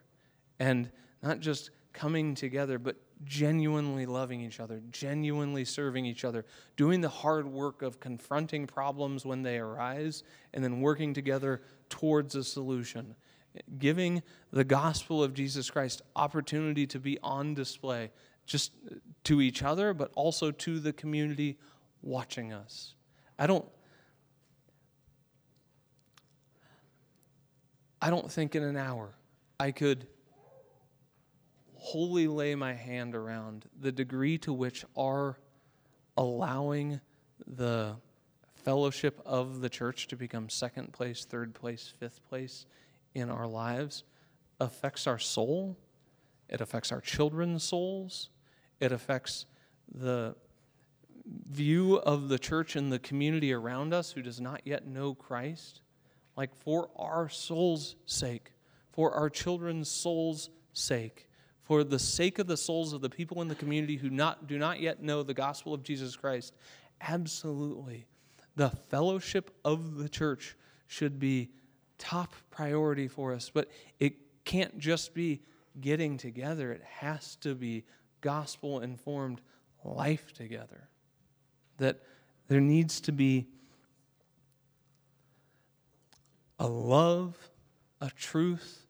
And 0.60 0.90
not 1.22 1.40
just 1.40 1.70
coming 1.94 2.36
together, 2.36 2.78
but 2.78 2.98
genuinely 3.24 4.06
loving 4.06 4.42
each 4.42 4.60
other, 4.60 4.82
genuinely 4.92 5.66
serving 5.66 6.06
each 6.06 6.26
other, 6.26 6.46
doing 6.76 7.02
the 7.02 7.10
hard 7.10 7.48
work 7.48 7.82
of 7.82 8.00
confronting 8.00 8.68
problems 8.68 9.26
when 9.26 9.42
they 9.42 9.58
arise, 9.58 10.24
and 10.54 10.64
then 10.64 10.82
working 10.82 11.14
together 11.14 11.62
towards 11.90 12.36
a 12.36 12.44
solution. 12.44 13.16
Giving 13.80 14.22
the 14.52 14.66
gospel 14.66 15.24
of 15.24 15.34
Jesus 15.34 15.70
Christ 15.70 16.02
opportunity 16.16 16.86
to 16.88 17.00
be 17.00 17.18
on 17.24 17.54
display, 17.54 18.12
just 18.46 18.74
to 19.24 19.42
each 19.42 19.64
other, 19.64 19.94
but 19.94 20.12
also 20.16 20.52
to 20.52 20.80
the 20.80 20.92
community 20.92 21.58
watching 22.02 22.52
us. 22.52 22.96
I 23.40 23.48
don't. 23.48 23.66
I 28.02 28.10
don't 28.10 28.32
think 28.32 28.56
in 28.56 28.62
an 28.62 28.78
hour 28.78 29.16
I 29.60 29.72
could 29.72 30.06
wholly 31.86 32.28
lay 32.28 32.56
my 32.56 32.74
hand 32.74 33.14
around 33.14 33.70
the 33.80 33.92
degree 33.92 34.40
to 34.40 34.52
which 34.52 34.84
our 34.98 35.38
allowing 36.18 37.00
the 37.46 37.96
fellowship 38.56 39.22
of 39.24 39.62
the 39.62 39.70
church 39.70 40.08
to 40.08 40.16
become 40.16 40.50
second 40.50 40.92
place, 40.94 41.26
third 41.26 41.54
place, 41.54 41.94
fifth 42.00 42.28
place 42.28 42.66
in 43.14 43.30
our 43.30 43.46
lives 43.46 44.04
affects 44.60 45.06
our 45.06 45.20
soul. 45.20 45.78
It 46.50 46.60
affects 46.60 46.92
our 46.92 47.02
children's 47.02 47.64
souls. 47.64 48.30
It 48.80 48.92
affects 48.92 49.46
the 49.94 50.36
view 51.48 51.98
of 51.98 52.30
the 52.30 52.40
church 52.40 52.76
and 52.76 52.92
the 52.92 52.98
community 52.98 53.54
around 53.54 53.94
us 53.94 54.12
who 54.12 54.24
does 54.24 54.42
not 54.42 54.62
yet 54.66 54.88
know 54.88 55.14
Christ. 55.14 55.82
Like 56.36 56.56
for 56.56 56.90
our 56.96 57.30
soul's 57.30 57.96
sake, 58.08 58.54
for 58.92 59.12
our 59.12 59.30
children's 59.30 59.88
souls' 59.88 60.50
sake, 60.74 61.30
for 61.66 61.84
the 61.84 62.00
sake 62.00 62.40
of 62.40 62.48
the 62.48 62.56
souls 62.56 62.94
of 62.94 63.02
the 63.02 63.10
people 63.10 63.42
in 63.42 63.48
the 63.48 63.56
community 63.56 63.98
who 63.98 64.10
not, 64.10 64.48
do 64.48 64.58
not 64.58 64.80
yet 64.80 65.02
know 65.02 65.24
the 65.24 65.34
gospel 65.34 65.74
of 65.74 65.84
Jesus 65.84 66.16
Christ, 66.16 66.54
absolutely. 67.02 68.06
The 68.56 68.70
fellowship 68.70 69.52
of 69.66 69.98
the 69.98 70.08
church 70.08 70.56
should 70.88 71.20
be 71.20 71.50
top 71.98 72.34
priority 72.52 73.08
for 73.08 73.34
us, 73.34 73.50
but 73.52 73.70
it 74.00 74.14
can't 74.46 74.78
just 74.78 75.16
be 75.16 75.42
getting 75.82 76.18
together, 76.18 76.72
it 76.72 76.84
has 76.84 77.36
to 77.38 77.56
be 77.56 77.84
gospel 78.22 78.80
informed 78.80 79.42
life 79.84 80.34
together. 80.34 80.88
That 81.80 82.00
there 82.48 82.62
needs 82.62 83.02
to 83.02 83.12
be 83.12 83.48
a 86.60 86.68
love, 86.68 87.36
a 88.00 88.10
truth, 88.12 88.86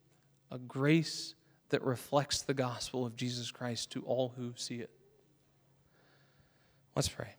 a 0.51 0.59
grace 0.59 1.35
that 1.75 1.83
reflects 1.83 2.41
the 2.41 2.53
gospel 2.53 3.05
of 3.05 3.17
Jesus 3.17 3.51
Christ 3.51 3.91
to 3.91 4.01
all 4.03 4.31
who 4.37 4.53
see 4.55 4.75
it. 4.75 4.89
Let's 6.95 7.09
pray. 7.09 7.35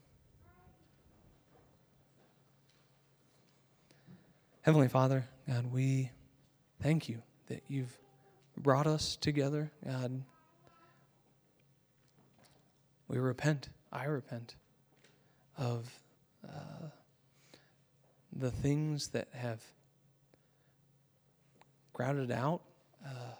Heavenly 4.60 4.88
Father, 4.88 5.24
God, 5.48 5.72
we 5.72 6.10
thank 6.82 7.08
you 7.08 7.22
that 7.46 7.62
you've 7.66 7.96
brought 8.58 8.86
us 8.86 9.16
together. 9.16 9.72
God, 9.82 10.22
we 13.08 13.16
repent. 13.16 13.70
I 13.90 14.04
repent 14.04 14.54
of 15.56 15.90
uh, 16.46 16.88
the 18.34 18.50
things 18.50 19.08
that 19.08 19.28
have 19.32 19.64
crowded 21.94 22.30
out 22.30 22.60
uh, 23.02 23.32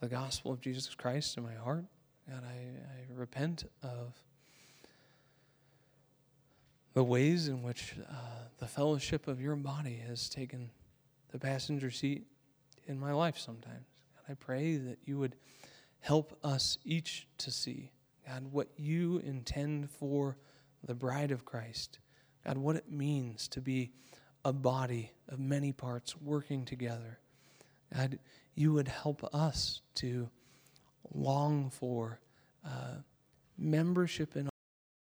the 0.00 0.08
gospel 0.08 0.52
of 0.52 0.60
Jesus 0.60 0.94
Christ 0.94 1.36
in 1.36 1.42
my 1.42 1.54
heart. 1.54 1.84
God, 2.28 2.42
I, 2.42 2.54
I 2.54 3.18
repent 3.18 3.64
of 3.82 4.14
the 6.94 7.04
ways 7.04 7.48
in 7.48 7.62
which 7.62 7.94
uh, 8.10 8.14
the 8.58 8.66
fellowship 8.66 9.28
of 9.28 9.40
your 9.40 9.56
body 9.56 10.02
has 10.06 10.28
taken 10.28 10.70
the 11.32 11.38
passenger 11.38 11.90
seat 11.90 12.24
in 12.86 12.98
my 12.98 13.12
life 13.12 13.38
sometimes. 13.38 13.86
God, 14.16 14.32
I 14.32 14.34
pray 14.34 14.76
that 14.76 14.98
you 15.04 15.18
would 15.18 15.36
help 16.00 16.38
us 16.42 16.78
each 16.84 17.26
to 17.38 17.50
see, 17.50 17.90
God, 18.26 18.44
what 18.50 18.68
you 18.76 19.18
intend 19.18 19.90
for 19.90 20.38
the 20.82 20.94
bride 20.94 21.30
of 21.30 21.44
Christ. 21.44 21.98
God, 22.46 22.56
what 22.56 22.76
it 22.76 22.90
means 22.90 23.48
to 23.48 23.60
be 23.60 23.90
a 24.46 24.52
body 24.52 25.12
of 25.28 25.38
many 25.38 25.72
parts 25.72 26.16
working 26.16 26.64
together. 26.64 27.18
God, 27.94 28.18
you 28.54 28.72
would 28.72 28.88
help 28.88 29.22
us 29.34 29.80
to 29.96 30.28
long 31.12 31.70
for 31.70 32.20
uh, 32.64 32.96
membership 33.56 34.36
in 34.36 34.49